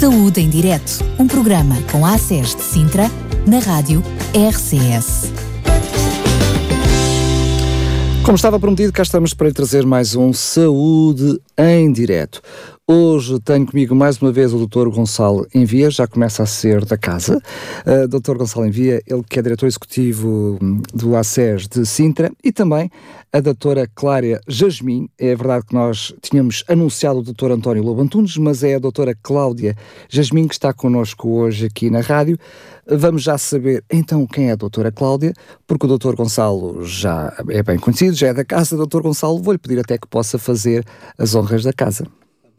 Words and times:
Saúde 0.00 0.40
em 0.40 0.48
Direto, 0.48 1.04
um 1.18 1.28
programa 1.28 1.76
com 1.92 2.06
a 2.06 2.14
ACES 2.14 2.54
de 2.54 2.62
Sintra, 2.62 3.04
na 3.46 3.58
rádio 3.58 4.02
RCS. 4.32 5.30
Como 8.24 8.34
estava 8.34 8.58
prometido, 8.58 8.94
cá 8.94 9.02
estamos 9.02 9.34
para 9.34 9.48
lhe 9.48 9.52
trazer 9.52 9.84
mais 9.84 10.16
um 10.16 10.32
Saúde 10.32 11.38
em 11.58 11.92
Direto. 11.92 12.40
Hoje 12.92 13.38
tenho 13.38 13.64
comigo 13.64 13.94
mais 13.94 14.20
uma 14.20 14.32
vez 14.32 14.52
o 14.52 14.66
Dr. 14.66 14.88
Gonçalo 14.88 15.46
Envia, 15.54 15.92
já 15.92 16.08
começa 16.08 16.42
a 16.42 16.46
ser 16.46 16.84
da 16.84 16.98
casa. 16.98 17.40
Uh, 17.86 18.08
Dr. 18.08 18.36
Gonçalo 18.36 18.66
Envia, 18.66 19.00
ele 19.06 19.22
que 19.22 19.38
é 19.38 19.42
diretor 19.42 19.66
executivo 19.66 20.58
do 20.92 21.14
ACES 21.14 21.68
de 21.68 21.86
Sintra 21.86 22.32
e 22.42 22.50
também 22.50 22.90
a 23.32 23.38
doutora 23.38 23.88
Clária 23.94 24.40
Jasmin. 24.48 25.08
É 25.16 25.36
verdade 25.36 25.66
que 25.66 25.72
nós 25.72 26.12
tínhamos 26.20 26.64
anunciado 26.66 27.20
o 27.20 27.22
Dr. 27.22 27.52
António 27.52 27.84
Lobo 27.84 28.02
Antunes, 28.02 28.36
mas 28.36 28.64
é 28.64 28.74
a 28.74 28.80
doutora 28.80 29.16
Cláudia 29.22 29.76
Jasmin 30.08 30.48
que 30.48 30.54
está 30.54 30.72
connosco 30.72 31.28
hoje 31.28 31.66
aqui 31.66 31.90
na 31.90 32.00
rádio. 32.00 32.36
Vamos 32.88 33.22
já 33.22 33.38
saber 33.38 33.84
então 33.88 34.26
quem 34.26 34.48
é 34.48 34.52
a 34.54 34.56
doutora 34.56 34.90
Cláudia, 34.90 35.32
porque 35.64 35.86
o 35.86 35.96
Dr. 35.96 36.16
Gonçalo 36.16 36.84
já 36.84 37.32
é 37.50 37.62
bem 37.62 37.78
conhecido, 37.78 38.16
já 38.16 38.26
é 38.26 38.34
da 38.34 38.44
casa. 38.44 38.76
Doutor 38.76 39.00
Gonçalo, 39.00 39.40
vou-lhe 39.40 39.58
pedir 39.60 39.78
até 39.78 39.96
que 39.96 40.08
possa 40.08 40.40
fazer 40.40 40.84
as 41.16 41.36
honras 41.36 41.62
da 41.62 41.72
casa. 41.72 42.04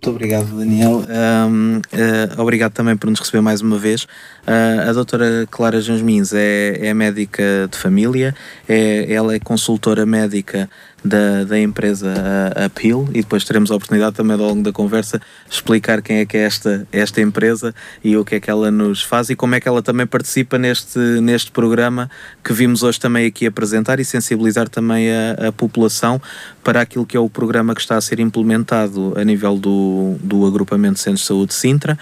Muito 0.04 0.16
obrigado, 0.16 0.58
Daniel. 0.58 1.04
Um, 1.48 1.78
uh, 1.78 2.42
obrigado 2.42 2.74
também 2.74 2.98
por 2.98 3.08
nos 3.08 3.20
receber 3.20 3.40
mais 3.40 3.62
uma 3.62 3.78
vez. 3.78 4.06
Uh, 4.48 4.90
a 4.90 4.94
doutora 4.94 5.48
Clara 5.52 5.80
Jasmins 5.80 6.34
é, 6.34 6.88
é 6.88 6.92
médica 6.92 7.70
de 7.72 7.78
família, 7.78 8.34
é, 8.68 9.14
ela 9.14 9.36
é 9.36 9.40
consultora 9.40 10.04
médica 10.04 10.68
da, 11.04 11.44
da 11.44 11.60
empresa 11.60 12.14
Appeal 12.56 13.08
e 13.10 13.22
depois 13.22 13.44
teremos 13.44 13.72
a 13.72 13.76
oportunidade 13.76 14.16
também 14.16 14.38
ao 14.38 14.48
longo 14.48 14.62
da 14.62 14.72
conversa 14.72 15.22
explicar 15.50 16.02
quem 16.02 16.18
é 16.18 16.26
que 16.26 16.38
é 16.38 16.42
esta, 16.42 16.88
esta 16.92 17.22
empresa 17.22 17.74
e 18.04 18.16
o 18.16 18.24
que 18.24 18.36
é 18.36 18.40
que 18.40 18.50
ela 18.50 18.70
nos 18.70 19.02
faz 19.02 19.30
e 19.30 19.36
como 19.36 19.56
é 19.56 19.60
que 19.60 19.68
ela 19.68 19.82
também 19.82 20.06
participa 20.06 20.58
neste, 20.58 21.00
neste 21.00 21.52
programa 21.52 22.10
que 22.44 22.54
vimos 22.54 22.84
hoje 22.84 23.00
também 23.00 23.26
aqui 23.26 23.46
apresentar 23.46 24.00
e 24.00 24.06
sensibilizar 24.06 24.70
também 24.70 25.10
a, 25.12 25.48
a 25.48 25.52
população 25.52 26.22
para 26.64 26.82
aquilo 26.82 27.06
que 27.06 27.18
é 27.18 27.20
o 27.20 27.30
programa 27.30 27.74
que 27.74 27.82
está 27.82 27.98
a 27.98 28.02
ser 28.02 28.20
implementado 28.20 29.14
a 29.18 29.24
nível 29.24 29.58
do, 29.58 30.16
do 30.22 30.46
agrupamento 30.46 30.96
de 30.96 31.00
Centros 31.00 31.22
de 31.22 31.28
Saúde 31.28 31.54
Sintra 31.54 31.98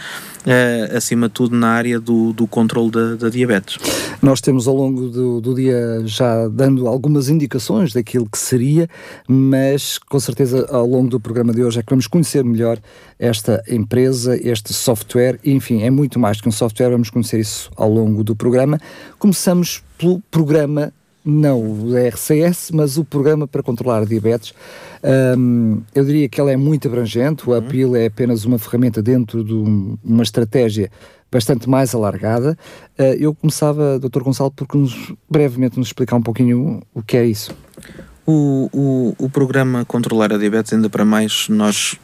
uh, 0.46 0.98
acima 0.98 1.28
de 1.28 1.34
tudo 1.34 1.56
na 1.56 1.70
área 1.70 2.00
do, 2.00 2.34
do 2.34 2.48
controle 2.48 2.92
da, 2.92 3.16
da 3.16 3.30
diabetes. 3.30 3.78
Nós 4.22 4.42
temos 4.42 4.68
ao 4.68 4.76
longo 4.76 5.08
do, 5.08 5.42
do, 5.42 5.56
dia 5.56 6.02
já 6.06 6.48
dando 6.48 6.88
algumas 6.88 7.30
indicações 7.30 7.94
daquilo 7.94 8.28
que 8.30 8.38
seria, 8.38 8.89
mas 9.28 9.98
com 9.98 10.20
certeza 10.20 10.68
ao 10.70 10.86
longo 10.86 11.10
do 11.10 11.20
programa 11.20 11.54
de 11.54 11.64
hoje 11.64 11.80
é 11.80 11.84
que 11.84 11.90
vamos 11.90 12.08
conhecer 12.08 12.44
melhor 12.44 12.80
esta 13.18 13.64
empresa, 13.68 14.38
este 14.42 14.74
software, 14.74 15.40
enfim, 15.44 15.84
é 15.84 15.90
muito 15.90 16.20
mais 16.20 16.40
que 16.40 16.48
um 16.48 16.52
software, 16.52 16.90
vamos 16.90 17.10
conhecer 17.10 17.40
isso 17.40 17.70
ao 17.76 17.90
longo 17.90 18.24
do 18.24 18.36
programa. 18.36 18.80
Começamos 19.18 19.84
pelo 19.98 20.20
programa 20.32 20.94
não 21.24 21.62
o 21.62 21.96
RCS, 21.96 22.72
mas 22.72 22.98
o 22.98 23.04
programa 23.04 23.48
para 23.48 23.62
controlar 23.62 24.02
a 24.02 24.06
diabetes. 24.06 24.54
Um, 25.38 25.82
eu 25.94 26.04
diria 26.04 26.28
que 26.28 26.40
ela 26.40 26.52
é 26.52 26.58
muito 26.58 26.88
abrangente, 26.88 27.50
o 27.50 27.54
APIL 27.54 27.96
é 27.96 28.08
apenas 28.08 28.46
uma 28.46 28.58
ferramenta 28.58 29.02
dentro 29.02 29.44
de 29.44 29.54
um, 29.54 29.98
uma 30.04 30.24
estratégia 30.24 30.92
bastante 31.32 31.70
mais 31.70 31.94
alargada. 31.94 32.58
Uh, 32.98 33.04
eu 33.20 33.36
começava, 33.36 34.00
Dr. 34.00 34.22
Gonçalo, 34.22 34.52
por 34.52 34.68
nos, 34.76 35.14
brevemente 35.30 35.78
nos 35.78 35.88
explicar 35.88 36.16
um 36.16 36.22
pouquinho 36.22 36.82
o 36.94 37.04
que 37.04 37.18
é 37.18 37.26
isso. 37.26 37.56
O, 38.32 38.70
o, 38.72 39.16
o 39.18 39.28
programa 39.28 39.84
Controlar 39.86 40.32
a 40.32 40.38
Diabetes, 40.38 40.72
ainda 40.72 40.88
para 40.88 41.04
mais, 41.04 41.48
nós 41.50 41.98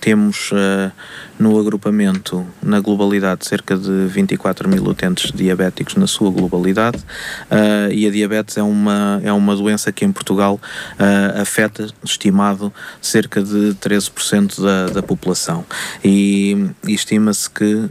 temos 0.00 0.50
uh, 0.52 0.92
no 1.38 1.58
agrupamento, 1.58 2.46
na 2.62 2.78
globalidade, 2.78 3.46
cerca 3.46 3.76
de 3.76 4.06
24 4.06 4.68
mil 4.68 4.84
utentes 4.84 5.32
diabéticos 5.32 5.96
na 5.96 6.06
sua 6.06 6.30
globalidade, 6.30 6.98
uh, 6.98 7.90
e 7.90 8.06
a 8.06 8.10
diabetes 8.10 8.56
é 8.56 8.62
uma, 8.62 9.20
é 9.24 9.32
uma 9.32 9.56
doença 9.56 9.90
que 9.90 10.04
em 10.04 10.12
Portugal 10.12 10.60
uh, 10.98 11.40
afeta, 11.40 11.88
estimado, 12.04 12.72
cerca 13.00 13.42
de 13.42 13.74
13% 13.80 14.60
da, 14.62 14.86
da 14.92 15.02
população. 15.02 15.64
E, 16.04 16.68
e 16.86 16.92
estima-se 16.92 17.48
que, 17.48 17.88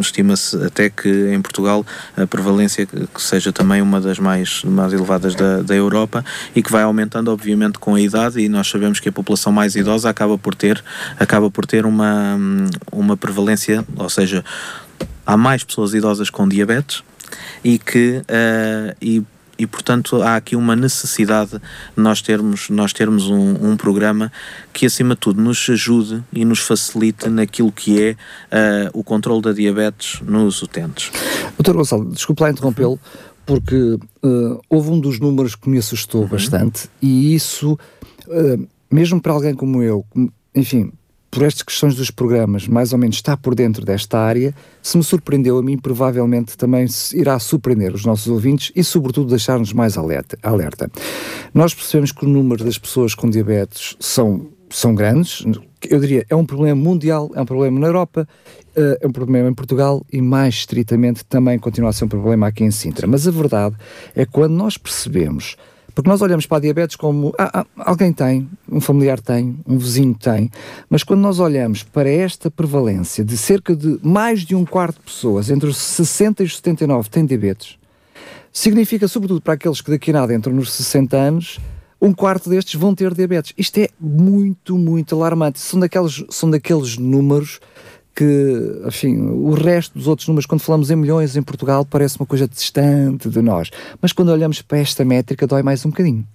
estima-se 0.00 0.56
até 0.64 0.88
que 0.88 1.32
em 1.32 1.40
Portugal 1.40 1.84
a 2.16 2.26
prevalência 2.26 2.86
que 2.86 3.22
seja 3.22 3.52
também 3.52 3.82
uma 3.82 4.00
das 4.00 4.18
mais, 4.18 4.62
mais 4.64 4.92
elevadas 4.92 5.34
da, 5.34 5.62
da 5.62 5.74
Europa 5.74 6.24
e 6.54 6.62
que 6.62 6.70
vai 6.70 6.82
aumentando, 6.82 7.30
obviamente, 7.32 7.78
com 7.78 7.94
a 7.94 8.00
idade, 8.00 8.40
e 8.40 8.48
nós 8.48 8.68
sabemos 8.68 9.00
que 9.00 9.08
a 9.08 9.12
população 9.12 9.52
mais 9.52 9.74
idosa 9.74 10.08
acaba 10.08 10.38
por 10.38 10.54
ter 10.54 10.71
acaba 11.18 11.50
por 11.50 11.66
ter 11.66 11.84
uma, 11.86 12.38
uma 12.90 13.16
prevalência, 13.16 13.84
ou 13.96 14.08
seja, 14.08 14.44
há 15.26 15.36
mais 15.36 15.64
pessoas 15.64 15.94
idosas 15.94 16.30
com 16.30 16.48
diabetes 16.48 17.02
e 17.64 17.78
que 17.78 18.18
uh, 18.18 18.96
e 19.00 19.22
e 19.58 19.66
portanto 19.66 20.20
há 20.22 20.34
aqui 20.34 20.56
uma 20.56 20.74
necessidade 20.74 21.52
de 21.52 21.60
nós 22.02 22.20
termos, 22.20 22.68
nós 22.68 22.92
termos 22.92 23.28
um, 23.28 23.70
um, 23.70 23.76
programa 23.76 24.32
que 24.72 24.86
acima 24.86 25.14
de 25.14 25.20
tudo 25.20 25.40
nos 25.40 25.68
ajude 25.70 26.22
e 26.32 26.44
nos 26.44 26.58
facilite 26.60 27.28
naquilo 27.28 27.70
que 27.70 28.02
é 28.02 28.12
uh, 28.12 28.90
o 28.92 29.04
controle 29.04 29.40
da 29.40 29.52
diabetes 29.52 30.20
nos 30.22 30.62
utentes. 30.62 31.12
Doutor 31.56 31.76
Gonçalo, 31.76 32.10
desculpe 32.10 32.42
lá 32.42 32.50
interrompê-lo, 32.50 32.98
porque 33.46 33.76
uh, 33.76 34.60
houve 34.68 34.90
um 34.90 34.98
dos 34.98 35.20
números 35.20 35.54
que 35.54 35.68
me 35.68 35.78
assustou 35.78 36.22
uhum. 36.22 36.28
bastante 36.28 36.88
e 37.00 37.32
isso, 37.32 37.78
mesmo 38.90 39.20
para 39.20 39.32
alguém 39.32 39.54
como 39.54 39.80
eu, 39.80 40.04
enfim, 40.54 40.92
por 41.32 41.42
estas 41.42 41.62
questões 41.62 41.94
dos 41.94 42.10
programas, 42.10 42.68
mais 42.68 42.92
ou 42.92 42.98
menos 42.98 43.16
está 43.16 43.38
por 43.38 43.54
dentro 43.54 43.86
desta 43.86 44.18
área, 44.18 44.54
se 44.82 44.98
me 44.98 45.02
surpreendeu 45.02 45.56
a 45.56 45.62
mim, 45.62 45.78
provavelmente 45.78 46.58
também 46.58 46.86
irá 47.14 47.38
surpreender 47.38 47.94
os 47.94 48.04
nossos 48.04 48.28
ouvintes 48.28 48.70
e, 48.76 48.84
sobretudo, 48.84 49.30
deixar-nos 49.30 49.72
mais 49.72 49.96
alerta. 49.96 50.90
Nós 51.54 51.72
percebemos 51.72 52.12
que 52.12 52.26
o 52.26 52.28
número 52.28 52.62
das 52.62 52.76
pessoas 52.76 53.14
com 53.14 53.30
diabetes 53.30 53.96
são, 53.98 54.48
são 54.68 54.94
grandes, 54.94 55.42
eu 55.88 55.98
diria, 55.98 56.26
é 56.28 56.36
um 56.36 56.44
problema 56.44 56.80
mundial, 56.80 57.30
é 57.34 57.40
um 57.40 57.46
problema 57.46 57.80
na 57.80 57.86
Europa, 57.86 58.28
eh, 58.76 58.98
é 59.00 59.06
um 59.06 59.12
problema 59.12 59.48
em 59.48 59.54
Portugal 59.54 60.04
e, 60.12 60.20
mais 60.20 60.54
estritamente, 60.56 61.24
também 61.24 61.58
continua 61.58 61.90
a 61.90 61.92
ser 61.94 62.04
um 62.04 62.08
problema 62.08 62.46
aqui 62.46 62.62
em 62.62 62.70
Sintra. 62.70 63.06
Mas 63.06 63.26
a 63.26 63.30
verdade 63.30 63.74
é 64.14 64.26
que 64.26 64.32
quando 64.32 64.52
nós 64.52 64.76
percebemos 64.76 65.56
porque 65.94 66.08
nós 66.08 66.22
olhamos 66.22 66.46
para 66.46 66.58
a 66.58 66.60
diabetes 66.60 66.96
como 66.96 67.34
ah, 67.38 67.60
ah, 67.60 67.66
alguém 67.78 68.12
tem, 68.12 68.48
um 68.70 68.80
familiar 68.80 69.20
tem, 69.20 69.58
um 69.66 69.78
vizinho 69.78 70.14
tem, 70.14 70.50
mas 70.88 71.02
quando 71.02 71.20
nós 71.20 71.38
olhamos 71.38 71.82
para 71.82 72.08
esta 72.08 72.50
prevalência 72.50 73.24
de 73.24 73.36
cerca 73.36 73.76
de 73.76 73.98
mais 74.02 74.40
de 74.40 74.54
um 74.54 74.64
quarto 74.64 74.96
de 74.96 75.04
pessoas, 75.04 75.50
entre 75.50 75.68
os 75.68 75.76
60 75.76 76.42
e 76.42 76.46
os 76.46 76.56
79, 76.56 77.08
têm 77.10 77.26
diabetes, 77.26 77.78
significa, 78.52 79.08
sobretudo 79.08 79.40
para 79.40 79.54
aqueles 79.54 79.80
que 79.80 79.90
daqui 79.90 80.10
a 80.10 80.14
nada 80.14 80.34
entram 80.34 80.54
nos 80.54 80.72
60 80.72 81.16
anos, 81.16 81.60
um 82.02 82.12
quarto 82.12 82.50
destes 82.50 82.74
vão 82.74 82.96
ter 82.96 83.14
diabetes. 83.14 83.52
Isto 83.56 83.78
é 83.78 83.88
muito, 84.00 84.76
muito 84.76 85.14
alarmante. 85.14 85.60
São 85.60 85.78
daqueles, 85.78 86.24
são 86.30 86.50
daqueles 86.50 86.98
números 86.98 87.60
que, 88.14 88.82
enfim, 88.86 89.18
o 89.18 89.54
resto 89.54 89.96
dos 89.98 90.06
outros 90.06 90.28
números, 90.28 90.46
quando 90.46 90.60
falamos 90.60 90.90
em 90.90 90.96
milhões 90.96 91.36
em 91.36 91.42
Portugal, 91.42 91.84
parece 91.84 92.18
uma 92.18 92.26
coisa 92.26 92.46
distante 92.46 93.28
de 93.28 93.40
nós. 93.40 93.70
Mas 94.00 94.12
quando 94.12 94.28
olhamos 94.28 94.60
para 94.62 94.78
esta 94.78 95.04
métrica, 95.04 95.46
dói 95.46 95.62
mais 95.62 95.84
um 95.86 95.90
bocadinho. 95.90 96.26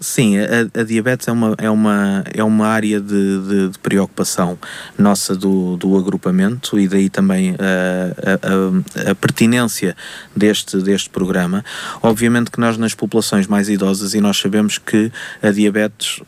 Sim, 0.00 0.36
a, 0.38 0.80
a, 0.80 0.82
diabetes 0.82 1.28
é 1.28 1.32
uma, 1.32 1.54
é 1.56 1.70
uma, 1.70 2.24
é 2.34 2.44
uma 2.44 2.66
área 2.66 3.00
de, 3.00 3.40
de, 3.48 3.68
de 3.70 3.78
preocupação 3.78 4.58
nossa 4.98 5.34
do, 5.34 5.76
do 5.76 5.96
agrupamento 5.96 6.78
e 6.78 6.88
daí 6.88 7.08
também 7.08 7.52
a, 7.52 9.06
a, 9.06 9.10
a, 9.10 9.14
pertinência 9.14 9.96
deste, 10.36 10.76
deste 10.78 11.08
programa. 11.08 11.64
Obviamente 12.02 12.50
que 12.50 12.60
nós 12.60 12.76
nas 12.76 12.94
populações 12.94 13.46
mais 13.46 13.68
idosas, 13.68 14.14
e 14.14 14.20
nós 14.20 14.36
sabemos 14.36 14.78
que 14.78 15.10
a 15.40 15.50
diabetes 15.50 16.20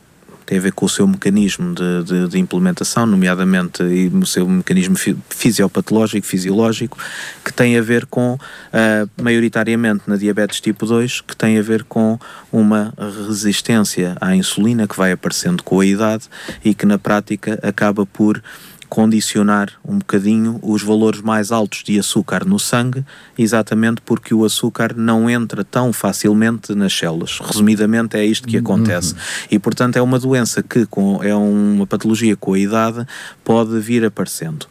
tem 0.47 0.57
a 0.57 0.61
ver 0.61 0.71
com 0.71 0.85
o 0.85 0.89
seu 0.89 1.05
mecanismo 1.05 1.75
de, 1.75 2.03
de, 2.05 2.27
de 2.29 2.39
implementação, 2.39 3.05
nomeadamente 3.05 3.83
e 3.83 4.07
o 4.07 4.25
seu 4.25 4.47
mecanismo 4.47 4.95
fisiopatológico, 5.29 6.25
fisiológico, 6.25 6.97
que 7.43 7.51
tem 7.51 7.77
a 7.77 7.81
ver 7.81 8.05
com, 8.05 8.35
uh, 8.35 9.21
maioritariamente 9.21 10.03
na 10.07 10.15
diabetes 10.15 10.61
tipo 10.61 10.85
2, 10.85 11.19
que 11.19 11.35
tem 11.35 11.59
a 11.59 11.61
ver 11.61 11.83
com 11.83 12.17
uma 12.49 12.93
resistência 13.27 14.15
à 14.21 14.33
insulina 14.33 14.87
que 14.87 14.95
vai 14.95 15.11
aparecendo 15.11 15.61
com 15.61 15.81
a 15.81 15.85
idade 15.85 16.29
e 16.63 16.73
que 16.73 16.85
na 16.85 16.97
prática 16.97 17.59
acaba 17.61 18.05
por 18.05 18.41
condicionar 18.89 19.71
um 19.85 19.99
bocadinho 19.99 20.59
os 20.61 20.81
valores 20.81 21.21
mais 21.21 21.51
altos 21.51 21.83
de 21.83 21.99
açúcar 21.99 22.45
no 22.45 22.57
sangue, 22.59 23.05
exatamente 23.37 24.01
porque 24.01 24.33
o 24.33 24.45
açúcar 24.45 24.93
não 24.95 25.29
entra 25.29 25.63
tão 25.63 25.91
facilmente 25.91 26.73
nas 26.73 26.93
células. 26.93 27.39
Resumidamente, 27.39 28.17
é 28.17 28.25
isto 28.25 28.47
que 28.47 28.57
acontece. 28.57 29.13
Uhum. 29.13 29.19
E, 29.51 29.59
portanto, 29.59 29.97
é 29.97 30.01
uma 30.01 30.19
doença 30.19 30.63
que, 30.63 30.85
com, 30.85 31.21
é 31.23 31.35
uma 31.35 31.85
patologia 31.85 32.35
com 32.35 32.53
a 32.53 32.59
idade, 32.59 33.05
pode 33.43 33.79
vir 33.79 34.05
aparecendo. 34.05 34.67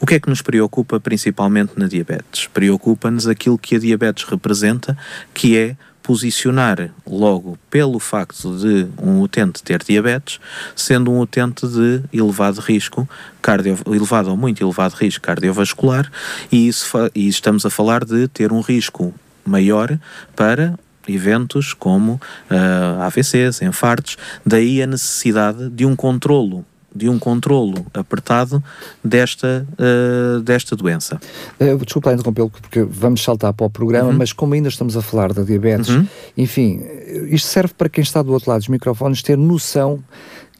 O 0.00 0.06
que 0.06 0.14
é 0.14 0.20
que 0.20 0.28
nos 0.28 0.42
preocupa 0.42 1.00
principalmente 1.00 1.72
na 1.76 1.88
diabetes? 1.88 2.46
Preocupa-nos 2.46 3.26
aquilo 3.26 3.58
que 3.58 3.74
a 3.74 3.78
diabetes 3.80 4.24
representa, 4.24 4.96
que 5.34 5.56
é 5.56 5.76
posicionar 6.08 6.90
logo 7.06 7.58
pelo 7.68 7.98
facto 7.98 8.56
de 8.56 8.88
um 8.98 9.20
utente 9.20 9.62
ter 9.62 9.84
diabetes, 9.84 10.40
sendo 10.74 11.10
um 11.10 11.20
utente 11.20 11.68
de 11.68 12.00
elevado 12.10 12.62
risco, 12.62 13.06
cardio, 13.42 13.76
elevado 13.86 14.30
ou 14.30 14.36
muito 14.36 14.64
elevado 14.64 14.94
risco 14.94 15.22
cardiovascular, 15.22 16.10
e, 16.50 16.66
isso 16.66 16.88
e 17.14 17.28
estamos 17.28 17.66
a 17.66 17.70
falar 17.70 18.06
de 18.06 18.26
ter 18.26 18.54
um 18.54 18.62
risco 18.62 19.12
maior 19.44 19.98
para 20.34 20.78
eventos 21.06 21.74
como 21.74 22.12
uh, 22.14 22.20
eh, 22.50 23.02
AVCs, 23.02 23.60
infartos, 23.60 24.16
daí 24.46 24.80
a 24.82 24.86
necessidade 24.86 25.68
de 25.68 25.84
um 25.84 25.94
controlo 25.94 26.64
de 26.98 27.08
um 27.08 27.18
controlo 27.18 27.86
apertado 27.94 28.62
desta, 29.02 29.66
uh, 29.74 30.40
desta 30.40 30.74
doença. 30.74 31.20
Uh, 31.60 31.82
desculpa 31.84 32.12
interrompê-lo, 32.12 32.50
porque 32.50 32.82
vamos 32.82 33.22
saltar 33.22 33.52
para 33.52 33.66
o 33.66 33.70
programa, 33.70 34.10
uhum. 34.10 34.16
mas 34.18 34.32
como 34.32 34.54
ainda 34.54 34.68
estamos 34.68 34.96
a 34.96 35.02
falar 35.02 35.32
da 35.32 35.42
diabetes, 35.42 35.88
uhum. 35.88 36.06
enfim, 36.36 36.82
isto 37.30 37.48
serve 37.48 37.72
para 37.74 37.88
quem 37.88 38.02
está 38.02 38.20
do 38.20 38.32
outro 38.32 38.50
lado 38.50 38.60
dos 38.60 38.68
microfones 38.68 39.22
ter 39.22 39.38
noção 39.38 40.02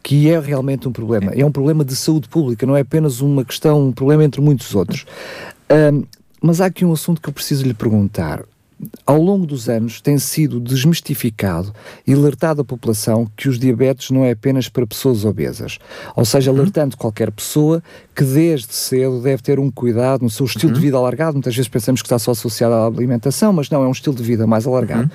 que 0.01 0.29
é 0.29 0.39
realmente 0.39 0.87
um 0.87 0.91
problema. 0.91 1.31
É 1.35 1.45
um 1.45 1.51
problema 1.51 1.83
de 1.83 1.95
saúde 1.95 2.29
pública, 2.29 2.65
não 2.65 2.75
é 2.75 2.81
apenas 2.81 3.19
uma 3.19 3.43
questão, 3.43 3.87
um 3.87 3.91
problema 3.91 4.23
entre 4.23 4.39
muitos 4.39 4.73
outros. 4.73 5.05
Mas 6.41 6.61
há 6.61 6.67
aqui 6.67 6.85
um 6.85 6.93
assunto 6.93 7.21
que 7.21 7.27
eu 7.27 7.33
preciso 7.33 7.65
lhe 7.65 7.73
perguntar 7.73 8.43
ao 9.05 9.21
longo 9.21 9.45
dos 9.45 9.67
anos 9.67 9.99
tem 9.99 10.17
sido 10.17 10.59
desmistificado 10.59 11.73
e 12.07 12.13
alertado 12.13 12.61
a 12.61 12.65
população 12.65 13.29
que 13.35 13.49
os 13.49 13.59
diabetes 13.59 14.09
não 14.11 14.23
é 14.23 14.31
apenas 14.31 14.69
para 14.69 14.87
pessoas 14.87 15.25
obesas. 15.25 15.79
Ou 16.15 16.23
seja, 16.23 16.51
uhum. 16.51 16.57
alertando 16.57 16.95
qualquer 16.95 17.31
pessoa 17.31 17.83
que 18.15 18.23
desde 18.23 18.73
cedo 18.73 19.21
deve 19.21 19.41
ter 19.41 19.59
um 19.59 19.69
cuidado 19.69 20.23
no 20.23 20.29
seu 20.29 20.45
estilo 20.45 20.71
uhum. 20.71 20.79
de 20.79 20.81
vida 20.85 20.97
alargado. 20.97 21.33
Muitas 21.33 21.55
vezes 21.55 21.67
pensamos 21.67 22.01
que 22.01 22.05
está 22.05 22.17
só 22.17 22.31
associado 22.31 22.73
à 22.73 22.85
alimentação, 22.85 23.51
mas 23.51 23.69
não, 23.69 23.83
é 23.83 23.87
um 23.87 23.91
estilo 23.91 24.15
de 24.15 24.23
vida 24.23 24.47
mais 24.47 24.65
alargado. 24.65 25.03
Uhum. 25.03 25.09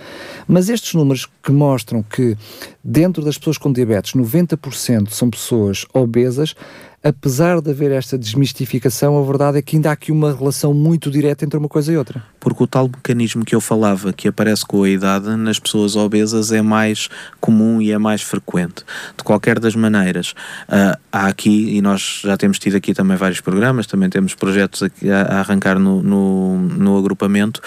Mas 0.46 0.68
estes 0.68 0.94
números 0.94 1.28
que 1.42 1.52
mostram 1.52 2.02
que 2.02 2.36
dentro 2.82 3.24
das 3.24 3.38
pessoas 3.38 3.56
com 3.56 3.72
diabetes, 3.72 4.12
90% 4.12 5.10
são 5.10 5.30
pessoas 5.30 5.86
obesas, 5.94 6.54
apesar 7.04 7.60
de 7.60 7.70
haver 7.70 7.92
esta 7.92 8.16
desmistificação, 8.16 9.18
a 9.18 9.22
verdade 9.22 9.58
é 9.58 9.62
que 9.62 9.76
ainda 9.76 9.90
há 9.90 9.92
aqui 9.92 10.10
uma 10.10 10.34
relação 10.34 10.72
muito 10.72 11.10
direta 11.10 11.44
entre 11.44 11.58
uma 11.58 11.68
coisa 11.68 11.92
e 11.92 11.98
outra. 11.98 12.24
Porque 12.40 12.62
o 12.62 12.66
tal 12.66 12.88
mecanismo 12.88 13.44
que 13.44 13.54
eu 13.54 13.60
falava, 13.60 14.10
que 14.10 14.26
aparece 14.26 14.64
com 14.64 14.82
a 14.82 14.88
idade, 14.88 15.28
nas 15.36 15.58
pessoas 15.58 15.96
obesas 15.96 16.50
é 16.50 16.62
mais 16.62 17.10
comum 17.38 17.82
e 17.82 17.92
é 17.92 17.98
mais 17.98 18.22
frequente. 18.22 18.84
De 19.16 19.22
qualquer 19.22 19.60
das 19.60 19.76
maneiras, 19.76 20.30
uh, 20.66 20.98
há 21.12 21.26
aqui, 21.26 21.76
e 21.76 21.82
nós 21.82 22.22
já 22.24 22.38
temos 22.38 22.58
tido 22.58 22.76
aqui 22.76 22.94
também 22.94 23.18
vários 23.18 23.42
programas, 23.42 23.86
também 23.86 24.08
temos 24.08 24.34
projetos 24.34 24.82
a, 24.82 24.88
a 25.34 25.40
arrancar 25.40 25.78
no, 25.78 26.02
no, 26.02 26.58
no 26.58 26.96
agrupamento, 26.96 27.60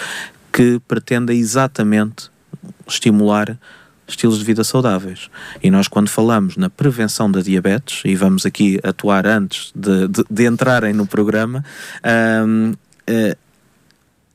que 0.51 0.81
pretendem 0.88 1.38
exatamente 1.38 2.31
estimular 2.88 3.56
estilos 4.07 4.39
de 4.39 4.45
vida 4.45 4.63
saudáveis. 4.63 5.30
E 5.62 5.69
nós, 5.69 5.88
quando 5.88 6.09
falamos 6.09 6.56
na 6.57 6.69
prevenção 6.69 7.30
da 7.30 7.42
diabetes, 7.42 8.01
e 8.06 8.15
vamos 8.15 8.45
aqui 8.45 8.80
atuar 8.83 9.27
antes 9.27 9.71
de, 9.75 10.07
de, 10.07 10.24
de 10.30 10.45
entrarem 10.45 10.94
no 10.94 11.06
programa, 11.06 11.63
um, 12.45 12.71
uh, 12.71 13.38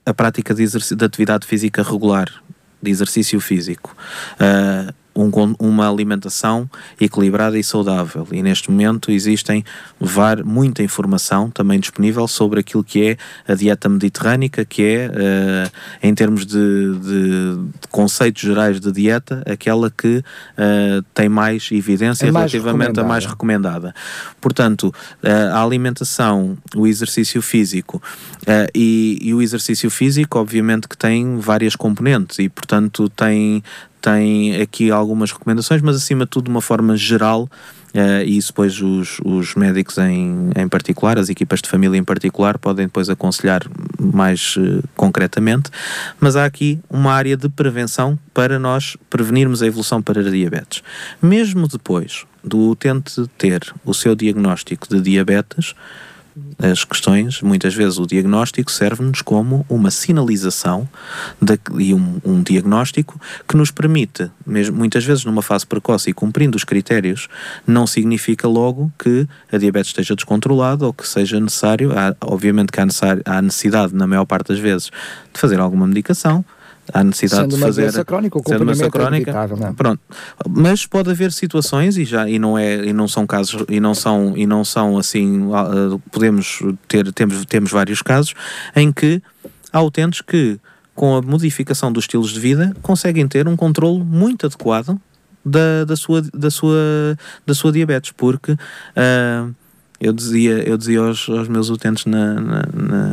a 0.04 0.12
prática 0.12 0.54
de, 0.54 0.66
de, 0.66 1.04
atividade 1.04 1.46
física 1.46 1.82
regular, 1.82 2.28
de 2.82 2.90
exercício 2.90 3.40
físico. 3.40 3.96
Uh, 4.34 4.92
um, 5.14 5.30
uma 5.58 5.88
alimentação 5.88 6.68
equilibrada 7.00 7.58
e 7.58 7.64
saudável. 7.64 8.26
E 8.32 8.42
neste 8.42 8.70
momento 8.70 9.10
existem 9.10 9.64
var, 10.00 10.42
muita 10.44 10.82
informação 10.82 11.50
também 11.50 11.78
disponível 11.78 12.26
sobre 12.26 12.60
aquilo 12.60 12.82
que 12.82 13.10
é 13.10 13.52
a 13.52 13.54
dieta 13.54 13.88
mediterrânica, 13.88 14.64
que 14.64 14.82
é, 14.82 15.08
uh, 15.08 15.72
em 16.02 16.14
termos 16.14 16.46
de, 16.46 16.54
de, 16.54 17.56
de, 17.56 17.88
conceitos 17.90 18.42
gerais 18.42 18.80
de 18.80 18.90
dieta, 18.90 19.42
aquela 19.46 19.90
que 19.90 20.18
uh, 20.18 21.02
tem 21.14 21.28
mais 21.28 21.68
evidência 21.70 22.26
é 22.26 22.30
relativamente 22.30 22.98
a 22.98 23.04
mais 23.04 23.26
recomendada. 23.26 23.94
Portanto, 24.40 24.94
uh, 25.22 25.54
a 25.54 25.62
alimentação, 25.62 26.56
o 26.74 26.86
exercício 26.86 27.42
físico 27.42 28.02
e, 28.74 29.18
e 29.20 29.34
o 29.34 29.40
exercício 29.40 29.90
físico, 29.90 30.38
obviamente 30.38 30.88
que 30.88 30.96
tem 30.96 31.38
várias 31.38 31.76
componentes 31.76 32.38
e, 32.38 32.48
portanto, 32.48 33.08
tem 33.10 33.62
tem 34.02 34.60
aqui 34.60 34.90
algumas 34.90 35.30
recomendações, 35.30 35.80
mas 35.80 35.96
acima 35.96 36.24
de 36.24 36.30
tudo 36.30 36.46
de 36.46 36.50
uma 36.50 36.60
forma 36.60 36.96
geral, 36.96 37.44
uh, 37.44 38.22
e 38.26 38.36
isso 38.36 38.48
depois 38.48 38.82
os, 38.82 39.20
os 39.24 39.54
médicos 39.54 39.96
em, 39.96 40.50
em 40.56 40.68
particular, 40.68 41.18
as 41.18 41.28
equipas 41.28 41.62
de 41.62 41.68
família 41.68 41.96
em 41.96 42.02
particular, 42.02 42.58
podem 42.58 42.86
depois 42.86 43.08
aconselhar 43.08 43.62
mais 44.00 44.56
uh, 44.56 44.82
concretamente, 44.96 45.70
mas 46.20 46.34
há 46.34 46.44
aqui 46.44 46.80
uma 46.90 47.12
área 47.12 47.36
de 47.36 47.48
prevenção 47.48 48.18
para 48.34 48.58
nós 48.58 48.96
prevenirmos 49.08 49.62
a 49.62 49.66
evolução 49.66 50.02
para 50.02 50.28
diabetes. 50.28 50.82
Mesmo 51.22 51.68
depois 51.68 52.26
do 52.42 52.70
utente 52.70 53.24
ter 53.38 53.72
o 53.84 53.94
seu 53.94 54.16
diagnóstico 54.16 54.88
de 54.88 55.00
diabetes, 55.00 55.76
as 56.58 56.84
questões, 56.84 57.42
muitas 57.42 57.74
vezes 57.74 57.98
o 57.98 58.06
diagnóstico 58.06 58.70
serve-nos 58.70 59.20
como 59.20 59.66
uma 59.68 59.90
sinalização 59.90 60.88
de, 61.40 61.58
e 61.78 61.92
um, 61.92 62.20
um, 62.24 62.42
diagnóstico 62.42 63.20
que 63.46 63.56
nos 63.56 63.70
permite, 63.70 64.30
mesmo, 64.46 64.76
muitas 64.76 65.04
vezes 65.04 65.24
numa 65.24 65.42
fase 65.42 65.66
precoce 65.66 66.10
e 66.10 66.14
cumprindo 66.14 66.56
os 66.56 66.64
critérios, 66.64 67.28
não 67.66 67.86
significa 67.86 68.48
logo 68.48 68.90
que 68.98 69.26
a 69.50 69.58
diabetes 69.58 69.90
esteja 69.90 70.14
descontrolada 70.14 70.86
ou 70.86 70.92
que 70.92 71.06
seja 71.06 71.38
necessário, 71.38 71.92
há, 71.92 72.14
obviamente 72.20 72.72
que 72.72 72.80
há, 72.80 73.42
necessidade, 73.42 73.94
na 73.94 74.06
maior 74.06 74.24
parte 74.24 74.48
das 74.48 74.58
vezes, 74.58 74.90
de 75.32 75.40
fazer 75.40 75.60
alguma 75.60 75.86
medicação, 75.86 76.44
há 76.92 77.04
necessidade 77.04 77.42
sendo 77.42 77.54
de 77.56 77.60
fazer 77.60 77.82
doença 77.82 78.04
crónica, 78.04 78.38
o 78.38 78.42
sendo 78.46 78.64
uma 78.64 78.90
crónica, 78.90 79.46
não 79.48 79.68
é? 79.68 79.72
pronto. 79.72 80.00
Mas 80.48 80.86
pode 80.86 81.10
haver 81.10 81.32
situações 81.32 81.96
e 81.96 82.04
já 82.04 82.28
e 82.28 82.38
não 82.38 82.56
é 82.58 82.86
e 82.86 82.92
não 82.92 83.06
são 83.06 83.26
casos 83.26 83.64
e 83.68 83.80
não 83.80 83.94
são 83.94 84.36
e 84.36 84.46
não 84.46 84.64
são 84.64 84.98
assim 84.98 85.46
uh, 85.46 85.98
podemos 86.10 86.60
ter 86.88 87.12
temos 87.12 87.44
temos 87.46 87.70
vários 87.70 88.02
casos 88.02 88.34
em 88.74 88.92
que 88.92 89.22
há 89.72 89.82
utentes 89.82 90.20
que 90.20 90.58
com 90.94 91.16
a 91.16 91.22
modificação 91.22 91.90
dos 91.92 92.04
estilos 92.04 92.30
de 92.30 92.40
vida 92.40 92.74
conseguem 92.82 93.26
ter 93.26 93.48
um 93.48 93.56
controle 93.56 94.02
muito 94.02 94.46
adequado 94.46 95.00
da, 95.44 95.84
da, 95.84 95.96
sua, 95.96 96.22
da, 96.22 96.50
sua, 96.50 97.18
da 97.46 97.54
sua 97.54 97.72
diabetes, 97.72 98.12
porque 98.12 98.52
uh, 98.52 99.54
eu 100.02 100.12
dizia, 100.12 100.68
eu 100.68 100.76
dizia 100.76 100.98
aos, 100.98 101.28
aos 101.28 101.46
meus 101.46 101.68
utentes 101.68 102.06
na, 102.06 102.34
na, 102.34 102.62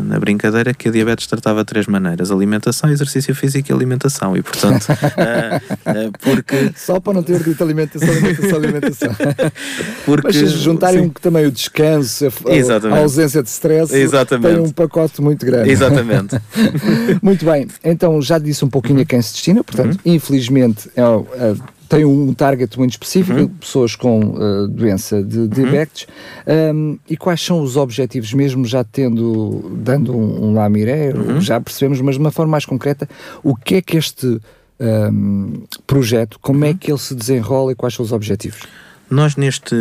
na, 0.03 0.19
brincadeira 0.19 0.73
que 0.73 0.89
a 0.89 0.91
diabetes 0.91 1.27
tratava 1.27 1.59
de 1.59 1.65
três 1.67 1.85
maneiras: 1.85 2.31
alimentação, 2.31 2.89
exercício 2.89 3.35
físico 3.35 3.71
e 3.71 3.73
alimentação. 3.73 4.35
E 4.35 4.41
portanto, 4.41 4.87
uh, 4.89 4.89
uh, 6.07 6.11
porque. 6.19 6.71
Só 6.75 6.99
para 6.99 7.13
não 7.13 7.21
ter 7.21 7.43
dito 7.43 7.63
alimentação, 7.63 8.09
alimentação, 8.09 8.57
alimentação. 8.57 9.09
porque, 10.03 10.27
Mas 10.27 10.35
se 10.35 10.47
juntarem 10.47 11.01
um, 11.01 11.09
também 11.09 11.45
o 11.45 11.51
descanso, 11.51 12.25
a, 12.25 12.95
a, 12.95 12.99
ausência 12.99 13.43
de 13.43 13.49
stress, 13.49 13.95
Exatamente. 13.95 14.55
tem 14.55 14.63
um 14.63 14.71
pacote 14.71 15.21
muito 15.21 15.45
grande. 15.45 15.69
Exatamente. 15.69 16.41
muito 17.21 17.45
bem, 17.45 17.67
então 17.83 18.19
já 18.19 18.39
disse 18.39 18.65
um 18.65 18.69
pouquinho 18.69 19.01
a 19.01 19.05
quem 19.05 19.21
se 19.21 19.33
destina, 19.33 19.63
portanto, 19.63 19.99
uhum. 20.03 20.13
infelizmente 20.13 20.89
é, 20.95 21.01
é 21.01 21.78
tem 21.89 22.05
um 22.05 22.33
target 22.35 22.77
muito 22.77 22.91
específico, 22.91 23.39
uhum. 23.39 23.47
pessoas 23.47 23.95
com 23.95 24.19
uh, 24.19 24.67
doença 24.67 25.23
de, 25.23 25.39
uhum. 25.39 25.47
diabetes. 25.47 26.07
Um, 26.47 26.99
e 27.09 27.17
quais 27.17 27.41
são 27.41 27.61
os 27.61 27.75
objetivos, 27.75 28.31
mesmo 28.31 28.63
já 28.65 28.83
tendo, 28.83 29.71
dando 29.83 30.15
um, 30.15 30.49
um 30.49 30.53
lamiré, 30.53 31.11
uhum. 31.11 31.41
já 31.41 31.59
percebemos, 31.59 31.99
mas 31.99 32.15
de 32.15 32.21
uma 32.21 32.31
forma 32.31 32.51
mais 32.51 32.65
concreta, 32.65 33.09
o 33.43 33.55
que 33.55 33.75
é 33.75 33.81
que 33.81 33.97
este 33.97 34.39
um, 34.79 35.63
projeto, 35.87 36.37
como 36.39 36.63
é 36.63 36.69
uhum. 36.69 36.77
que 36.77 36.91
ele 36.91 36.99
se 36.99 37.15
desenrola 37.15 37.71
e 37.71 37.75
quais 37.75 37.95
são 37.95 38.05
os 38.05 38.11
objetivos? 38.11 38.61
Nós 39.09 39.35
neste, 39.35 39.75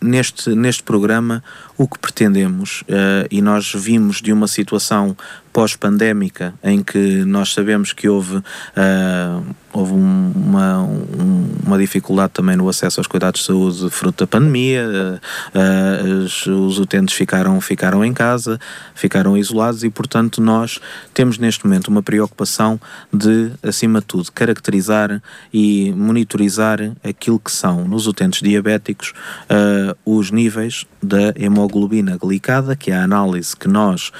neste, 0.00 0.54
neste 0.54 0.82
programa 0.82 1.44
o 1.76 1.86
que 1.86 1.98
pretendemos, 1.98 2.80
uh, 2.82 3.28
e 3.30 3.42
nós 3.42 3.74
vimos 3.74 4.22
de 4.22 4.32
uma 4.32 4.48
situação 4.48 5.14
pós-pandémica 5.52 6.54
em 6.62 6.82
que 6.82 7.24
nós 7.24 7.52
sabemos 7.52 7.92
que 7.92 8.08
houve, 8.08 8.36
uh, 8.36 9.54
houve 9.72 9.92
um, 9.92 10.32
uma, 10.34 10.80
um, 10.80 11.54
uma 11.66 11.78
dificuldade 11.78 12.32
também 12.32 12.56
no 12.56 12.68
acesso 12.68 13.00
aos 13.00 13.06
cuidados 13.06 13.40
de 13.40 13.46
saúde 13.46 13.90
fruto 13.90 14.24
da 14.24 14.26
pandemia, 14.26 15.20
uh, 15.54 16.24
os, 16.24 16.46
os, 16.46 16.78
utentes 16.78 17.14
ficaram, 17.14 17.60
ficaram 17.60 18.04
em 18.04 18.14
casa, 18.14 18.58
ficaram 18.94 19.36
isolados 19.36 19.84
e, 19.84 19.90
portanto, 19.90 20.40
nós 20.40 20.80
temos 21.12 21.36
neste 21.38 21.64
momento 21.66 21.88
uma 21.88 22.02
preocupação 22.02 22.80
de, 23.12 23.52
acima 23.62 24.00
de 24.00 24.06
tudo, 24.06 24.32
caracterizar 24.32 25.22
e 25.52 25.92
monitorizar 25.92 26.78
aquilo 27.04 27.38
que 27.38 27.52
são, 27.52 27.86
nos 27.86 28.06
utentes 28.06 28.40
diabéticos, 28.40 29.12
uh, 29.50 29.96
os 30.04 30.30
níveis 30.30 30.86
da 31.02 31.34
hemoglobina 31.36 32.16
glicada, 32.16 32.74
que 32.74 32.90
é 32.90 32.96
a 32.96 33.02
análise 33.02 33.56
que 33.56 33.66
nós 33.66 34.12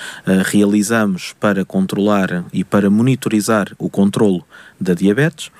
realizamos 0.45 1.22
para 1.31 1.64
controlar 1.64 2.45
e 2.52 2.64
para 2.64 2.91
monitorizar 2.91 3.73
o 3.79 3.88
controlo 3.88 4.45
da 4.81 4.95
diabetes 4.95 5.50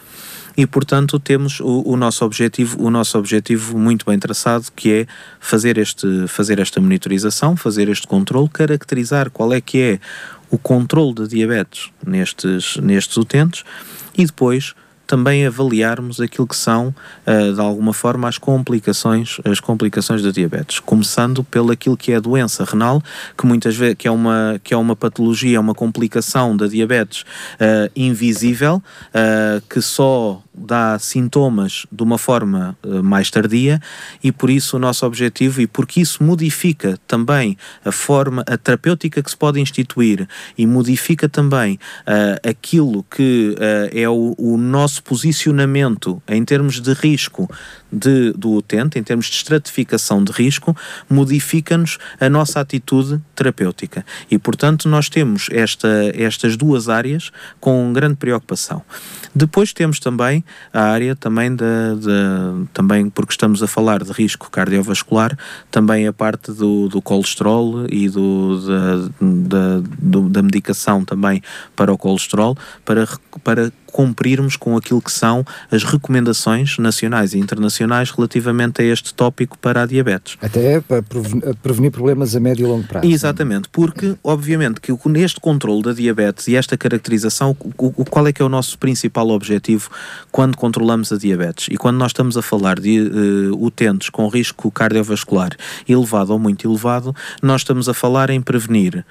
e 0.57 0.67
portanto 0.67 1.19
temos 1.19 1.61
o, 1.61 1.83
o, 1.87 1.97
nosso 1.97 2.25
objetivo 2.25 2.83
o 2.83 2.91
nosso 2.91 3.17
objetivo 3.19 3.79
muito 3.79 4.05
bem 4.05 4.19
traçado 4.19 4.67
que 4.75 4.93
é 4.93 5.07
fazer 5.41 5.79
este 5.79 6.27
fazer 6.27 6.59
esta 6.59 6.81
monitorização 6.81 7.57
fazer 7.57 7.89
este 7.89 8.07
controle 8.07 8.49
caracterizar 8.49 9.31
qual 9.31 9.53
é 9.53 9.61
que 9.61 9.79
é 9.79 10.01
o 10.51 10.59
controle 10.59 11.15
da 11.15 11.27
diabetes 11.27 11.91
nestes 12.07 12.77
nestes 12.79 13.17
utentes 13.17 13.65
e 14.17 14.27
depois 14.27 14.75
também 15.13 15.47
avaliarmos 15.47 16.23
aquilo 16.23 16.47
que 16.47 16.57
são, 16.57 16.89
uh, 17.27 17.53
de 17.53 17.61
alguma 17.61 17.93
forma, 17.93 18.27
as 18.27 18.39
complicações, 18.39 19.37
as 19.45 19.61
complicações 19.61 20.23
da 20.23 20.31
diabetes, 20.31 20.81
começando 20.81 21.45
pelo 21.45 21.71
aquilo 21.71 21.99
que 21.99 22.13
é 22.13 22.17
a 22.17 22.21
doença 22.21 22.65
renal, 22.65 23.03
que 23.37 23.45
muitas 23.45 23.77
vezes 23.77 23.97
que 23.99 24.09
é 24.09 24.11
uma, 24.11 24.59
que 24.65 24.73
é 24.73 24.77
uma 24.77 24.97
patologia, 24.97 25.61
uma 25.61 25.75
complicação 25.75 26.57
da 26.57 26.67
diabetes 26.67 27.27
uh, 27.61 27.93
invisível, 27.95 28.83
uh, 29.09 29.61
que 29.69 29.83
só 29.83 30.43
dá 30.55 30.99
sintomas 30.99 31.87
de 31.91 32.03
uma 32.03 32.19
forma 32.19 32.77
mais 33.03 33.31
tardia 33.31 33.81
e 34.23 34.31
por 34.31 34.51
isso 34.51 34.77
o 34.77 34.79
nosso 34.79 35.07
objetivo 35.07 35.63
e 35.63 35.67
porque 35.67 36.03
isso 36.03 36.23
modifica 36.23 36.99
também 37.07 37.57
a 37.83 37.91
forma, 37.91 38.45
a 38.47 38.59
terapêutica 38.59 39.23
que 39.23 39.31
se 39.31 39.37
pode 39.37 39.59
instituir 39.59 40.29
e 40.57 40.67
modifica 40.67 41.27
também 41.27 41.79
uh, 42.07 42.49
aquilo 42.49 43.03
que 43.05 43.57
uh, 43.57 43.99
é 43.99 44.09
o, 44.09 44.35
o, 44.37 44.59
nosso 44.59 45.02
posicionamento 45.03 46.23
em 46.29 46.45
termos 46.45 46.81
de 46.81 46.93
risco 46.93 47.49
de, 47.93 48.33
do 48.33 48.53
utente, 48.53 48.99
em 48.99 49.03
termos 49.03 49.27
de 49.27 49.37
estratificação 49.37 50.25
de 50.25 50.33
risco, 50.33 50.75
modifica-nos 51.09 51.99
a 52.19 52.29
nossa 52.29 52.61
atitude 52.61 53.21
terapêutica. 53.35 54.05
E, 54.31 54.39
portanto, 54.39 54.89
nós 54.89 55.09
temos 55.09 55.49
esta, 55.51 55.89
estas 56.15 56.57
duas 56.57 56.89
áreas 56.89 57.31
com 57.61 57.93
grande 57.93 58.17
preocupação. 58.17 58.83
Depois 59.35 59.73
temos 59.73 59.99
também 59.99 60.45
a 60.73 60.83
área 60.83 61.17
também 61.17 61.55
da, 61.55 61.65
também 62.73 63.09
porque 63.09 63.33
estamos 63.33 63.63
a 63.63 63.67
falar 63.67 64.03
de 64.03 64.13
risco 64.13 64.51
cardiovascular, 64.51 65.37
também 65.71 66.07
a 66.07 66.13
parte 66.13 66.53
do, 66.53 66.89
do 66.89 67.01
colesterol 67.01 67.87
e 67.91 68.09
do, 68.09 68.61
da, 68.67 68.97
da, 69.21 69.89
do, 69.99 70.29
da 70.29 70.43
medicação 70.43 71.05
também 71.05 71.43
para 71.75 71.93
o 71.93 71.99
colesterol, 71.99 72.57
para, 72.85 73.09
para 73.43 73.73
cumprirmos 73.93 74.57
com 74.57 74.77
aquilo 74.77 75.01
que 75.01 75.13
são 75.13 75.45
as 75.71 75.85
recomendações 75.85 76.79
nacionais 76.79 77.35
e 77.35 77.39
internacionais 77.39 78.11
relativamente 78.11 78.83
a 78.83 78.85
este 78.85 79.15
tópico 79.15 79.59
para 79.59 79.83
a 79.83 79.87
diabetes. 79.87 80.37
Até 80.41 80.81
para 80.81 81.03
prevenir 81.63 81.93
problemas 81.93 82.35
a 82.35 82.41
médio 82.41 82.67
e 82.67 82.69
longo 82.69 82.87
prazo. 82.87 83.07
Exatamente, 83.07 83.69
porque 83.71 84.17
obviamente 84.25 84.81
que 84.81 84.93
neste 85.07 85.39
controle 85.39 85.83
da 85.83 85.93
diabetes 85.93 86.49
e 86.49 86.57
esta 86.57 86.77
caracterização, 86.77 87.57
o, 87.77 88.05
qual 88.05 88.27
é 88.27 88.33
que 88.33 88.41
é 88.41 88.45
o 88.45 88.49
nosso 88.49 88.79
principal 88.79 89.29
objetivo 89.29 89.91
quando 90.31 90.57
controlamos 90.57 91.13
a 91.13 91.19
diabetes? 91.19 91.69
E 91.71 91.77
quando 91.77 91.99
nós 91.99 92.11
estamos 92.11 92.37
a 92.37 92.43
falar 92.43 92.81
de 92.81 93.01
uh, 93.01 93.65
utentes 93.65 94.09
com 94.09 94.27
risco 94.29 94.71
cardiovascular 94.71 95.51
elevado 95.87 96.33
ou 96.33 96.39
muito 96.39 96.67
elevado, 96.67 97.15
nós 97.43 97.61
estamos 97.61 97.89
a 97.89 97.95
falar 97.95 98.31
em 98.31 98.41
prevenir 98.41 99.05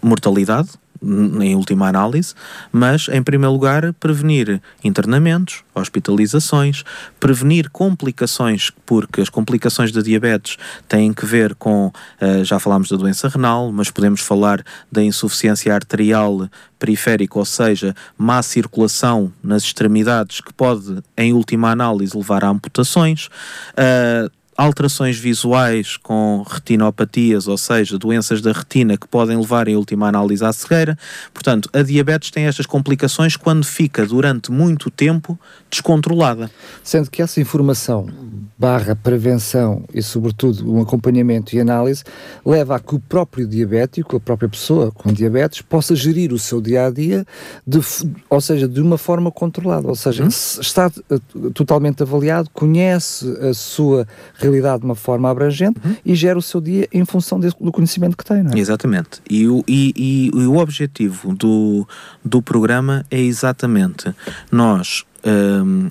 mortalidade, 0.00 0.70
em 1.02 1.54
última 1.54 1.88
análise, 1.88 2.34
mas 2.70 3.08
em 3.08 3.22
primeiro 3.22 3.52
lugar 3.52 3.92
prevenir 3.94 4.60
internamentos, 4.84 5.62
hospitalizações, 5.74 6.84
prevenir 7.18 7.70
complicações, 7.70 8.70
porque 8.84 9.20
as 9.20 9.28
complicações 9.28 9.92
da 9.92 10.02
diabetes 10.02 10.56
têm 10.88 11.12
que 11.12 11.24
ver 11.24 11.54
com, 11.54 11.86
uh, 11.86 12.44
já 12.44 12.58
falámos 12.58 12.90
da 12.90 12.96
doença 12.96 13.28
renal, 13.28 13.72
mas 13.72 13.90
podemos 13.90 14.20
falar 14.20 14.62
da 14.90 15.02
insuficiência 15.02 15.74
arterial 15.74 16.48
periférica, 16.78 17.38
ou 17.38 17.44
seja, 17.44 17.94
má 18.16 18.42
circulação 18.42 19.32
nas 19.42 19.62
extremidades, 19.62 20.40
que 20.40 20.52
pode, 20.52 21.02
em 21.16 21.32
última 21.32 21.70
análise, 21.70 22.16
levar 22.16 22.44
a 22.44 22.48
amputações. 22.48 23.26
Uh, 23.72 24.30
alterações 24.60 25.18
visuais 25.18 25.96
com 25.96 26.44
retinopatias, 26.46 27.48
ou 27.48 27.56
seja, 27.56 27.98
doenças 27.98 28.42
da 28.42 28.52
retina 28.52 28.98
que 28.98 29.08
podem 29.08 29.38
levar 29.38 29.68
em 29.68 29.74
última 29.74 30.06
análise 30.06 30.44
à 30.44 30.52
cegueira. 30.52 30.98
Portanto, 31.32 31.70
a 31.72 31.80
diabetes 31.80 32.30
tem 32.30 32.44
estas 32.44 32.66
complicações 32.66 33.36
quando 33.36 33.64
fica 33.64 34.04
durante 34.04 34.52
muito 34.52 34.90
tempo 34.90 35.38
descontrolada. 35.70 36.50
Sendo 36.84 37.10
que 37.10 37.22
essa 37.22 37.40
informação 37.40 38.10
barra 38.58 38.94
prevenção 38.94 39.82
e 39.94 40.02
sobretudo 40.02 40.70
um 40.70 40.82
acompanhamento 40.82 41.56
e 41.56 41.60
análise 41.60 42.04
leva 42.44 42.76
a 42.76 42.80
que 42.80 42.94
o 42.94 43.00
próprio 43.00 43.46
diabético, 43.46 44.16
a 44.16 44.20
própria 44.20 44.50
pessoa 44.50 44.92
com 44.92 45.10
diabetes, 45.10 45.62
possa 45.62 45.96
gerir 45.96 46.34
o 46.34 46.38
seu 46.38 46.60
dia-a-dia, 46.60 47.24
-dia 47.66 47.82
ou 48.28 48.40
seja, 48.42 48.68
de 48.68 48.82
uma 48.82 48.98
forma 48.98 49.30
controlada, 49.30 49.88
ou 49.88 49.96
seja, 49.96 50.22
hum? 50.22 50.28
está 50.28 50.92
eh, 51.10 51.18
totalmente 51.54 52.02
avaliado, 52.02 52.50
conhece 52.50 53.26
a 53.40 53.54
sua 53.54 54.06
realidade 54.34 54.49
realidade 54.50 54.80
de 54.80 54.84
uma 54.84 54.94
forma 54.94 55.30
abrangente 55.30 55.80
uhum. 55.84 55.96
e 56.04 56.14
gera 56.14 56.38
o 56.38 56.42
seu 56.42 56.60
dia 56.60 56.88
em 56.92 57.04
função 57.04 57.38
desse, 57.38 57.56
do 57.60 57.72
conhecimento 57.72 58.16
que 58.16 58.24
tem, 58.24 58.42
não 58.42 58.52
é? 58.52 58.58
Exatamente. 58.58 59.20
E 59.28 59.46
o, 59.46 59.64
e, 59.66 59.92
e, 59.96 60.30
e 60.34 60.46
o 60.46 60.56
objetivo 60.56 61.34
do, 61.34 61.86
do 62.24 62.42
programa 62.42 63.04
é 63.10 63.20
exatamente 63.20 64.14
nós 64.50 65.04
um, 65.24 65.88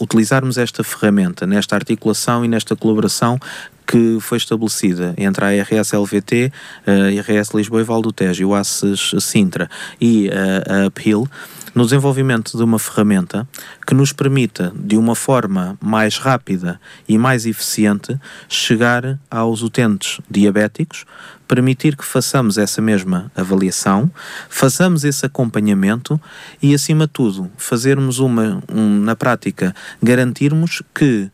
utilizarmos 0.00 0.58
esta 0.58 0.82
ferramenta 0.82 1.46
nesta 1.46 1.74
articulação 1.74 2.44
e 2.44 2.48
nesta 2.48 2.74
colaboração 2.76 3.38
que 3.86 4.18
foi 4.20 4.38
estabelecida 4.38 5.14
entre 5.16 5.44
a 5.44 5.62
RS-LVT, 5.62 6.50
a 6.86 7.10
IRS 7.10 7.54
Lisboa 7.54 7.82
e 7.82 7.84
Val 7.84 8.00
do 8.00 8.12
Tejo, 8.12 8.48
o 8.48 8.54
ACES 8.54 9.14
Sintra 9.20 9.68
e 10.00 10.30
a, 10.30 10.84
a 10.84 10.86
Uphill, 10.88 11.28
no 11.74 11.84
desenvolvimento 11.84 12.56
de 12.56 12.62
uma 12.62 12.78
ferramenta 12.78 13.48
que 13.86 13.94
nos 13.94 14.12
permita, 14.12 14.72
de 14.76 14.96
uma 14.96 15.14
forma 15.14 15.76
mais 15.80 16.18
rápida 16.18 16.80
e 17.08 17.18
mais 17.18 17.46
eficiente, 17.46 18.18
chegar 18.48 19.18
aos 19.28 19.62
utentes 19.62 20.20
diabéticos, 20.30 21.04
permitir 21.48 21.96
que 21.96 22.04
façamos 22.04 22.56
essa 22.56 22.80
mesma 22.80 23.30
avaliação, 23.34 24.10
façamos 24.48 25.04
esse 25.04 25.26
acompanhamento 25.26 26.20
e, 26.62 26.74
acima 26.74 27.06
de 27.06 27.12
tudo, 27.12 27.50
fazermos 27.56 28.20
uma, 28.20 28.62
um, 28.72 29.00
na 29.00 29.16
prática, 29.16 29.74
garantirmos 30.02 30.80
que 30.94 31.28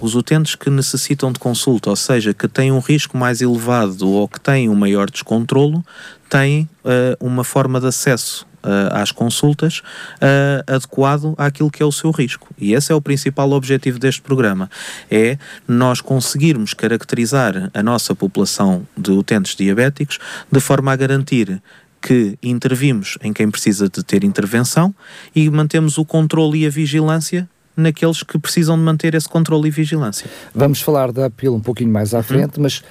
os 0.00 0.14
utentes 0.14 0.54
que 0.54 0.70
necessitam 0.70 1.30
de 1.32 1.38
consulta, 1.38 1.90
ou 1.90 1.96
seja, 1.96 2.32
que 2.32 2.48
têm 2.48 2.72
um 2.72 2.78
risco 2.78 3.18
mais 3.18 3.42
elevado 3.42 4.08
ou 4.08 4.26
que 4.28 4.40
têm 4.40 4.68
um 4.68 4.74
maior 4.74 5.10
descontrolo, 5.10 5.84
têm 6.28 6.68
uh, 6.84 7.26
uma 7.26 7.44
forma 7.44 7.80
de 7.80 7.88
acesso 7.88 8.46
às 8.92 9.12
consultas 9.12 9.78
uh, 9.78 10.74
adequado 10.74 11.34
àquilo 11.38 11.70
que 11.70 11.82
é 11.82 11.86
o 11.86 11.92
seu 11.92 12.10
risco. 12.10 12.48
E 12.58 12.74
esse 12.74 12.92
é 12.92 12.94
o 12.94 13.00
principal 13.00 13.50
objetivo 13.52 13.98
deste 13.98 14.20
programa, 14.20 14.70
é 15.10 15.38
nós 15.66 16.00
conseguirmos 16.00 16.74
caracterizar 16.74 17.70
a 17.72 17.82
nossa 17.82 18.14
população 18.14 18.86
de 18.96 19.10
utentes 19.10 19.56
diabéticos 19.56 20.18
de 20.50 20.60
forma 20.60 20.92
a 20.92 20.96
garantir 20.96 21.62
que 22.00 22.38
intervimos 22.42 23.18
em 23.22 23.32
quem 23.32 23.50
precisa 23.50 23.88
de 23.88 24.02
ter 24.02 24.24
intervenção 24.24 24.94
e 25.34 25.50
mantemos 25.50 25.98
o 25.98 26.04
controle 26.04 26.62
e 26.62 26.66
a 26.66 26.70
vigilância 26.70 27.48
naqueles 27.80 28.22
que 28.22 28.38
precisam 28.38 28.76
de 28.76 28.82
manter 28.82 29.14
esse 29.14 29.28
controle 29.28 29.68
e 29.68 29.70
vigilância. 29.70 30.28
Vamos 30.54 30.80
falar 30.80 31.12
da 31.12 31.26
apelo 31.26 31.56
um 31.56 31.60
pouquinho 31.60 31.90
mais 31.90 32.14
à 32.14 32.18
uhum. 32.18 32.22
frente, 32.22 32.56
uhum. 32.56 32.62
mas 32.62 32.82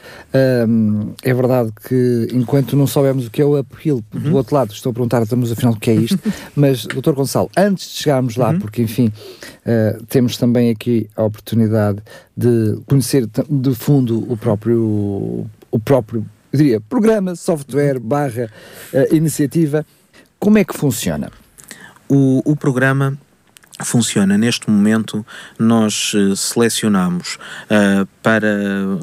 um, 0.68 1.14
é 1.24 1.34
verdade 1.34 1.72
que 1.88 2.28
enquanto 2.34 2.76
não 2.76 2.88
soubermos 2.88 3.28
o 3.28 3.32
que 3.32 3.42
é 3.42 3.46
o 3.46 3.56
apelo, 3.56 4.04
uhum. 4.14 4.22
do 4.22 4.36
outro 4.36 4.56
lado 4.56 4.74
estou 4.74 4.92
a 4.92 4.94
perguntar, 4.94 5.22
estamos 5.24 5.52
afinal 5.52 5.74
o 5.74 5.80
que 5.80 5.92
é 5.92 5.96
isto, 5.96 6.20
mas 6.56 6.86
doutor 6.86 7.14
Gonçalo, 7.16 7.50
antes 7.56 7.90
de 7.90 7.96
chegarmos 7.96 8.36
lá, 8.36 8.50
uhum. 8.50 8.60
porque 8.60 8.82
enfim, 8.82 9.08
uh, 9.08 10.04
temos 10.06 10.38
também 10.38 10.70
aqui 10.70 11.10
a 11.16 11.24
oportunidade 11.24 12.00
de 12.36 12.80
conhecer 12.88 13.28
de 13.50 13.76
fundo 13.76 14.32
o 14.32 14.36
próprio, 14.36 15.46
o 15.72 15.80
próprio 15.80 16.26
eu 16.52 16.58
diria, 16.58 16.82
programa, 16.82 17.36
software, 17.36 18.00
barra, 18.00 18.50
uh, 18.92 19.16
iniciativa, 19.16 19.86
como 20.40 20.58
é 20.58 20.64
que 20.64 20.76
funciona? 20.76 21.32
O, 22.08 22.42
o 22.44 22.56
programa 22.56 23.18
funciona 23.84 24.38
neste 24.38 24.70
momento 24.70 25.26
nós 25.58 26.14
uh, 26.14 26.36
selecionamos 26.36 27.38
uh, 27.66 28.08
para 28.22 28.48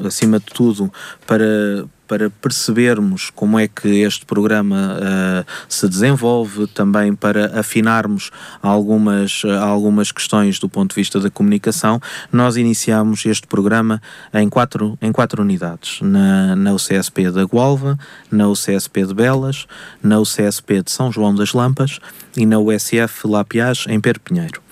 acima 0.05 0.39
de 0.39 0.45
tudo 0.45 0.91
para 1.25 1.87
para 2.07 2.29
percebermos 2.29 3.29
como 3.29 3.59
é 3.59 3.67
que 3.67 3.87
este 4.01 4.25
programa 4.25 4.97
uh, 4.97 5.45
se 5.67 5.87
desenvolve, 5.87 6.65
também 6.67 7.13
para 7.13 7.59
afinarmos 7.59 8.31
algumas, 8.61 9.43
algumas 9.61 10.11
questões 10.11 10.57
do 10.57 10.69
ponto 10.69 10.91
de 10.91 10.95
vista 10.95 11.19
da 11.19 11.29
comunicação, 11.29 11.99
nós 12.31 12.55
iniciamos 12.55 13.25
este 13.25 13.45
programa 13.45 14.01
em 14.33 14.47
quatro, 14.47 14.97
em 15.01 15.11
quatro 15.11 15.41
unidades, 15.41 15.99
na, 16.01 16.55
na 16.55 16.73
UCSP 16.73 17.29
da 17.29 17.43
Gualva, 17.43 17.99
na 18.31 18.47
UCSP 18.47 19.05
de 19.05 19.13
Belas, 19.13 19.65
na 20.01 20.19
UCSP 20.19 20.83
de 20.83 20.91
São 20.91 21.11
João 21.11 21.35
das 21.35 21.53
Lampas 21.53 21.99
e 22.35 22.45
na 22.45 22.57
USF 22.57 23.27
Lapiage 23.27 23.91
em 23.91 23.99
Perpinheiro. 23.99 24.66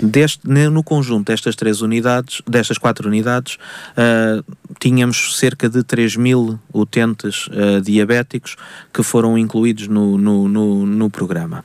Deste, 0.00 0.48
no 0.48 0.82
conjunto 0.82 1.26
destas 1.26 1.56
três 1.56 1.80
unidades, 1.80 2.40
destas 2.46 2.78
quatro 2.78 3.08
unidades, 3.08 3.56
uh, 3.96 4.44
tínhamos 4.78 5.36
cerca 5.36 5.68
de 5.68 5.82
3 5.82 6.16
mil 6.16 6.58
utentes 6.72 7.48
uh, 7.48 7.80
diabéticos 7.82 8.56
que 8.92 9.02
foram 9.02 9.36
incluídos 9.36 9.88
no, 9.88 10.16
no, 10.16 10.48
no, 10.48 10.86
no, 10.86 11.10
programa. 11.10 11.64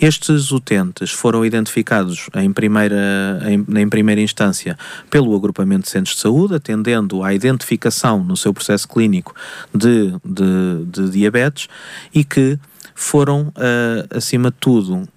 Estes 0.00 0.50
utentes 0.50 1.10
foram 1.10 1.44
identificados 1.44 2.28
em 2.34 2.52
primeira, 2.52 3.40
em, 3.46 3.64
em 3.80 3.88
primeira 3.88 4.20
instância 4.20 4.76
pelo 5.08 5.34
agrupamento 5.36 5.84
de 5.84 5.90
centros 5.90 6.16
de 6.16 6.22
saúde, 6.22 6.56
atendendo 6.56 7.22
à 7.22 7.32
identificação 7.32 8.24
no 8.24 8.36
seu 8.36 8.52
processo 8.52 8.88
clínico 8.88 9.34
de, 9.72 10.12
de, 10.24 10.84
de 10.86 11.10
diabetes 11.10 11.68
e 12.12 12.24
que 12.24 12.58
foram, 13.00 13.52
acima 14.10 14.50
de 14.50 14.56
tudo, 14.58 15.08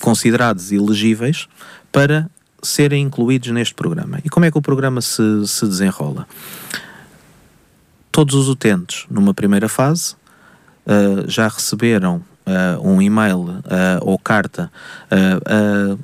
considerados 0.00 0.72
elegíveis 0.72 1.46
para 1.92 2.28
serem 2.62 3.04
incluídos 3.04 3.50
neste 3.50 3.74
programa. 3.74 4.18
E 4.24 4.28
como 4.28 4.46
é 4.46 4.50
que 4.50 4.58
o 4.58 4.62
programa 4.62 5.00
se, 5.00 5.22
se 5.46 5.66
desenrola? 5.66 6.26
Todos 8.10 8.34
os 8.34 8.48
utentes, 8.48 9.04
numa 9.10 9.34
primeira 9.34 9.68
fase, 9.68 10.14
uh, 10.86 11.28
já 11.28 11.48
receberam 11.48 12.24
uh, 12.46 12.80
um 12.88 13.00
e-mail 13.02 13.40
uh, 13.40 13.60
ou 14.00 14.18
carta 14.18 14.72
a, 15.10 15.96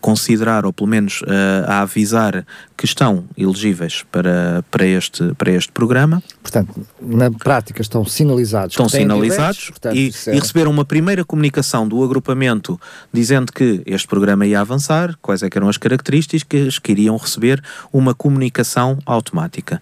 considerar, 0.00 0.64
ou 0.64 0.72
pelo 0.72 0.88
menos 0.88 1.22
a, 1.66 1.74
a 1.74 1.80
avisar 1.82 2.46
que 2.80 2.86
estão 2.86 3.24
elegíveis 3.36 4.06
para, 4.10 4.64
para, 4.70 4.86
este, 4.86 5.34
para 5.34 5.52
este 5.52 5.70
programa. 5.70 6.22
Portanto, 6.42 6.80
na 6.98 7.30
prática 7.30 7.82
estão 7.82 8.06
sinalizados. 8.06 8.72
Estão 8.72 8.88
sinalizados 8.88 9.68
portanto, 9.68 9.94
e, 9.94 10.10
é... 10.26 10.34
e, 10.34 10.40
receberam 10.40 10.70
uma 10.70 10.86
primeira 10.86 11.22
comunicação 11.22 11.86
do 11.86 12.02
agrupamento 12.02 12.80
dizendo 13.12 13.52
que 13.52 13.82
este 13.84 14.08
programa 14.08 14.46
ia 14.46 14.62
avançar, 14.62 15.14
quais 15.20 15.42
é 15.42 15.50
eram 15.54 15.68
as 15.68 15.76
características 15.76 16.78
que 16.78 16.92
iriam 16.92 17.18
receber 17.18 17.62
uma 17.92 18.14
comunicação 18.14 18.98
automática 19.04 19.78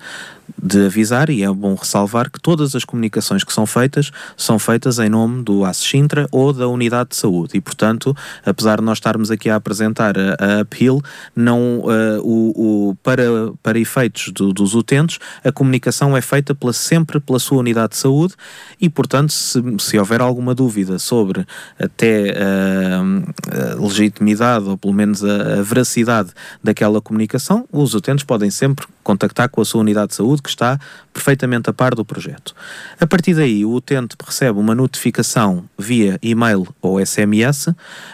de 0.61 0.87
avisar, 0.87 1.31
e 1.31 1.43
é 1.43 1.53
bom 1.53 1.75
ressalvar 1.75 2.31
que 2.31 2.41
todas 2.41 2.75
as 2.75 2.85
comunicações 2.85 3.45
que 3.45 3.53
são 3.53 3.67
feitas 3.67 4.11
são 4.37 4.59
feitas 4.59 4.99
em 4.99 5.09
nome 5.09 5.43
do 5.43 5.65
ASSINTRA 5.65 6.27
ou 6.33 6.53
da 6.53 6.67
Unidade 6.67 7.11
de 7.11 7.17
Saúde 7.17 7.57
e, 7.57 7.61
portanto, 7.61 8.17
apesar 8.45 8.79
de 8.79 8.85
nós 8.85 8.99
estarmos 8.99 9.31
aqui 9.31 9.51
a 9.51 9.57
apresentar 9.57 10.17
a, 10.19 10.37
a 10.39 10.61
appeal, 10.61 11.01
não, 11.37 11.81
uh, 11.81 12.21
o, 12.23 12.88
o, 12.88 12.88
para, 12.97 13.25
para 13.63 13.79
efeitos 13.79 14.33
do, 14.33 14.53
dos 14.53 14.75
utentes, 14.75 15.19
a 15.45 15.53
comunicação 15.53 16.17
é 16.17 16.21
feita 16.21 16.55
pela, 16.55 16.73
sempre 16.73 17.21
pela 17.21 17.39
sua 17.39 17.59
Unidade 17.59 17.91
de 17.91 17.97
Saúde 17.97 18.35
e, 18.81 18.89
portanto, 18.89 19.33
se, 19.33 19.63
se 19.79 19.99
houver 19.99 20.21
alguma 20.21 20.55
dúvida 20.55 20.99
sobre 20.99 21.47
até 21.79 22.33
uh, 22.33 23.79
a 23.81 23.83
legitimidade 23.83 24.67
ou 24.67 24.77
pelo 24.77 24.95
menos 24.95 25.25
a, 25.25 25.59
a 25.59 25.63
veracidade 25.63 26.31
daquela 26.63 27.01
comunicação, 27.01 27.67
os 27.73 27.95
utentes 27.95 28.25
podem 28.25 28.51
sempre 28.51 28.87
contactar 29.03 29.49
com 29.49 29.61
a 29.61 29.65
sua 29.65 29.81
Unidade 29.81 30.09
de 30.09 30.15
Saúde 30.17 30.43
que 30.43 30.51
está 30.51 30.79
perfeitamente 31.19 31.69
a 31.69 31.73
par 31.73 31.97
do 31.97 32.05
projeto. 32.05 32.55
A 33.01 33.07
partir 33.07 33.35
daí, 33.35 33.65
o 33.65 33.73
utente 33.73 34.17
recebe 34.25 34.57
uma 34.61 34.73
notificação 34.73 35.65
via 35.77 36.17
e-mail 36.23 36.69
ou 36.81 37.05
SMS 37.05 37.71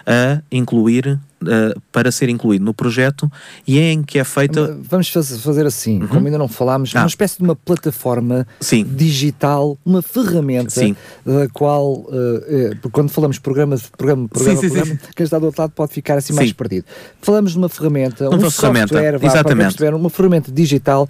a 0.07 0.41
incluir 0.51 1.21
uh, 1.45 1.81
para 1.93 2.11
ser 2.11 2.29
incluído 2.29 2.65
no 2.65 2.75
projeto 2.75 3.31
e 3.67 3.79
é 3.79 3.93
em 3.93 4.03
que 4.03 4.19
é 4.19 4.25
feita. 4.25 4.77
Vamos 4.89 5.09
fazer 5.09 5.67
assim, 5.67 6.01
uhum. 6.01 6.09
como 6.09 6.27
ainda 6.27 6.39
não 6.39 6.49
falámos, 6.49 6.95
ah. 6.95 7.01
uma 7.01 7.07
espécie 7.07 7.39
de 7.39 7.45
uma 7.45 7.55
plataforma 7.55 8.47
Sim. 8.61 8.85
digital, 8.85 9.79
uma 9.85 10.03
ferramenta 10.03 10.71
Sim. 10.71 10.97
da 11.25 11.49
qual, 11.53 11.93
uh, 11.93 12.77
uh, 12.85 12.91
quando 12.91 13.11
falamos 13.11 13.39
programa, 13.39 13.77
programa, 13.97 14.29
programa, 14.29 14.61
sim, 14.61 14.69
programa, 14.69 14.93
sim, 14.93 14.99
sim. 14.99 15.13
quem 15.15 15.25
está 15.25 15.39
do 15.39 15.47
outro 15.47 15.63
lado 15.63 15.73
pode 15.73 15.93
ficar 15.93 16.19
assim 16.19 16.33
mais 16.33 16.53
perdido. 16.53 16.87
Falamos 17.21 17.53
de 17.53 17.59
uma 17.59 17.69
ferramenta, 17.69 18.29
uma 18.29 18.47
um 18.47 18.51
ferramenta. 18.51 18.89
software, 18.89 19.19
vá, 19.19 19.27
Exatamente. 19.27 19.77
Perceber, 19.77 19.95
uma 19.95 20.11
ferramenta 20.11 20.51
digital 20.51 21.09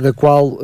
da 0.00 0.12
qual 0.12 0.58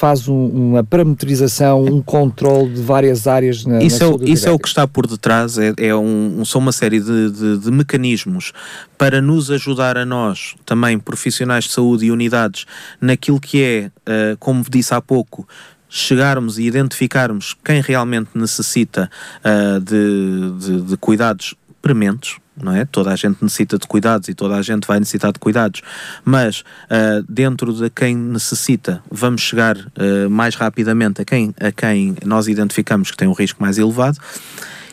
faz 0.00 0.28
um, 0.28 0.46
uma 0.46 0.82
parametrização, 0.82 1.84
um 1.84 2.00
controle 2.00 2.72
de 2.72 2.80
várias 2.80 3.26
áreas 3.26 3.66
na, 3.66 3.82
isso, 3.82 4.16
na 4.16 4.24
é, 4.24 4.30
isso 4.30 4.48
é 4.48 4.50
o 4.50 4.58
que 4.58 4.66
está 4.66 4.88
por 4.88 5.06
detrás, 5.06 5.58
é, 5.58 5.74
é 5.76 5.94
um, 5.94 6.42
são 6.42 6.58
uma 6.58 6.72
série 6.72 6.98
de, 7.00 7.30
de, 7.30 7.58
de 7.58 7.70
mecanismos 7.70 8.54
para 8.96 9.20
nos 9.20 9.50
ajudar 9.50 9.98
a 9.98 10.06
nós, 10.06 10.54
também 10.64 10.98
profissionais 10.98 11.64
de 11.64 11.72
saúde 11.72 12.06
e 12.06 12.10
unidades, 12.10 12.64
naquilo 12.98 13.38
que 13.38 13.62
é, 13.62 13.90
uh, 14.10 14.38
como 14.38 14.64
disse 14.70 14.94
há 14.94 15.02
pouco, 15.02 15.46
chegarmos 15.86 16.58
e 16.58 16.62
identificarmos 16.62 17.54
quem 17.62 17.82
realmente 17.82 18.30
necessita 18.34 19.10
uh, 19.44 19.80
de, 19.80 20.52
de, 20.58 20.80
de, 20.82 20.96
cuidados 20.96 21.54
prementes, 21.80 22.36
não 22.60 22.74
é? 22.74 22.84
Toda 22.84 23.12
a 23.12 23.16
gente 23.16 23.42
necessita 23.42 23.78
de 23.78 23.86
cuidados 23.86 24.28
e 24.28 24.34
toda 24.34 24.56
a 24.56 24.62
gente 24.62 24.86
vai 24.86 24.98
necessitar 24.98 25.32
de 25.32 25.38
cuidados, 25.38 25.82
mas 26.24 26.60
uh, 26.60 27.24
dentro 27.28 27.72
de 27.72 27.88
quem 27.90 28.16
necessita, 28.16 29.02
vamos 29.10 29.40
chegar 29.42 29.76
uh, 29.76 30.30
mais 30.30 30.54
rapidamente 30.54 31.22
a 31.22 31.24
quem, 31.24 31.54
a 31.60 31.72
quem 31.72 32.16
nós 32.24 32.48
identificamos 32.48 33.10
que 33.10 33.16
tem 33.16 33.28
um 33.28 33.32
risco 33.32 33.62
mais 33.62 33.78
elevado 33.78 34.18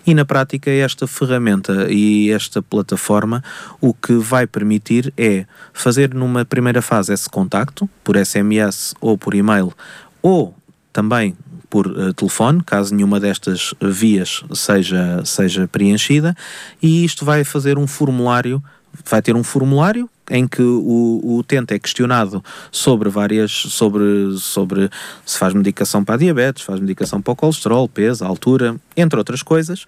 e 0.08 0.14
na 0.14 0.24
prática, 0.24 0.72
esta 0.72 1.06
ferramenta 1.06 1.88
e 1.90 2.32
esta 2.32 2.62
plataforma 2.62 3.44
o 3.82 3.94
que 3.94 4.14
vai 4.14 4.48
permitir 4.48 5.14
é 5.18 5.46
fazer 5.74 6.14
numa 6.14 6.46
primeira 6.46 6.82
fase 6.82 7.12
esse 7.12 7.30
contacto 7.30 7.90
por 8.06 8.16
SMS 8.16 8.96
ou 9.02 9.18
por 9.18 9.36
e-mail 9.36 9.74
ou 10.22 10.56
também 10.94 11.36
por 11.70 11.88
uh, 11.88 12.14
telefone, 12.14 12.64
caso 12.64 12.94
nenhuma 12.96 13.20
destas 13.20 13.74
vias 13.82 14.44
seja, 14.54 15.24
seja 15.26 15.68
preenchida, 15.68 16.36
e 16.82 17.04
isto 17.04 17.26
vai 17.26 17.44
fazer 17.44 17.78
um 17.78 17.88
formulário, 17.88 18.64
vai 19.06 19.22
ter 19.22 19.36
um 19.36 19.44
formulário 19.44 20.10
em 20.30 20.48
que 20.48 20.62
o, 20.62 21.22
o 21.24 21.38
utente 21.38 21.74
é 21.74 21.80
questionado 21.80 22.44
sobre 22.72 23.10
várias, 23.10 23.52
sobre, 23.52 24.38
sobre 24.38 24.90
se 25.26 25.38
faz 25.38 25.54
medicação 25.54 26.04
para 26.04 26.18
diabetes, 26.18 26.64
faz 26.64 26.80
medicação 26.80 27.22
para 27.22 27.32
o 27.32 27.36
colesterol, 27.36 27.88
peso, 27.88 28.26
altura, 28.26 28.76
entre 28.96 29.18
outras 29.18 29.42
coisas, 29.42 29.86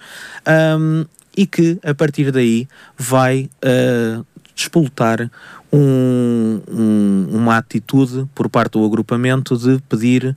um, 0.77 1.05
e 1.35 1.45
que 1.45 1.79
a 1.83 1.93
partir 1.93 2.31
daí 2.31 2.67
vai 2.97 3.49
uh, 3.63 4.25
despoltar 4.55 5.29
um, 5.71 6.61
um, 6.69 7.27
uma 7.31 7.57
atitude 7.57 8.27
por 8.33 8.49
parte 8.49 8.73
do 8.73 8.85
agrupamento 8.85 9.57
de 9.57 9.81
pedir 9.87 10.35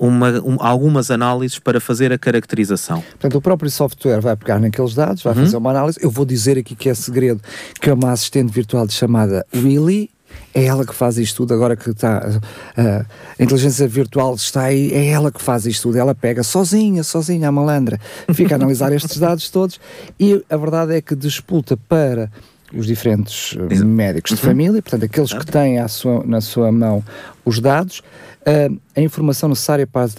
uma, 0.00 0.40
um, 0.40 0.56
algumas 0.60 1.10
análises 1.10 1.58
para 1.58 1.78
fazer 1.78 2.10
a 2.10 2.18
caracterização. 2.18 3.02
Portanto, 3.10 3.36
o 3.36 3.42
próprio 3.42 3.70
software 3.70 4.20
vai 4.20 4.34
pegar 4.34 4.58
naqueles 4.58 4.94
dados, 4.94 5.22
vai 5.22 5.34
uhum. 5.34 5.44
fazer 5.44 5.56
uma 5.58 5.70
análise. 5.70 5.98
Eu 6.00 6.10
vou 6.10 6.24
dizer 6.24 6.56
aqui 6.56 6.74
que 6.74 6.88
é 6.88 6.94
segredo 6.94 7.42
que 7.78 7.90
é 7.90 7.92
uma 7.92 8.10
assistente 8.10 8.50
virtual 8.50 8.88
chamada 8.88 9.44
Willy, 9.54 10.10
é 10.54 10.64
ela 10.64 10.86
que 10.86 10.94
faz 10.94 11.18
isto 11.18 11.38
tudo, 11.38 11.52
agora 11.52 11.76
que 11.76 11.90
está 11.90 12.26
uh, 12.26 13.06
a 13.38 13.42
inteligência 13.42 13.86
virtual 13.86 14.34
está 14.34 14.62
aí, 14.62 14.90
é 14.92 15.08
ela 15.08 15.30
que 15.30 15.42
faz 15.42 15.66
isto 15.66 15.82
tudo, 15.82 15.98
ela 15.98 16.14
pega 16.14 16.42
sozinha, 16.42 17.04
sozinha, 17.04 17.48
a 17.48 17.52
malandra, 17.52 18.00
fica 18.32 18.54
a 18.54 18.56
analisar 18.56 18.92
estes 18.92 19.18
dados 19.18 19.50
todos 19.50 19.78
e 20.18 20.42
a 20.48 20.56
verdade 20.56 20.94
é 20.94 21.00
que 21.00 21.14
disputa 21.14 21.76
para 21.76 22.30
os 22.74 22.86
diferentes 22.86 23.52
uh, 23.52 23.84
médicos 23.84 24.32
de 24.32 24.42
uhum. 24.42 24.50
família, 24.50 24.82
portanto, 24.82 25.04
aqueles 25.04 25.32
que 25.32 25.46
têm 25.46 25.86
sua, 25.88 26.24
na 26.24 26.40
sua 26.40 26.70
mão 26.70 27.04
os 27.44 27.60
dados, 27.60 28.00
uh, 28.40 28.80
a 28.96 29.00
informação 29.00 29.48
necessária 29.48 29.86
para, 29.86 30.10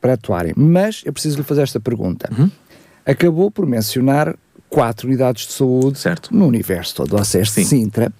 para 0.00 0.14
atuarem. 0.14 0.52
Mas 0.56 1.02
eu 1.04 1.12
preciso 1.12 1.38
lhe 1.38 1.42
fazer 1.42 1.62
esta 1.62 1.80
pergunta. 1.80 2.30
Uhum. 2.36 2.50
Acabou 3.04 3.50
por 3.50 3.66
mencionar 3.66 4.34
quatro 4.68 5.08
unidades 5.08 5.46
de 5.46 5.52
saúde 5.52 5.98
certo. 5.98 6.34
no 6.34 6.46
universo 6.46 6.94
todo, 6.94 7.14
o 7.14 7.20
acesso 7.20 7.54
de 7.54 7.64
Sintra, 7.64 8.12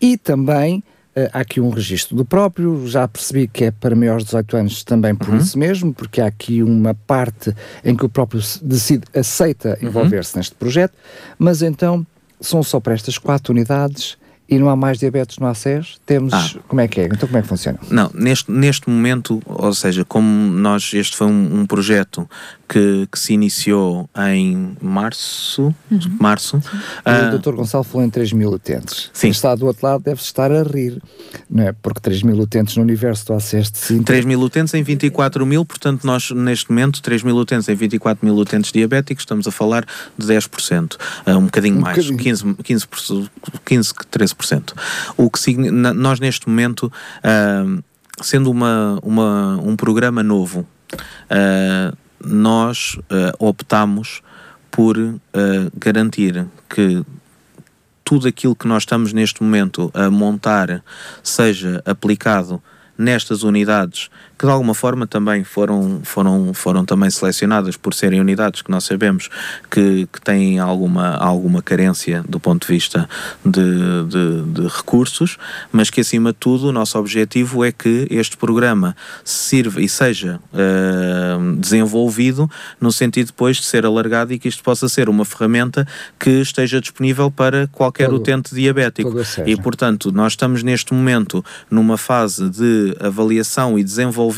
e 0.00 0.16
também 0.16 0.82
Uh, 1.14 1.28
há 1.30 1.40
aqui 1.40 1.60
um 1.60 1.68
registro 1.68 2.16
do 2.16 2.24
próprio, 2.24 2.86
já 2.86 3.06
percebi 3.06 3.46
que 3.46 3.64
é 3.64 3.70
para 3.70 3.94
maiores 3.94 4.22
de 4.22 4.28
18 4.28 4.56
anos 4.56 4.82
também 4.82 5.14
por 5.14 5.28
uhum. 5.28 5.36
isso 5.36 5.58
mesmo, 5.58 5.92
porque 5.92 6.22
há 6.22 6.26
aqui 6.26 6.62
uma 6.62 6.94
parte 6.94 7.54
em 7.84 7.94
que 7.94 8.06
o 8.06 8.08
próprio 8.08 8.40
decide, 8.62 9.04
aceita 9.14 9.76
uhum. 9.82 9.88
envolver-se 9.88 10.34
neste 10.38 10.54
projeto, 10.54 10.94
mas 11.38 11.60
então 11.60 12.06
são 12.42 12.62
só 12.62 12.80
para 12.80 12.94
estas 12.94 13.16
quatro 13.18 13.52
unidades 13.52 14.16
e 14.52 14.58
não 14.58 14.68
há 14.68 14.76
mais 14.76 14.98
diabetes 14.98 15.38
no 15.38 15.46
ACES? 15.46 15.96
Temos. 16.04 16.34
Ah. 16.34 16.60
Como 16.68 16.80
é 16.82 16.86
que 16.86 17.00
é? 17.00 17.04
Então, 17.06 17.26
como 17.26 17.38
é 17.38 17.42
que 17.42 17.48
funciona? 17.48 17.78
Não, 17.90 18.10
neste, 18.12 18.50
neste 18.50 18.90
momento, 18.90 19.42
ou 19.46 19.72
seja, 19.72 20.04
como 20.04 20.26
nós, 20.28 20.92
este 20.92 21.16
foi 21.16 21.26
um, 21.26 21.60
um 21.60 21.66
projeto 21.66 22.28
que, 22.68 23.08
que, 23.10 23.18
se 23.18 23.32
iniciou 23.32 24.08
em 24.30 24.76
março. 24.80 25.74
Uhum. 25.90 26.00
março 26.20 26.56
uh, 26.56 27.34
o 27.34 27.38
Dr. 27.38 27.52
Gonçalo 27.52 27.84
falou 27.84 28.06
em 28.06 28.10
3 28.10 28.32
mil 28.34 28.50
utentes. 28.50 29.10
Sim. 29.12 29.22
Quem 29.22 29.30
está 29.30 29.54
do 29.54 29.66
outro 29.66 29.86
lado 29.86 30.02
deve 30.02 30.20
estar 30.20 30.52
a 30.52 30.62
rir, 30.62 31.02
não 31.48 31.64
é? 31.64 31.72
Porque 31.72 32.00
3 32.00 32.22
mil 32.22 32.38
utentes 32.38 32.76
no 32.76 32.82
universo 32.82 33.26
do 33.26 33.34
ACES 33.34 33.70
de 33.70 33.78
Sintra. 33.78 34.04
3 34.04 34.24
mil 34.26 34.40
utentes 34.40 34.74
em 34.74 34.82
24 34.82 35.46
mil, 35.46 35.64
portanto, 35.64 36.04
nós 36.04 36.30
neste 36.30 36.70
momento, 36.70 37.00
3 37.00 37.22
mil 37.22 37.36
utentes 37.36 37.68
em 37.68 37.74
24 37.74 38.24
mil 38.24 38.36
utentes 38.36 38.70
diabéticos, 38.70 39.22
estamos 39.22 39.46
a 39.46 39.50
falar 39.50 39.86
de 40.16 40.26
10%, 40.26 40.92
uh, 40.92 40.98
ah, 41.24 41.38
um 41.38 41.44
bocadinho 41.44 41.78
um 41.78 41.80
mais, 41.80 41.96
bocadinho. 41.96 42.18
15, 42.18 42.54
15, 42.62 42.86
15, 43.64 43.94
13%. 44.10 44.41
O 45.16 45.30
que 45.30 45.56
nós 45.70 46.20
neste 46.20 46.48
momento, 46.48 46.92
uh, 47.18 47.82
sendo 48.20 48.50
uma, 48.50 48.98
uma, 49.02 49.60
um 49.62 49.76
programa 49.76 50.22
novo, 50.22 50.66
uh, 50.94 51.96
nós 52.24 52.94
uh, 52.94 53.34
optamos 53.38 54.22
por 54.70 54.96
garantir 55.78 56.46
que 56.66 57.04
tudo 58.02 58.26
aquilo 58.26 58.56
que 58.56 58.66
nós 58.66 58.84
estamos 58.84 59.12
neste 59.12 59.42
momento 59.42 59.90
a 59.92 60.10
montar 60.10 60.82
seja 61.22 61.82
aplicado 61.84 62.62
nestas 62.96 63.42
unidades 63.42 64.08
que 64.42 64.46
de 64.46 64.50
alguma 64.52 64.74
forma 64.74 65.06
também 65.06 65.44
foram, 65.44 66.00
foram, 66.02 66.52
foram 66.52 66.84
também 66.84 67.08
selecionadas 67.08 67.76
por 67.76 67.94
serem 67.94 68.20
unidades 68.20 68.60
que 68.60 68.72
nós 68.72 68.82
sabemos 68.82 69.28
que, 69.70 70.08
que 70.12 70.20
têm 70.20 70.58
alguma, 70.58 71.14
alguma 71.14 71.62
carência 71.62 72.24
do 72.28 72.40
ponto 72.40 72.66
de 72.66 72.72
vista 72.72 73.08
de, 73.46 74.02
de, 74.08 74.42
de 74.46 74.66
recursos, 74.66 75.38
mas 75.70 75.90
que 75.90 76.00
acima 76.00 76.32
de 76.32 76.38
tudo 76.40 76.66
o 76.66 76.72
nosso 76.72 76.98
objetivo 76.98 77.64
é 77.64 77.70
que 77.70 78.08
este 78.10 78.36
programa 78.36 78.96
sirva 79.24 79.80
e 79.80 79.88
seja 79.88 80.40
uh, 80.52 81.56
desenvolvido 81.56 82.50
no 82.80 82.90
sentido 82.90 83.28
depois 83.28 83.58
de 83.58 83.64
ser 83.64 83.86
alargado 83.86 84.32
e 84.32 84.40
que 84.40 84.48
isto 84.48 84.64
possa 84.64 84.88
ser 84.88 85.08
uma 85.08 85.24
ferramenta 85.24 85.86
que 86.18 86.40
esteja 86.40 86.80
disponível 86.80 87.30
para 87.30 87.68
qualquer 87.68 88.06
todo, 88.06 88.16
utente 88.16 88.52
diabético. 88.56 89.14
E 89.46 89.56
portanto, 89.56 90.10
nós 90.10 90.32
estamos 90.32 90.64
neste 90.64 90.92
momento 90.92 91.44
numa 91.70 91.96
fase 91.96 92.50
de 92.50 92.96
avaliação 92.98 93.78
e 93.78 93.84
desenvolvimento 93.84 94.31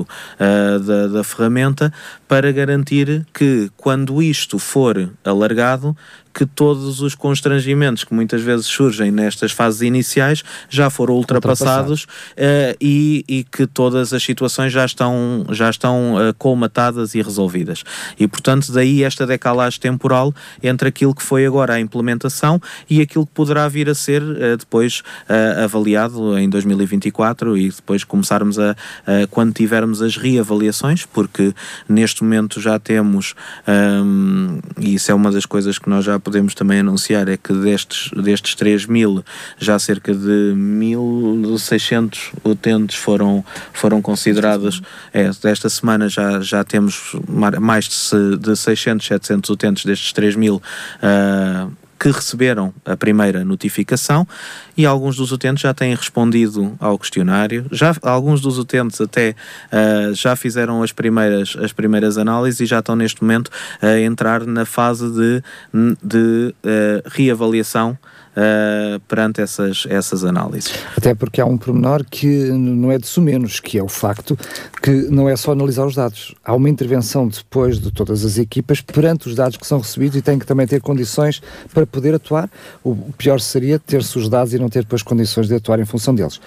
uh, 0.00 0.78
da, 0.78 1.06
da 1.08 1.24
ferramenta 1.24 1.92
para 2.32 2.50
garantir 2.50 3.26
que 3.30 3.70
quando 3.76 4.22
isto 4.22 4.58
for 4.58 5.12
alargado, 5.22 5.94
que 6.32 6.46
todos 6.46 7.00
os 7.00 7.14
constrangimentos 7.14 8.04
que 8.04 8.14
muitas 8.14 8.40
vezes 8.40 8.66
surgem 8.66 9.10
nestas 9.10 9.52
fases 9.52 9.82
iniciais 9.82 10.42
já 10.68 10.88
foram 10.88 11.14
ultrapassados 11.14 12.04
uh, 12.04 12.76
e, 12.80 13.24
e, 13.28 13.44
que 13.44 13.66
todas 13.66 14.12
as 14.12 14.22
situações 14.22 14.72
já 14.72 14.84
estão, 14.84 15.44
já 15.50 15.68
estão 15.68 16.14
uh, 16.14 16.34
colmatadas 16.38 17.14
e 17.14 17.22
resolvidas. 17.22 17.84
E, 18.18 18.26
portanto, 18.26 18.72
daí 18.72 19.02
esta 19.02 19.26
decalagem 19.26 19.80
temporal 19.80 20.34
entre 20.62 20.88
aquilo 20.88 21.14
que 21.14 21.22
foi 21.22 21.44
agora 21.44 21.74
a 21.74 21.80
implementação 21.80 22.60
e 22.88 23.00
aquilo 23.00 23.26
que 23.26 23.32
poderá 23.32 23.68
vir 23.68 23.88
a 23.88 23.94
ser 23.94 24.22
uh, 24.22 24.56
depois 24.56 25.02
avaliado 25.62 26.38
em 26.38 26.48
2024 26.48 27.56
e 27.56 27.70
depois 27.70 28.04
começarmos 28.04 28.58
a, 28.58 28.74
quando 29.30 29.52
tivermos 29.52 30.02
as 30.02 30.16
reavaliações, 30.16 31.04
porque 31.06 31.54
neste 31.88 32.21
momento 32.22 32.60
já 32.60 32.78
temos, 32.78 33.34
um, 33.66 34.58
e 34.78 34.94
isso 34.94 35.10
é 35.10 35.14
uma 35.14 35.30
das 35.30 35.46
coisas 35.46 35.78
que 35.78 35.88
nós 35.88 36.04
já 36.04 36.18
podemos 36.18 36.54
também 36.54 36.80
anunciar 36.80 37.28
é 37.28 37.36
que 37.36 37.52
destes, 37.52 38.10
destes 38.22 38.54
3 38.54 38.86
mil, 38.86 39.24
já 39.58 39.78
cerca 39.78 40.14
de 40.14 40.54
1.600 40.54 42.32
utentes 42.44 42.96
foram, 42.96 43.44
foram 43.72 44.00
considerados. 44.00 44.82
É, 45.12 45.30
desta 45.42 45.68
semana 45.68 46.08
já, 46.08 46.40
já 46.40 46.64
temos 46.64 47.14
mais 47.60 47.88
de, 47.88 48.38
de 48.38 48.56
600, 48.56 49.06
700 49.06 49.50
utentes 49.50 49.84
destes 49.84 50.12
3 50.12 50.36
mil. 50.36 50.62
Uh, 51.02 51.81
que 52.02 52.10
receberam 52.10 52.74
a 52.84 52.96
primeira 52.96 53.44
notificação 53.44 54.26
e 54.76 54.84
alguns 54.84 55.14
dos 55.14 55.30
utentes 55.30 55.62
já 55.62 55.72
têm 55.72 55.94
respondido 55.94 56.74
ao 56.80 56.98
questionário. 56.98 57.64
Já, 57.70 57.94
alguns 58.02 58.40
dos 58.40 58.58
utentes 58.58 59.00
até 59.00 59.36
uh, 59.70 60.12
já 60.12 60.34
fizeram 60.34 60.82
as 60.82 60.90
primeiras, 60.90 61.56
as 61.56 61.72
primeiras 61.72 62.18
análises 62.18 62.58
e 62.58 62.66
já 62.66 62.80
estão 62.80 62.96
neste 62.96 63.22
momento 63.22 63.52
a 63.80 64.00
entrar 64.00 64.44
na 64.44 64.64
fase 64.64 65.08
de, 65.12 65.44
de 66.02 66.52
uh, 66.64 67.08
reavaliação 67.08 67.96
uh, 68.36 69.00
perante 69.08 69.40
essas, 69.40 69.86
essas 69.88 70.24
análises. 70.24 70.72
Até 70.96 71.14
porque 71.14 71.40
há 71.40 71.46
um 71.46 71.56
pormenor 71.56 72.04
que 72.08 72.26
não 72.50 72.90
é 72.90 72.98
de 72.98 73.06
sumenos, 73.06 73.60
que 73.60 73.78
é 73.78 73.82
o 73.82 73.88
facto 73.88 74.38
que 74.82 74.90
não 74.90 75.28
é 75.28 75.36
só 75.36 75.52
analisar 75.52 75.86
os 75.86 75.94
dados. 75.94 76.34
Há 76.44 76.54
uma 76.54 76.68
intervenção 76.68 77.28
depois 77.28 77.78
de 77.78 77.90
todas 77.90 78.24
as 78.24 78.38
equipas 78.38 78.80
perante 78.80 79.28
os 79.28 79.34
dados 79.34 79.56
que 79.56 79.66
são 79.66 79.78
recebidos 79.78 80.16
e 80.16 80.22
tem 80.22 80.38
que 80.38 80.46
também 80.46 80.66
ter 80.66 80.80
condições 80.80 81.42
para 81.72 81.86
poder 81.86 82.14
atuar. 82.14 82.50
O 82.82 82.96
pior 83.16 83.40
seria 83.40 83.78
ter-se 83.78 84.18
os 84.18 84.28
dados 84.28 84.52
e 84.54 84.58
não 84.58 84.68
ter 84.68 84.82
depois 84.82 85.02
condições 85.02 85.48
de 85.48 85.54
atuar 85.54 85.78
em 85.78 85.84
função 85.84 86.14
deles. 86.14 86.40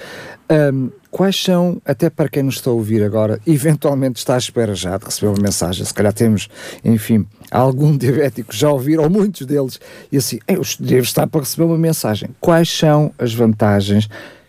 Um, 0.48 0.92
quais 1.10 1.42
são, 1.42 1.82
até 1.84 2.10
para 2.10 2.30
quem 2.30 2.44
nos 2.44 2.56
está 2.56 2.70
a 2.70 2.74
ouvir 2.74 3.02
agora, 3.04 3.40
eventualmente 3.48 4.20
está 4.20 4.36
à 4.36 4.38
espera 4.38 4.76
já 4.76 4.98
de 4.98 5.06
receber 5.06 5.28
uma 5.28 5.42
mensagem, 5.42 5.84
se 5.84 5.94
calhar 5.94 6.14
temos, 6.14 6.48
enfim, 6.84 7.26
algum 7.50 7.96
diabético 7.98 8.56
já 8.56 8.70
ouvir, 8.70 9.00
ou 9.00 9.10
muitos 9.10 9.46
deles, 9.48 9.80
e 10.12 10.18
assim, 10.18 10.40
eu 10.48 10.62
devo 10.80 11.04
estar 11.04 11.26
para 11.28 11.42
receber 11.42 11.64
uma 11.64 11.78
mensagem. 11.78 12.30
Quais 12.40 12.70
são 12.70 13.12
as 13.18 13.34
vantagens, 13.34 14.08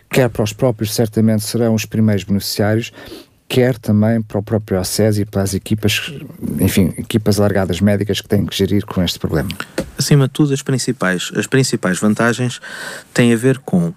quer 0.09 0.29
para 0.29 0.43
os 0.43 0.53
próprios, 0.53 0.93
certamente 0.93 1.43
serão 1.43 1.73
os 1.73 1.85
primeiros 1.85 2.23
beneficiários, 2.23 2.91
quer 3.49 3.77
também 3.77 4.21
para 4.21 4.37
o 4.37 4.43
próprio 4.43 4.79
ACES 4.79 5.19
e 5.19 5.25
para 5.25 5.41
as 5.41 5.53
equipas, 5.53 6.13
enfim, 6.59 6.93
equipas 6.97 7.39
alargadas 7.39 7.79
médicas 7.79 8.21
que 8.21 8.27
têm 8.27 8.45
que 8.45 8.55
gerir 8.55 8.85
com 8.85 9.01
este 9.01 9.17
problema? 9.17 9.49
Acima 9.97 10.27
de 10.27 10.33
tudo, 10.33 10.53
as 10.53 10.61
principais, 10.61 11.31
as 11.35 11.47
principais 11.47 11.97
vantagens 11.97 12.59
têm 13.13 13.33
a 13.33 13.37
ver 13.37 13.57
com 13.59 13.93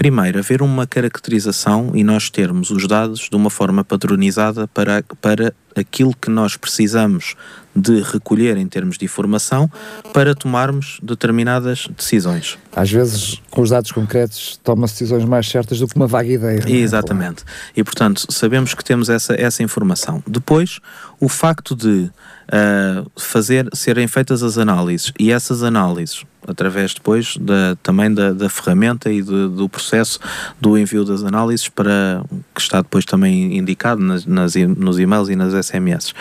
Primeiro, 0.00 0.38
haver 0.38 0.62
uma 0.62 0.86
caracterização 0.86 1.92
e 1.94 2.02
nós 2.02 2.30
termos 2.30 2.70
os 2.70 2.88
dados 2.88 3.28
de 3.28 3.36
uma 3.36 3.50
forma 3.50 3.84
padronizada 3.84 4.66
para, 4.66 5.04
para 5.20 5.52
aquilo 5.76 6.14
que 6.14 6.30
nós 6.30 6.56
precisamos 6.56 7.34
de 7.74 8.02
recolher 8.02 8.56
em 8.56 8.66
termos 8.66 8.98
de 8.98 9.04
informação 9.04 9.70
para 10.12 10.34
tomarmos 10.34 10.98
determinadas 11.02 11.88
decisões. 11.96 12.58
Às 12.74 12.90
vezes, 12.90 13.40
com 13.50 13.62
os 13.62 13.70
dados 13.70 13.92
concretos, 13.92 14.58
toma-se 14.62 14.94
decisões 14.94 15.24
mais 15.24 15.48
certas 15.48 15.78
do 15.78 15.86
que 15.86 15.94
uma 15.96 16.06
vaga 16.06 16.28
ideia. 16.28 16.60
É? 16.66 16.70
Exatamente. 16.70 17.44
E, 17.76 17.84
portanto, 17.84 18.26
sabemos 18.28 18.74
que 18.74 18.84
temos 18.84 19.08
essa, 19.08 19.34
essa 19.34 19.62
informação. 19.62 20.22
Depois, 20.26 20.80
o 21.20 21.28
facto 21.28 21.76
de 21.76 22.10
uh, 22.50 23.10
fazer, 23.18 23.68
serem 23.72 24.08
feitas 24.08 24.42
as 24.42 24.58
análises 24.58 25.12
e 25.18 25.30
essas 25.30 25.62
análises 25.62 26.24
através 26.46 26.94
depois 26.94 27.36
da, 27.36 27.76
também 27.82 28.12
da, 28.12 28.32
da 28.32 28.48
ferramenta 28.48 29.10
e 29.10 29.22
de, 29.22 29.48
do 29.48 29.68
processo 29.68 30.18
do 30.60 30.76
envio 30.76 31.04
das 31.04 31.22
análises 31.22 31.68
para 31.68 32.24
que 32.54 32.60
está 32.60 32.80
depois 32.80 33.04
também 33.04 33.56
indicado 33.58 34.00
nas, 34.00 34.24
nas 34.24 34.54
nos 34.54 34.98
e-mails 34.98 35.28
e 35.28 35.36
nas 35.36 35.54
SMS 35.62 36.14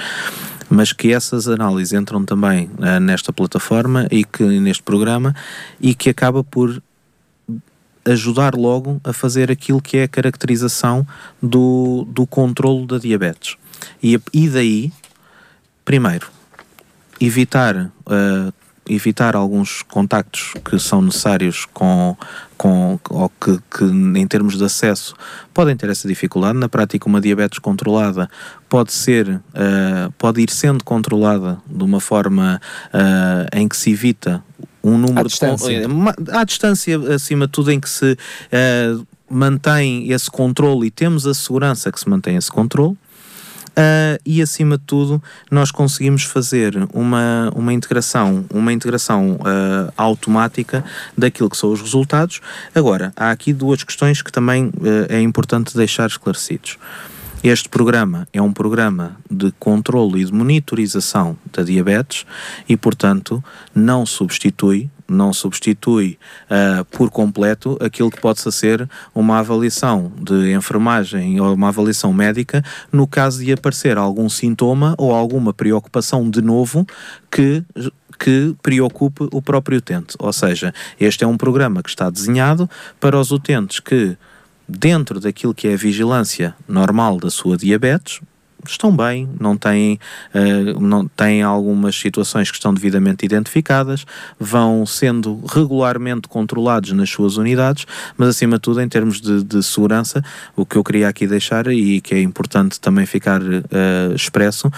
mas 0.69 0.93
que 0.93 1.11
essas 1.11 1.47
análises 1.47 1.93
entram 1.93 2.23
também 2.23 2.69
uh, 2.77 2.99
nesta 2.99 3.33
plataforma 3.33 4.07
e 4.11 4.23
que 4.23 4.43
neste 4.43 4.83
programa 4.83 5.35
e 5.81 5.95
que 5.95 6.11
acaba 6.11 6.43
por 6.43 6.79
ajudar 8.05 8.55
logo 8.55 9.01
a 9.03 9.11
fazer 9.11 9.51
aquilo 9.51 9.81
que 9.81 9.97
é 9.97 10.03
a 10.03 10.07
caracterização 10.07 11.05
do, 11.41 12.07
do 12.09 12.25
controlo 12.25 12.85
da 12.85 12.97
diabetes. 12.97 13.57
E, 14.01 14.19
e 14.33 14.49
daí, 14.49 14.91
primeiro, 15.83 16.29
evitar 17.19 17.75
uh, 17.75 18.53
evitar 18.89 19.35
alguns 19.35 19.83
contactos 19.83 20.53
que 20.65 20.79
são 20.79 21.01
necessários 21.01 21.65
com, 21.73 22.17
com 22.57 22.99
ou 23.09 23.29
que, 23.29 23.59
que, 23.69 23.83
em 23.83 24.27
termos 24.27 24.57
de 24.57 24.63
acesso 24.63 25.15
podem 25.53 25.75
ter 25.75 25.89
essa 25.89 26.07
dificuldade. 26.07 26.57
Na 26.57 26.67
prática, 26.67 27.07
uma 27.07 27.21
diabetes 27.21 27.59
controlada 27.59 28.29
pode 28.67 28.91
ser, 28.91 29.29
uh, 29.29 30.11
pode 30.17 30.41
ir 30.41 30.49
sendo 30.49 30.83
controlada 30.83 31.59
de 31.67 31.83
uma 31.83 31.99
forma 31.99 32.59
uh, 32.93 33.57
em 33.57 33.67
que 33.67 33.77
se 33.77 33.91
evita 33.91 34.43
um 34.83 34.97
número 34.97 35.19
à 35.19 35.23
distância. 35.23 35.87
de 35.87 36.31
à 36.31 36.43
distância 36.43 36.97
acima 37.13 37.45
de 37.45 37.51
tudo 37.51 37.71
em 37.71 37.79
que 37.79 37.89
se 37.89 38.13
uh, 38.13 39.07
mantém 39.29 40.11
esse 40.11 40.29
controle 40.29 40.87
e 40.87 40.91
temos 40.91 41.27
a 41.27 41.33
segurança 41.33 41.91
que 41.91 41.99
se 41.99 42.09
mantém 42.09 42.35
esse 42.35 42.51
controle 42.51 42.97
Uh, 43.79 44.19
e 44.25 44.41
acima 44.41 44.77
de 44.77 44.83
tudo 44.83 45.23
nós 45.49 45.71
conseguimos 45.71 46.23
fazer 46.23 46.75
uma, 46.93 47.49
uma 47.55 47.71
integração, 47.71 48.43
uma 48.53 48.73
integração 48.73 49.35
uh, 49.35 49.93
automática 49.95 50.83
daquilo 51.17 51.49
que 51.49 51.55
são 51.55 51.71
os 51.71 51.79
resultados. 51.79 52.41
Agora, 52.75 53.13
há 53.15 53.31
aqui 53.31 53.53
duas 53.53 53.81
questões 53.81 54.21
que 54.21 54.33
também 54.33 54.65
uh, 54.65 55.05
é 55.07 55.21
importante 55.21 55.77
deixar 55.77 56.07
esclarecidos. 56.07 56.77
Este 57.41 57.69
programa 57.69 58.27
é 58.33 58.41
um 58.41 58.51
programa 58.51 59.15
de 59.31 59.49
controle 59.57 60.21
e 60.21 60.25
de 60.25 60.33
monitorização 60.33 61.37
da 61.53 61.63
diabetes 61.63 62.25
e, 62.67 62.75
portanto, 62.75 63.41
não 63.73 64.05
substitui 64.05 64.89
não 65.07 65.33
substitui 65.33 66.19
uh, 66.51 66.85
por 66.85 67.09
completo 67.09 67.77
aquilo 67.81 68.11
que 68.11 68.21
possa 68.21 68.51
ser 68.51 68.87
uma 69.13 69.39
avaliação 69.39 70.11
de 70.21 70.53
enfermagem 70.53 71.41
ou 71.41 71.53
uma 71.55 71.69
avaliação 71.69 72.13
médica 72.13 72.63
no 72.91 73.07
caso 73.07 73.43
de 73.43 73.51
aparecer 73.51 73.97
algum 73.97 74.29
sintoma 74.29 74.93
ou 74.99 75.11
alguma 75.11 75.51
preocupação 75.51 76.29
de 76.29 76.43
novo 76.43 76.85
que 77.31 77.63
que 78.19 78.53
preocupe 78.61 79.29
o 79.31 79.41
próprio 79.41 79.77
utente. 79.77 80.13
Ou 80.19 80.33
seja, 80.33 80.73
este 80.99 81.23
é 81.23 81.27
um 81.27 81.37
programa 81.37 81.81
que 81.81 81.87
está 81.87 82.09
desenhado 82.09 82.69
para 82.99 83.17
os 83.17 83.31
utentes 83.31 83.79
que 83.79 84.17
dentro 84.69 85.19
daquilo 85.19 85.53
que 85.53 85.67
é 85.67 85.73
a 85.73 85.77
vigilância 85.77 86.55
normal 86.67 87.17
da 87.17 87.29
sua 87.29 87.57
diabetes, 87.57 88.21
estão 88.67 88.95
bem, 88.95 89.27
não 89.39 89.57
têm, 89.57 89.99
uh, 90.33 90.79
não 90.79 91.07
têm 91.07 91.41
algumas 91.41 91.95
situações 91.95 92.51
que 92.51 92.57
estão 92.57 92.73
devidamente 92.73 93.25
identificadas, 93.25 94.05
vão 94.39 94.85
sendo 94.85 95.41
regularmente 95.45 96.27
controlados 96.27 96.91
nas 96.91 97.09
suas 97.09 97.37
unidades, 97.37 97.85
mas 98.17 98.29
acima 98.29 98.57
de 98.57 98.61
tudo, 98.61 98.81
em 98.81 98.89
termos 98.89 99.21
de, 99.21 99.43
de 99.43 99.63
segurança, 99.63 100.23
o 100.55 100.65
que 100.65 100.75
eu 100.75 100.83
queria 100.83 101.07
aqui 101.07 101.25
deixar 101.25 101.67
e 101.67 102.01
que 102.01 102.13
é 102.15 102.21
importante 102.21 102.79
também 102.79 103.05
ficar 103.05 103.41
uh, 103.41 104.13
expresso 104.15 104.71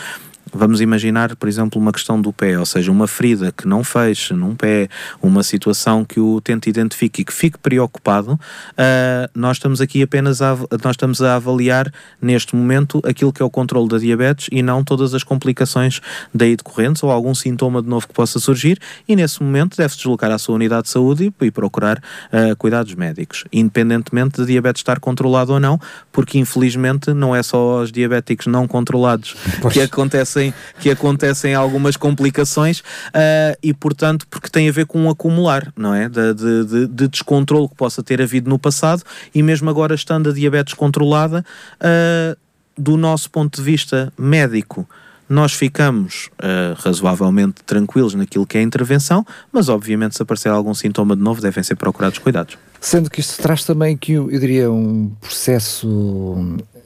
Vamos 0.54 0.82
imaginar, 0.82 1.36
por 1.38 1.48
exemplo, 1.48 1.82
uma 1.82 1.92
questão 1.92 2.22
do 2.22 2.34
pé, 2.34 2.60
ou 2.60 2.66
seja, 2.66 2.92
uma 2.92 3.08
ferida 3.08 3.52
que 3.52 3.68
não 3.68 3.84
feche 3.84 4.34
num 4.34 4.54
pé, 4.54 4.90
uma 5.22 5.44
situação 5.44 6.04
que 6.04 6.20
o 6.20 6.36
utente 6.36 6.70
identifique 6.70 7.22
e 7.22 7.26
que 7.26 7.34
fique 7.34 7.58
preocupado, 7.58 8.34
uh, 8.34 9.30
nós 9.34 9.58
estamos 9.58 9.80
aqui 9.80 10.04
apenas 10.04 10.42
a, 10.42 10.58
nós 10.84 10.92
estamos 10.92 11.22
a 11.22 11.36
avaliar 11.36 11.92
neste 12.22 12.56
momento 12.56 13.02
aquilo 13.06 13.32
que 13.32 13.42
é 13.42 13.46
o 13.46 13.50
controle 13.50 13.88
da 13.88 13.98
diabetes 13.98 14.50
e 14.52 14.62
não 14.62 14.84
todas 14.84 15.14
as 15.14 15.24
complicações 15.24 16.02
daí 16.34 16.56
decorrentes 16.56 17.02
ou 17.02 17.12
algum 17.12 17.34
sintoma 17.34 17.82
de 17.82 17.88
novo 17.88 18.08
que 18.08 18.14
possa 18.14 18.40
surgir 18.40 18.78
e 19.08 19.16
nesse 19.16 19.42
momento 19.42 19.78
deve-se 19.78 19.98
deslocar 19.98 20.32
à 20.32 20.38
sua 20.38 20.56
unidade 20.56 20.84
de 20.84 20.90
saúde 20.90 21.34
e, 21.40 21.46
e 21.46 21.52
procurar 21.52 21.98
uh, 21.98 22.56
cuidados 22.58 22.94
médicos, 22.96 23.46
independentemente 23.54 24.42
de 24.42 24.48
diabetes 24.48 24.82
estar 24.82 25.00
controlado 25.00 25.54
ou 25.54 25.60
não, 25.60 25.80
porque 26.12 26.38
infelizmente 26.38 27.14
não 27.14 27.34
é 27.34 27.42
só 27.42 27.82
os 27.82 27.92
diabéticos 27.92 28.48
não 28.48 28.68
controlados 28.68 29.36
pois. 29.62 29.74
que 29.74 29.82
acontecem 29.82 30.41
acontecem, 30.42 30.54
que 30.80 30.90
acontecem 30.90 31.56
algumas 31.56 31.96
complicações 31.96 32.80
uh, 32.80 33.58
e, 33.62 33.74
portanto, 33.74 34.26
porque 34.28 34.50
tem 34.50 34.68
a 34.68 34.72
ver 34.72 34.86
com 34.86 35.00
um 35.00 35.10
acumular, 35.10 35.72
não 35.78 35.94
é? 35.94 36.10
De, 36.10 36.34
de, 36.34 36.66
de, 36.66 36.88
de 36.88 37.08
descontrole 37.08 37.68
que 37.68 37.76
possa 37.76 38.02
ter 38.02 38.22
havido 38.22 38.50
no 38.50 38.58
passado 38.58 39.04
e 39.34 39.44
mesmo 39.44 39.70
agora 39.70 39.94
estando 39.94 40.30
a 40.30 40.34
diabetes 40.34 40.74
controlada, 40.74 41.46
uh, 41.78 42.38
do 42.78 42.98
nosso 42.98 43.30
ponto 43.30 43.58
de 43.58 43.62
vista 43.62 44.12
médico, 44.18 44.88
nós 45.30 45.54
ficamos 45.54 46.30
uh, 46.40 46.76
razoavelmente 46.78 47.64
tranquilos 47.66 48.14
naquilo 48.16 48.46
que 48.46 48.58
é 48.58 48.62
a 48.62 48.64
intervenção, 48.64 49.26
mas 49.52 49.70
obviamente 49.70 50.16
se 50.16 50.22
aparecer 50.22 50.50
algum 50.50 50.74
sintoma 50.74 51.16
de 51.16 51.22
novo 51.22 51.42
devem 51.42 51.64
ser 51.64 51.76
procurados 51.76 52.18
cuidados. 52.20 52.58
Sendo 52.82 53.10
que 53.10 53.22
isto 53.22 53.42
traz 53.42 53.64
também 53.64 53.96
aqui, 53.96 54.14
eu 54.14 54.28
diria, 54.28 54.70
um 54.70 55.12
processo 55.22 55.88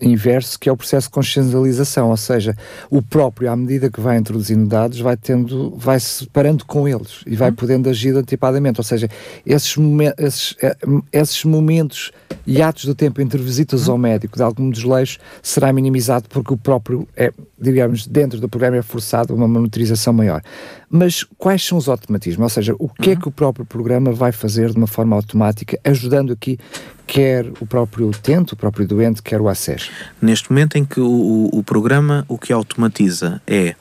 inverso, 0.08 0.60
que 0.60 0.70
é 0.70 0.72
o 0.72 0.78
processo 0.78 1.08
de 1.08 1.14
consciencialização, 1.14 2.10
ou 2.10 2.18
seja, 2.18 2.56
o 2.90 3.02
próprio, 3.02 3.52
à 3.52 3.56
medida 3.56 3.90
que 3.90 4.00
vai 4.00 4.18
introduzindo 4.18 4.68
dados, 4.68 5.00
vai 5.00 5.18
tendo, 5.18 5.76
vai 5.78 6.00
se 6.00 6.28
parando 6.28 6.66
com 6.66 6.88
eles 6.88 7.24
e 7.26 7.36
vai 7.36 7.50
uhum. 7.50 7.56
podendo 7.56 7.90
agir 7.90 8.16
antecipadamente, 8.16 8.80
ou 8.80 8.84
seja, 8.84 9.10
esses, 9.46 9.76
momen 9.78 10.14
esses, 10.18 10.56
eh, 10.62 10.76
esses 11.12 11.44
momentos 11.44 12.12
e 12.46 12.62
atos 12.62 12.86
do 12.86 12.94
tempo 12.94 13.22
entre 13.22 13.42
visitas 13.42 13.88
uhum. 13.88 13.94
ao 13.94 13.98
médico 13.98 14.38
de 14.38 14.44
algum 14.44 14.70
desleixo 14.70 15.20
será 15.42 15.74
minimizado 15.74 16.28
porque 16.30 16.54
o 16.54 16.58
próprio, 16.58 17.08
é, 17.16 17.32
digamos, 17.60 18.06
dentro 18.06 18.40
do 18.40 18.48
programa 18.48 18.78
é 18.78 18.82
forçado 18.82 19.34
uma 19.34 19.48
monitorização 19.48 20.14
maior. 20.14 20.42
Mas 20.90 21.24
quais 21.38 21.66
são 21.66 21.78
os 21.78 21.90
automatismos? 21.90 22.44
Ou 22.44 22.50
seja, 22.50 22.76
o 22.78 22.88
que 22.88 23.10
é 23.10 23.14
uhum. 23.14 23.20
é 23.20 23.22
que 23.22 23.28
o 23.28 23.32
próprio 23.32 23.66
programa 23.66 24.12
vai 24.12 24.32
fazer 24.32 24.70
de 24.70 24.78
uma 24.78 24.88
forma 24.88 25.16
automática, 25.16 25.80
ajudando 25.84 26.32
aqui 26.34 26.60
quer 27.06 27.48
o 27.60 27.66
próprio 27.66 28.08
utente, 28.10 28.54
o 28.54 28.58
próprio 28.58 28.88
doente, 28.88 29.22
quer 29.22 29.42
o 29.42 29.48
acesso? 29.48 29.90
Neste 30.22 30.52
momento 30.52 30.78
em 30.78 30.86
que 30.86 31.00
o, 31.00 31.50
o, 31.52 31.64
programa 31.64 32.26
o 32.28 32.38
que 32.38 32.52
automatiza 32.52 33.42
é, 33.46 33.76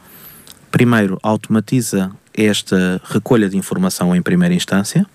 primeiro, 0.71 1.19
automatiza 1.23 2.11
esta 2.33 3.01
recolha 3.05 3.49
de 3.49 3.57
informação 3.57 4.15
em 4.15 4.21
primeira 4.21 4.55
instância, 4.55 5.07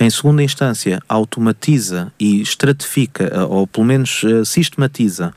em 0.00 0.08
segunda 0.08 0.42
instância, 0.42 1.02
automatiza 1.08 2.12
e 2.20 2.40
estratifica, 2.40 3.46
ou 3.46 3.66
pelo 3.66 3.84
menos 3.84 4.22
eh, 4.24 4.44
sistematiza, 4.44 5.34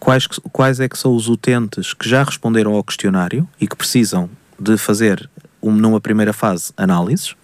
quais, 0.00 0.26
quais 0.26 0.80
é 0.80 0.88
que 0.88 0.98
são 0.98 1.14
os 1.14 1.28
utentes 1.28 1.94
que 1.94 2.08
já 2.08 2.24
responderam 2.24 2.74
ao 2.74 2.82
questionário 2.82 3.48
e 3.60 3.68
que 3.68 3.76
precisam 3.76 4.28
de 4.58 4.76
fazer, 4.76 5.30
numa 5.62 6.00
primeira 6.00 6.32
fase, 6.32 6.72
análises. 6.76 7.36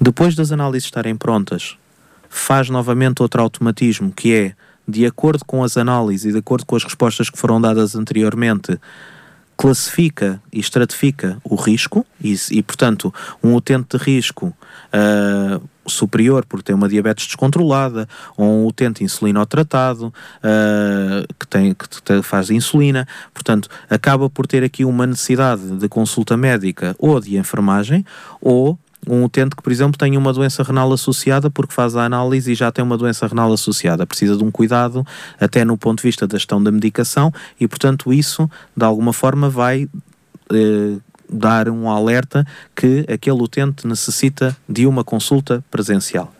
Depois 0.00 0.34
das 0.34 0.50
análises 0.50 0.86
estarem 0.86 1.14
prontas, 1.14 1.76
faz 2.34 2.68
novamente 2.68 3.22
outro 3.22 3.40
automatismo 3.40 4.10
que 4.10 4.34
é, 4.34 4.52
de 4.86 5.06
acordo 5.06 5.44
com 5.44 5.62
as 5.62 5.76
análises 5.76 6.26
e 6.26 6.32
de 6.32 6.38
acordo 6.38 6.66
com 6.66 6.74
as 6.74 6.82
respostas 6.82 7.30
que 7.30 7.38
foram 7.38 7.60
dadas 7.60 7.94
anteriormente, 7.94 8.78
classifica 9.56 10.42
e 10.52 10.58
estratifica 10.58 11.38
o 11.44 11.54
risco 11.54 12.04
e, 12.20 12.34
e 12.50 12.60
portanto, 12.60 13.14
um 13.40 13.54
utente 13.54 13.96
de 13.96 14.04
risco 14.04 14.48
uh, 14.48 15.62
superior 15.86 16.44
porque 16.44 16.64
tem 16.64 16.74
uma 16.74 16.88
diabetes 16.88 17.24
descontrolada 17.26 18.08
ou 18.36 18.46
um 18.46 18.66
utente 18.66 19.04
insulinotratado 19.04 20.08
uh, 20.08 21.34
que, 21.38 21.46
tem, 21.46 21.72
que 21.72 22.22
faz 22.22 22.50
insulina, 22.50 23.06
portanto, 23.32 23.68
acaba 23.88 24.28
por 24.28 24.48
ter 24.48 24.64
aqui 24.64 24.84
uma 24.84 25.06
necessidade 25.06 25.76
de 25.76 25.88
consulta 25.88 26.36
médica 26.36 26.96
ou 26.98 27.20
de 27.20 27.36
enfermagem 27.36 28.04
ou 28.40 28.76
um 29.08 29.24
utente 29.24 29.56
que, 29.56 29.62
por 29.62 29.72
exemplo, 29.72 29.98
tem 29.98 30.16
uma 30.16 30.32
doença 30.32 30.62
renal 30.62 30.92
associada 30.92 31.50
porque 31.50 31.72
faz 31.72 31.96
a 31.96 32.04
análise 32.04 32.52
e 32.52 32.54
já 32.54 32.70
tem 32.70 32.84
uma 32.84 32.96
doença 32.96 33.26
renal 33.26 33.52
associada. 33.52 34.06
Precisa 34.06 34.36
de 34.36 34.44
um 34.44 34.50
cuidado 34.50 35.06
até 35.40 35.64
no 35.64 35.76
ponto 35.76 35.98
de 35.98 36.08
vista 36.08 36.26
da 36.26 36.36
gestão 36.36 36.62
da 36.62 36.70
medicação 36.70 37.32
e, 37.60 37.66
portanto, 37.66 38.12
isso 38.12 38.50
de 38.76 38.84
alguma 38.84 39.12
forma 39.12 39.48
vai 39.48 39.88
eh, 40.52 40.96
dar 41.28 41.68
um 41.68 41.88
alerta 41.88 42.46
que 42.74 43.04
aquele 43.12 43.42
utente 43.42 43.86
necessita 43.86 44.56
de 44.68 44.86
uma 44.86 45.02
consulta 45.02 45.64
presencial. 45.70 46.32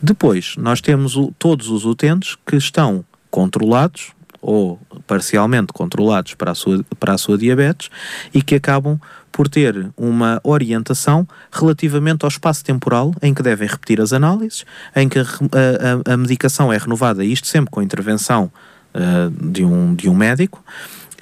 Depois, 0.00 0.54
nós 0.56 0.80
temos 0.80 1.16
o, 1.16 1.32
todos 1.38 1.68
os 1.68 1.84
utentes 1.84 2.36
que 2.46 2.56
estão 2.56 3.04
controlados 3.30 4.12
ou 4.40 4.78
parcialmente 5.06 5.72
controlados 5.72 6.34
para 6.34 6.52
a, 6.52 6.54
sua, 6.54 6.84
para 6.98 7.14
a 7.14 7.18
sua 7.18 7.36
diabetes 7.36 7.90
e 8.32 8.42
que 8.42 8.54
acabam 8.54 9.00
por 9.30 9.48
ter 9.48 9.90
uma 9.96 10.40
orientação 10.42 11.26
relativamente 11.52 12.24
ao 12.24 12.28
espaço 12.28 12.64
temporal 12.64 13.14
em 13.22 13.32
que 13.32 13.42
devem 13.42 13.68
repetir 13.68 14.00
as 14.00 14.12
análises, 14.12 14.64
em 14.94 15.08
que 15.08 15.18
a, 15.18 15.22
a, 15.22 16.14
a 16.14 16.16
medicação 16.16 16.72
é 16.72 16.78
renovada, 16.78 17.24
isto 17.24 17.46
sempre 17.46 17.70
com 17.70 17.80
a 17.80 17.84
intervenção 17.84 18.50
uh, 18.94 19.50
de, 19.50 19.64
um, 19.64 19.94
de 19.94 20.08
um 20.08 20.14
médico, 20.14 20.62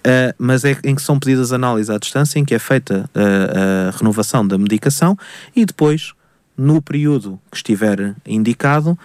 Uh, 0.07 0.31
mas 0.39 0.65
é 0.65 0.79
em 0.85 0.95
que 0.95 1.03
são 1.03 1.19
pedidas 1.19 1.53
análises 1.53 1.91
à 1.91 1.99
distância, 1.99 2.39
em 2.39 2.45
que 2.45 2.55
é 2.55 2.61
feita 2.61 3.11
uh, 3.13 3.89
a 3.89 3.99
renovação 3.99 4.47
da 4.47 4.57
medicação 4.57 5.19
e 5.55 5.65
depois, 5.65 6.13
no 6.57 6.81
período 6.81 7.41
que 7.51 7.57
estiver 7.57 8.15
indicado, 8.25 8.97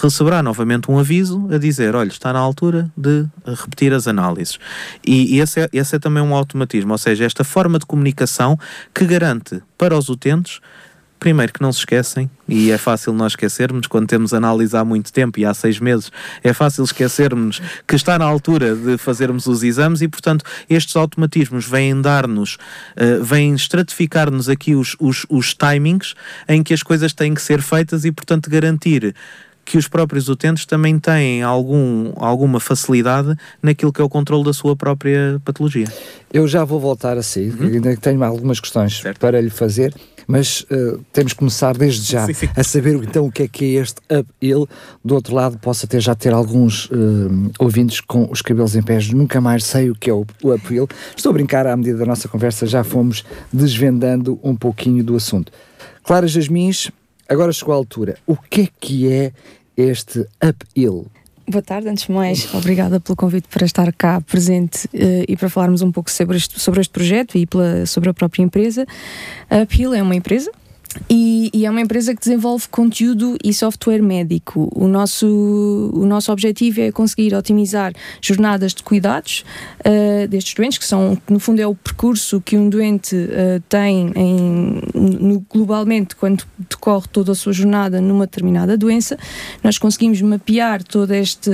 receberá 0.00 0.42
novamente 0.42 0.90
um 0.90 0.98
aviso 0.98 1.48
a 1.52 1.58
dizer: 1.58 1.94
olha, 1.94 2.08
está 2.08 2.32
na 2.32 2.38
altura 2.38 2.90
de 2.96 3.26
repetir 3.44 3.92
as 3.92 4.06
análises. 4.06 4.58
E, 5.06 5.38
esse, 5.38 5.60
é, 5.60 5.68
esse 5.72 5.96
é 5.96 5.98
também 5.98 6.22
um 6.22 6.34
automatismo, 6.34 6.92
ou 6.92 6.98
seja, 6.98 7.24
esta 7.24 7.44
forma 7.44 7.78
de 7.78 7.86
comunicação 7.86 8.58
que 8.94 9.04
garante 9.04 9.62
para 9.76 9.96
os 9.96 10.08
utentes 10.08 10.60
Primeiro 11.18 11.52
que 11.52 11.60
não 11.60 11.72
se 11.72 11.80
esquecem, 11.80 12.30
e 12.48 12.70
é 12.70 12.78
fácil 12.78 13.12
nós 13.12 13.32
esquecermos, 13.32 13.88
quando 13.88 14.06
temos 14.06 14.32
análise 14.32 14.76
há 14.76 14.84
muito 14.84 15.12
tempo 15.12 15.40
e 15.40 15.44
há 15.44 15.52
seis 15.52 15.80
meses, 15.80 16.12
é 16.44 16.52
fácil 16.52 16.84
esquecermos 16.84 17.60
que 17.88 17.96
está 17.96 18.16
na 18.18 18.24
altura 18.24 18.76
de 18.76 18.96
fazermos 18.96 19.46
os 19.46 19.64
exames 19.64 20.00
e, 20.00 20.06
portanto, 20.06 20.44
estes 20.70 20.94
automatismos 20.94 21.66
vêm 21.66 22.00
dar-nos, 22.00 22.54
uh, 22.54 23.22
vêm 23.22 23.52
estratificar-nos 23.52 24.48
aqui 24.48 24.76
os, 24.76 24.94
os, 25.00 25.26
os 25.28 25.54
timings 25.54 26.14
em 26.48 26.62
que 26.62 26.72
as 26.72 26.84
coisas 26.84 27.12
têm 27.12 27.34
que 27.34 27.42
ser 27.42 27.62
feitas 27.62 28.04
e, 28.04 28.12
portanto, 28.12 28.48
garantir 28.48 29.12
que 29.68 29.76
os 29.76 29.86
próprios 29.86 30.30
utentes 30.30 30.64
também 30.64 30.98
têm 30.98 31.42
algum, 31.42 32.10
alguma 32.16 32.58
facilidade 32.58 33.36
naquilo 33.62 33.92
que 33.92 34.00
é 34.00 34.04
o 34.04 34.08
controle 34.08 34.42
da 34.42 34.52
sua 34.54 34.74
própria 34.74 35.38
patologia. 35.44 35.86
Eu 36.32 36.48
já 36.48 36.64
vou 36.64 36.80
voltar 36.80 37.18
a 37.18 37.22
sair, 37.22 37.52
uhum. 37.52 37.66
ainda 37.66 37.94
tenho 37.98 38.24
algumas 38.24 38.60
questões 38.60 38.98
certo. 38.98 39.18
para 39.18 39.38
lhe 39.38 39.50
fazer, 39.50 39.94
mas 40.26 40.62
uh, 40.70 41.04
temos 41.12 41.34
que 41.34 41.38
começar 41.38 41.76
desde 41.76 42.10
já 42.12 42.24
sim, 42.24 42.32
sim. 42.32 42.48
a 42.56 42.64
saber 42.64 42.94
então 42.94 43.26
o 43.26 43.30
que 43.30 43.42
é 43.42 43.48
que 43.48 43.76
é 43.76 43.82
este 43.82 44.00
uphill. 44.10 44.66
Do 45.04 45.14
outro 45.14 45.34
lado, 45.34 45.58
posso 45.58 45.84
até 45.84 46.00
já 46.00 46.14
ter 46.14 46.32
alguns 46.32 46.86
uh, 46.86 47.52
ouvintes 47.58 48.00
com 48.00 48.26
os 48.30 48.40
cabelos 48.40 48.74
em 48.74 48.82
pés, 48.82 49.10
nunca 49.10 49.38
mais 49.38 49.64
sei 49.64 49.90
o 49.90 49.94
que 49.94 50.08
é 50.08 50.14
o, 50.14 50.24
o 50.42 50.54
uphill. 50.54 50.88
Estou 51.14 51.28
a 51.28 51.32
brincar, 51.34 51.66
à 51.66 51.76
medida 51.76 51.98
da 51.98 52.06
nossa 52.06 52.26
conversa, 52.26 52.66
já 52.66 52.82
fomos 52.82 53.22
desvendando 53.52 54.40
um 54.42 54.56
pouquinho 54.56 55.04
do 55.04 55.14
assunto. 55.14 55.52
Clara 56.02 56.26
Jasmins, 56.26 56.90
agora 57.28 57.52
chegou 57.52 57.74
a 57.74 57.76
altura. 57.76 58.16
O 58.26 58.34
que 58.34 58.62
é 58.62 58.68
que 58.80 59.12
é 59.12 59.32
este 59.78 60.26
uphill. 60.42 61.06
Boa 61.48 61.62
tarde, 61.62 61.88
antes 61.88 62.04
de 62.04 62.12
mais, 62.12 62.52
obrigada 62.52 63.00
pelo 63.00 63.16
convite 63.16 63.48
para 63.48 63.64
estar 63.64 63.90
cá 63.94 64.20
presente 64.20 64.86
uh, 64.88 65.24
e 65.26 65.34
para 65.34 65.48
falarmos 65.48 65.80
um 65.80 65.90
pouco 65.90 66.10
sobre 66.10 66.36
este, 66.36 66.60
sobre 66.60 66.80
este 66.80 66.90
projeto 66.90 67.38
e 67.38 67.46
pela, 67.46 67.86
sobre 67.86 68.10
a 68.10 68.14
própria 68.14 68.42
empresa. 68.42 68.84
A 69.48 69.62
Uphill 69.62 69.94
é 69.94 70.02
uma 70.02 70.14
empresa 70.14 70.50
e, 71.08 71.50
e, 71.52 71.66
é 71.66 71.70
uma 71.70 71.80
empresa 71.80 72.14
que 72.14 72.20
desenvolve 72.20 72.66
conteúdo 72.68 73.36
e 73.44 73.52
software 73.52 74.02
médico. 74.02 74.70
O 74.74 74.88
nosso, 74.88 75.26
o 75.94 76.06
nosso 76.06 76.32
objetivo 76.32 76.80
é 76.80 76.90
conseguir 76.90 77.34
otimizar 77.34 77.92
jornadas 78.22 78.72
de 78.72 78.82
cuidados 78.82 79.44
uh, 79.80 80.26
destes 80.28 80.54
doentes, 80.54 80.78
que 80.78 80.84
são, 80.86 81.18
no 81.28 81.38
fundo, 81.38 81.60
é 81.60 81.66
o 81.66 81.74
percurso 81.74 82.40
que 82.40 82.56
um 82.56 82.70
doente 82.70 83.14
uh, 83.14 83.60
tem 83.68 84.12
em, 84.16 84.80
no, 84.94 85.44
globalmente 85.48 86.16
quando 86.16 86.44
decorre 86.70 87.06
toda 87.12 87.32
a 87.32 87.34
sua 87.34 87.52
jornada 87.52 88.00
numa 88.00 88.26
determinada 88.26 88.76
doença. 88.76 89.18
Nós 89.62 89.76
conseguimos 89.76 90.20
mapear 90.22 90.82
todo 90.82 91.12
este, 91.12 91.50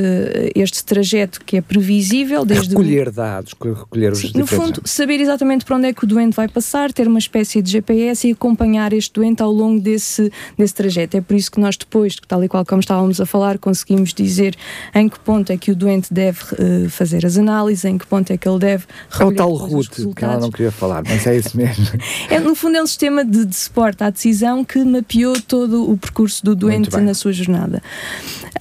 este 0.54 0.84
trajeto 0.84 1.40
que 1.44 1.56
é 1.56 1.60
previsível. 1.60 2.44
Desde 2.44 2.68
recolher 2.68 3.08
o... 3.08 3.12
dados, 3.12 3.54
recolher 3.60 4.12
os 4.12 4.18
Sim, 4.20 4.32
No 4.34 4.46
fundo, 4.46 4.80
saber 4.84 5.20
exatamente 5.20 5.64
para 5.64 5.76
onde 5.76 5.88
é 5.88 5.92
que 5.92 6.04
o 6.04 6.06
doente 6.06 6.34
vai 6.34 6.48
passar, 6.48 6.92
ter 6.92 7.08
uma 7.08 7.18
espécie 7.18 7.60
de 7.60 7.70
GPS 7.70 8.28
e 8.28 8.32
acompanhar 8.32 8.92
este 8.92 9.12
doente 9.12 9.23
doente 9.24 9.42
ao 9.42 9.50
longo 9.50 9.80
desse, 9.80 10.30
desse 10.56 10.74
trajeto. 10.74 11.16
É 11.16 11.20
por 11.20 11.34
isso 11.34 11.50
que 11.50 11.58
nós 11.58 11.76
depois, 11.76 12.16
tal 12.28 12.44
e 12.44 12.48
qual 12.48 12.64
como 12.64 12.80
estávamos 12.80 13.20
a 13.20 13.26
falar, 13.26 13.58
conseguimos 13.58 14.12
dizer 14.12 14.54
em 14.94 15.08
que 15.08 15.18
ponto 15.18 15.50
é 15.50 15.56
que 15.56 15.70
o 15.70 15.76
doente 15.76 16.12
deve 16.12 16.40
uh, 16.52 16.90
fazer 16.90 17.24
as 17.24 17.36
análises, 17.38 17.84
em 17.84 17.96
que 17.96 18.06
ponto 18.06 18.30
é 18.30 18.36
que 18.36 18.48
ele 18.48 18.58
deve 18.58 18.84
É 19.18 19.24
o 19.24 19.34
tal 19.34 19.52
RUT, 19.54 20.12
que 20.14 20.24
ela 20.24 20.38
não 20.38 20.50
queria 20.50 20.70
falar, 20.70 21.02
mas 21.06 21.26
é 21.26 21.36
isso 21.36 21.56
mesmo. 21.56 21.86
é, 22.28 22.38
no 22.38 22.54
fundo 22.54 22.76
é 22.76 22.82
um 22.82 22.86
sistema 22.86 23.24
de, 23.24 23.44
de 23.44 23.56
suporte 23.56 24.04
à 24.04 24.10
decisão 24.10 24.64
que 24.64 24.84
mapeou 24.84 25.34
todo 25.40 25.90
o 25.90 25.96
percurso 25.96 26.44
do 26.44 26.54
doente 26.54 26.94
na 26.96 27.14
sua 27.14 27.32
jornada. 27.32 27.82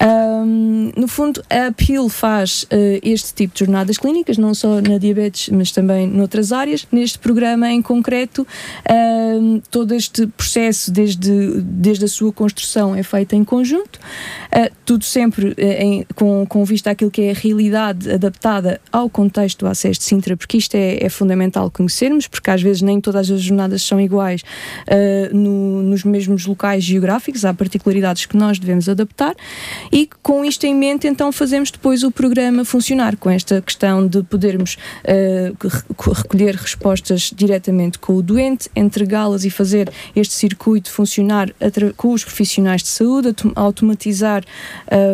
Um, 0.02 0.92
no 0.96 1.06
fundo, 1.06 1.42
a 1.48 1.72
PIL 1.72 2.08
faz 2.08 2.64
uh, 2.64 2.66
este 3.02 3.32
tipo 3.34 3.54
de 3.54 3.60
jornadas 3.60 3.96
clínicas, 3.96 4.38
não 4.38 4.54
só 4.54 4.80
na 4.80 4.98
diabetes, 4.98 5.48
mas 5.50 5.70
também 5.70 6.06
noutras 6.06 6.52
áreas. 6.52 6.86
Neste 6.90 7.18
programa 7.18 7.70
em 7.70 7.80
concreto, 7.80 8.46
um, 8.90 9.60
todo 9.70 9.94
este 9.94 10.26
processo, 10.26 10.53
desde, 10.90 11.60
desde 11.60 12.04
a 12.04 12.08
sua 12.08 12.32
construção, 12.32 12.94
é 12.94 13.02
feito 13.02 13.34
em 13.34 13.44
conjunto, 13.44 13.96
uh, 13.96 14.70
tudo 14.84 15.04
sempre 15.04 15.48
uh, 15.48 15.54
em, 15.58 16.06
com, 16.14 16.46
com 16.46 16.64
vista 16.64 16.90
àquilo 16.90 17.10
que 17.10 17.22
é 17.22 17.30
a 17.30 17.34
realidade 17.34 18.10
adaptada 18.10 18.80
ao 18.92 19.08
contexto 19.08 19.60
do 19.60 19.66
acesso 19.66 20.00
de 20.00 20.04
Sintra, 20.04 20.36
porque 20.36 20.56
isto 20.56 20.74
é, 20.74 21.04
é, 21.04 21.08
fundamental 21.08 21.70
conhecermos, 21.70 22.26
porque 22.26 22.50
às 22.50 22.62
vezes 22.62 22.82
nem 22.82 23.00
todas 23.00 23.30
as 23.30 23.40
jornadas 23.40 23.82
são 23.82 24.00
iguais 24.00 24.42
no, 25.32 25.82
nos 25.82 26.04
mesmos 26.04 26.46
locais 26.46 26.82
geográficos, 26.84 27.44
há 27.44 27.52
particularidades 27.52 28.26
que 28.26 28.36
nós 28.36 28.58
devemos 28.58 28.88
adaptar 28.88 29.34
e 29.92 30.08
com 30.22 30.44
isto 30.44 30.64
em 30.64 30.74
mente, 30.74 31.06
então 31.06 31.30
fazemos 31.32 31.70
depois 31.70 32.02
o 32.02 32.10
programa 32.10 32.64
funcionar 32.64 33.16
com 33.16 33.30
esta 33.30 33.60
questão 33.60 34.06
de 34.06 34.22
podermos 34.22 34.76
uh, 35.04 36.12
recolher 36.12 36.54
respostas 36.54 37.32
diretamente 37.34 37.98
com 37.98 38.14
o 38.14 38.22
doente, 38.22 38.68
entregá-las 38.74 39.44
e 39.44 39.50
fazer 39.50 39.90
este 40.14 40.34
circuito 40.44 40.90
funcionar 40.90 41.50
com 41.96 42.12
os 42.12 42.22
profissionais 42.22 42.82
de 42.82 42.88
saúde, 42.88 43.34
automatizar 43.54 44.44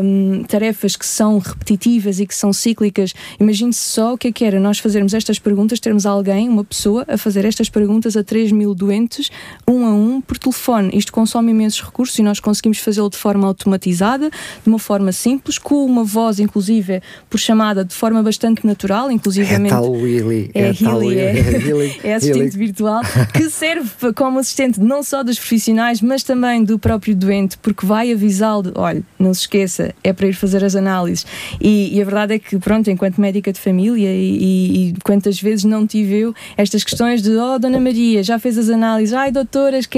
um, 0.02 0.42
tarefas 0.42 0.96
que 0.96 1.06
são 1.06 1.38
repetitivas 1.38 2.18
e 2.18 2.26
que 2.26 2.34
são 2.34 2.52
cíclicas. 2.52 3.14
Imagine-se 3.38 3.80
só 3.80 4.14
o 4.14 4.18
que 4.18 4.28
é 4.28 4.32
que 4.32 4.44
era 4.44 4.58
nós 4.58 4.80
fazermos 4.80 5.14
estas 5.14 5.38
perguntas, 5.38 5.78
termos 5.78 6.04
alguém, 6.04 6.48
uma 6.48 6.64
pessoa, 6.64 7.04
a 7.06 7.16
fazer 7.16 7.44
estas 7.44 7.68
perguntas 7.68 8.16
a 8.16 8.24
3 8.24 8.50
mil 8.50 8.74
doentes, 8.74 9.30
um 9.68 9.86
a 9.86 9.90
um, 9.90 10.20
por 10.20 10.36
telefone. 10.36 10.90
Isto 10.94 11.12
consome 11.12 11.52
imensos 11.52 11.80
recursos 11.80 12.18
e 12.18 12.22
nós 12.22 12.40
conseguimos 12.40 12.78
fazê-lo 12.78 13.08
de 13.08 13.16
forma 13.16 13.46
automatizada, 13.46 14.30
de 14.30 14.68
uma 14.68 14.80
forma 14.80 15.12
simples, 15.12 15.58
com 15.58 15.86
uma 15.86 16.02
voz, 16.02 16.40
inclusive, 16.40 17.00
por 17.28 17.38
chamada 17.38 17.84
de 17.84 17.94
forma 17.94 18.20
bastante 18.20 18.66
natural, 18.66 19.12
inclusivamente. 19.12 19.72
É 19.72 19.76
tal 19.76 19.92
Willy. 19.92 20.50
É, 20.54 20.60
é, 20.60 20.72
Hilly, 20.72 21.18
é, 21.18 22.00
é 22.02 22.14
assistente 22.14 22.56
virtual, 22.56 23.02
que 23.32 23.48
serve 23.48 24.12
como 24.14 24.40
assistente 24.40 24.80
não 24.80 25.04
só 25.04 25.19
dos 25.22 25.38
profissionais, 25.38 26.00
mas 26.00 26.22
também 26.22 26.64
do 26.64 26.78
próprio 26.78 27.14
doente, 27.14 27.58
porque 27.58 27.86
vai 27.86 28.12
avisá-lo, 28.12 28.72
olha, 28.74 29.02
não 29.18 29.32
se 29.34 29.42
esqueça, 29.42 29.94
é 30.02 30.12
para 30.12 30.26
ir 30.26 30.32
fazer 30.32 30.64
as 30.64 30.74
análises. 30.74 31.26
E, 31.60 31.96
e 31.96 32.00
a 32.02 32.04
verdade 32.04 32.34
é 32.34 32.38
que, 32.38 32.58
pronto, 32.58 32.90
enquanto 32.90 33.20
médica 33.20 33.52
de 33.52 33.60
família 33.60 34.08
e, 34.08 34.90
e, 34.90 34.94
quantas 35.04 35.40
vezes 35.40 35.64
não 35.64 35.86
tive 35.86 36.16
eu 36.16 36.34
estas 36.56 36.84
questões 36.84 37.22
de, 37.22 37.30
oh, 37.30 37.58
Dona 37.58 37.80
Maria, 37.80 38.22
já 38.22 38.38
fez 38.38 38.58
as 38.58 38.68
análises, 38.68 39.14
ai, 39.14 39.30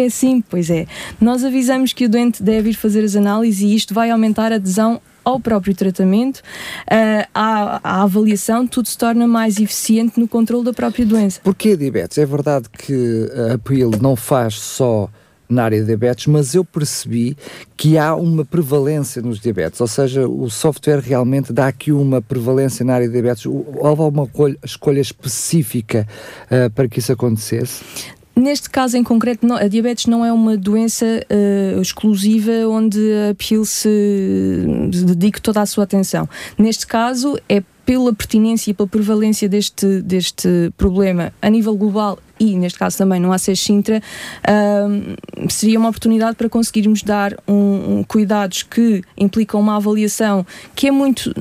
é 0.00 0.06
assim. 0.06 0.42
Pois 0.48 0.70
é, 0.70 0.86
nós 1.20 1.44
avisamos 1.44 1.92
que 1.92 2.04
o 2.04 2.08
doente 2.08 2.42
deve 2.42 2.70
ir 2.70 2.74
fazer 2.74 3.04
as 3.04 3.16
análises 3.16 3.62
e 3.62 3.74
isto 3.74 3.94
vai 3.94 4.10
aumentar 4.10 4.52
a 4.52 4.56
adesão 4.56 5.00
ao 5.24 5.40
próprio 5.40 5.74
tratamento, 5.74 6.38
uh, 6.38 7.28
à, 7.34 7.80
à, 7.82 8.02
avaliação, 8.02 8.66
tudo 8.66 8.88
se 8.88 8.96
torna 8.96 9.26
mais 9.26 9.58
eficiente 9.58 10.18
no 10.18 10.28
controle 10.28 10.64
da 10.64 10.72
própria 10.72 11.06
doença. 11.06 11.40
Porquê 11.42 11.76
diabetes? 11.76 12.18
É 12.18 12.26
verdade 12.26 12.68
que 12.68 13.28
a 13.52 13.58
PIL 13.58 13.90
não 14.00 14.16
faz 14.16 14.54
só 14.54 15.08
na 15.52 15.64
área 15.64 15.80
de 15.80 15.86
diabetes, 15.86 16.26
mas 16.26 16.54
eu 16.54 16.64
percebi 16.64 17.36
que 17.76 17.98
há 17.98 18.14
uma 18.14 18.44
prevalência 18.44 19.20
nos 19.22 19.38
diabetes, 19.38 19.80
ou 19.80 19.86
seja, 19.86 20.26
o 20.26 20.48
software 20.50 21.00
realmente 21.00 21.52
dá 21.52 21.68
aqui 21.68 21.92
uma 21.92 22.20
prevalência 22.20 22.84
na 22.84 22.94
área 22.94 23.06
de 23.06 23.12
diabetes. 23.12 23.46
Houve 23.46 24.02
alguma 24.02 24.28
escolha 24.64 25.00
específica 25.00 26.08
uh, 26.46 26.70
para 26.70 26.88
que 26.88 26.98
isso 26.98 27.12
acontecesse? 27.12 27.84
Neste 28.34 28.70
caso 28.70 28.96
em 28.96 29.04
concreto, 29.04 29.46
não, 29.46 29.56
a 29.56 29.68
diabetes 29.68 30.06
não 30.06 30.24
é 30.24 30.32
uma 30.32 30.56
doença 30.56 31.04
uh, 31.06 31.80
exclusiva 31.80 32.50
onde 32.68 32.98
a 33.30 33.34
PIL 33.34 33.64
se 33.64 34.64
dedique 35.04 35.40
toda 35.40 35.60
a 35.60 35.66
sua 35.66 35.84
atenção. 35.84 36.28
Neste 36.56 36.86
caso, 36.86 37.38
é 37.48 37.62
pela 37.84 38.14
pertinência 38.14 38.70
e 38.70 38.74
pela 38.74 38.88
prevalência 38.88 39.48
deste, 39.48 40.00
deste 40.00 40.48
problema 40.76 41.32
a 41.42 41.50
nível 41.50 41.76
global 41.76 42.18
e, 42.42 42.56
neste 42.56 42.78
caso 42.78 42.98
também 42.98 43.20
no 43.20 43.32
ACES 43.32 43.60
Sintra, 43.60 44.02
uh, 44.42 45.48
seria 45.48 45.78
uma 45.78 45.88
oportunidade 45.88 46.36
para 46.36 46.48
conseguirmos 46.48 47.02
dar 47.02 47.34
um, 47.46 47.98
um, 47.98 48.04
cuidados 48.04 48.64
que 48.64 49.02
implicam 49.16 49.60
uma 49.60 49.76
avaliação 49.76 50.44
que 50.74 50.88
é 50.88 50.90
muito, 50.90 51.32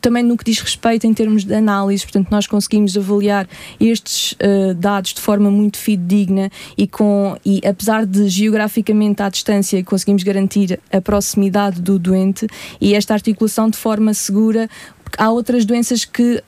também 0.00 0.22
no 0.22 0.36
que 0.36 0.44
diz 0.44 0.60
respeito 0.60 1.06
em 1.06 1.12
termos 1.12 1.44
de 1.44 1.52
análise, 1.52 2.04
portanto 2.04 2.28
nós 2.30 2.46
conseguimos 2.46 2.96
avaliar 2.96 3.48
estes 3.80 4.32
uh, 4.32 4.74
dados 4.74 5.14
de 5.14 5.20
forma 5.20 5.50
muito 5.50 5.76
fidedigna 5.76 6.50
e, 6.78 6.86
com, 6.86 7.36
e 7.44 7.60
apesar 7.66 8.06
de 8.06 8.28
geograficamente 8.28 9.22
à 9.22 9.28
distância 9.28 9.82
conseguimos 9.82 10.22
garantir 10.22 10.78
a 10.92 11.00
proximidade 11.00 11.80
do 11.80 11.98
doente 11.98 12.46
e 12.80 12.94
esta 12.94 13.12
articulação 13.12 13.68
de 13.68 13.76
forma 13.76 14.14
segura. 14.14 14.68
Há 15.18 15.30
outras 15.30 15.64
doenças 15.64 16.04
que 16.04 16.42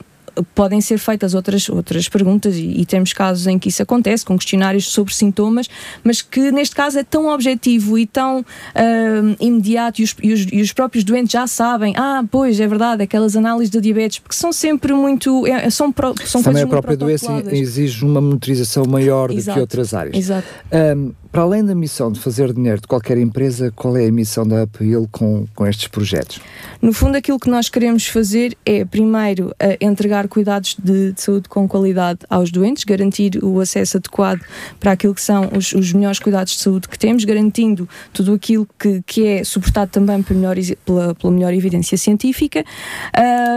podem 0.55 0.81
ser 0.81 0.99
feitas 0.99 1.35
outras, 1.35 1.68
outras 1.68 2.09
perguntas 2.09 2.57
e, 2.57 2.81
e, 2.81 2.87
temos 2.87 3.12
casos 3.12 3.46
em 3.46 3.59
que 3.59 3.68
isso 3.68 3.83
acontece, 3.83 4.25
com 4.25 4.37
questionários 4.37 4.88
sobre 4.90 5.14
sintomas, 5.14 5.68
mas 6.03 6.22
que 6.22 6.51
neste 6.51 6.75
caso 6.75 6.99
é 6.99 7.05
tão 7.05 7.29
objetivo 7.29 7.99
e 7.99 8.07
tão 8.07 8.40
uh, 8.40 9.37
imediato 9.40 10.01
e 10.01 10.05
os, 10.05 10.16
e, 10.22 10.33
os, 10.33 10.46
e 10.53 10.61
os, 10.61 10.72
próprios 10.72 11.05
doentes 11.05 11.33
já 11.33 11.46
sabem, 11.46 11.94
ah, 11.96 12.25
pois, 12.31 12.61
é 12.61 12.66
verdade, 12.66 13.03
aquelas 13.03 13.37
análises 13.37 13.70
de 13.70 13.81
diabetes, 13.81 14.18
porque 14.18 14.37
são 14.37 14.53
sempre 14.53 14.92
muito, 14.92 15.46
é, 15.46 15.68
são, 15.70 15.90
pro, 15.90 16.14
são 16.25 16.42
Também 16.42 16.62
a 16.62 16.66
própria 16.66 16.96
doença 16.96 17.42
exige 17.51 18.05
uma 18.05 18.20
monitorização 18.20 18.85
maior 18.87 19.31
Exato. 19.31 19.51
do 19.51 19.55
que 19.55 19.61
outras 19.61 19.94
áreas. 19.94 20.16
Exato. 20.16 20.46
Um, 20.72 21.12
para 21.37 21.42
além 21.42 21.62
da 21.62 21.75
missão 21.75 22.11
de 22.11 22.18
fazer 22.18 22.51
dinheiro 22.51 22.81
de 22.81 22.87
qualquer 22.87 23.18
empresa, 23.18 23.70
qual 23.77 23.94
é 23.94 24.07
a 24.07 24.11
missão 24.11 24.49
da 24.49 24.64
Uphill 24.64 25.07
com, 25.12 25.46
com 25.55 25.66
estes 25.66 25.87
projetos? 25.87 26.40
No 26.81 26.94
fundo, 26.94 27.14
aquilo 27.14 27.38
que 27.38 27.51
nós 27.51 27.68
queremos 27.68 28.07
fazer 28.07 28.57
é, 28.64 28.87
primeiro, 28.87 29.55
entregar 29.79 30.29
cuidados 30.29 30.75
de, 30.83 31.12
de, 31.12 31.20
saúde 31.20 31.46
com 31.46 31.68
qualidade 31.68 32.20
aos 32.31 32.51
doentes, 32.51 32.85
garantir 32.85 33.38
o 33.44 33.61
acesso 33.61 33.99
adequado 33.99 34.40
para 34.81 34.92
aquilo 34.92 35.14
que 35.14 35.20
são 35.20 35.51
os, 35.55 35.75
os 35.75 35.92
melhores 35.92 36.18
cuidados 36.18 36.55
de 36.55 36.62
saúde 36.62 36.88
que 36.88 36.99
temos, 36.99 37.22
garantindo 37.22 37.87
tudo 38.14 38.33
aquilo 38.33 38.66
que, 38.79 39.03
que 39.07 39.27
é 39.27 39.44
suportado 39.44 39.90
também 39.90 40.22
pela 40.22 40.40
melhor, 40.40 40.57
pela, 40.87 41.14
pela 41.14 41.33
melhor 41.35 41.53
evidência 41.53 41.99
científica. 41.99 42.64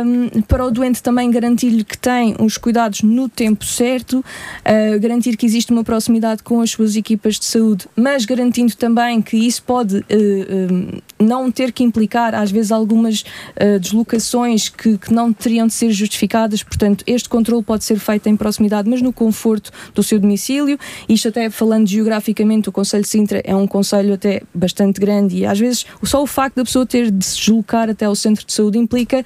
Um, 0.06 0.42
para 0.42 0.66
o 0.66 0.70
doente 0.70 1.02
também 1.02 1.32
garantir-lhe 1.32 1.86
que 1.86 1.98
tem 1.98 2.36
os 2.42 2.58
cuidados 2.58 3.04
no 3.04 3.30
tempo 3.30 3.64
certo, 3.64 4.20
uh, 4.20 5.00
garantir 5.00 5.38
que 5.38 5.46
existe 5.46 5.72
uma 5.72 5.86
proximidade 5.86 6.44
com 6.44 6.60
as 6.60 6.72
suas 6.72 6.98
equipas 6.98 7.40
de 7.40 7.46
saúde 7.46 7.69
mas 7.96 8.26
garantindo 8.26 8.76
também 8.76 9.22
que 9.22 9.38
isso 9.38 9.64
pode 9.64 9.98
uh, 9.98 11.02
não 11.20 11.52
ter 11.52 11.72
que 11.72 11.84
implicar, 11.84 12.34
às 12.34 12.50
vezes, 12.50 12.72
algumas 12.72 13.22
uh, 13.22 13.80
deslocações 13.80 14.70
que, 14.70 14.98
que, 14.98 15.14
não 15.14 15.34
teriam 15.34 15.68
de 15.68 15.74
ser 15.74 15.92
justificadas. 15.92 16.64
Portanto, 16.64 17.04
este 17.06 17.28
controle 17.28 17.64
pode 17.64 17.84
ser 17.84 18.00
feito 18.00 18.28
em 18.28 18.36
proximidade, 18.36 18.90
mas 18.90 19.02
no 19.02 19.12
conforto 19.12 19.72
do 19.94 20.02
seu 20.02 20.20
domicílio. 20.20 20.80
Isto, 21.08 21.28
até 21.28 21.50
falando 21.50 21.88
geograficamente, 21.88 22.70
o 22.70 22.72
Conselho 22.72 23.04
de 23.04 23.10
Sintra 23.10 23.42
é 23.44 23.56
um 23.56 23.68
conselho 23.68 24.14
até 24.14 24.42
bastante 24.54 25.00
grande 25.00 25.38
e, 25.38 25.46
às 25.46 25.60
vezes, 25.60 25.86
só 26.04 26.24
o 26.24 26.28
facto 26.28 26.56
da 26.56 26.64
pessoa 26.64 26.86
ter 26.86 27.12
de 27.12 27.26
se 27.26 27.38
deslocar 27.38 27.90
até 27.90 28.06
ao 28.06 28.16
centro 28.16 28.46
de 28.46 28.54
saúde 28.54 28.78
implica 28.78 29.24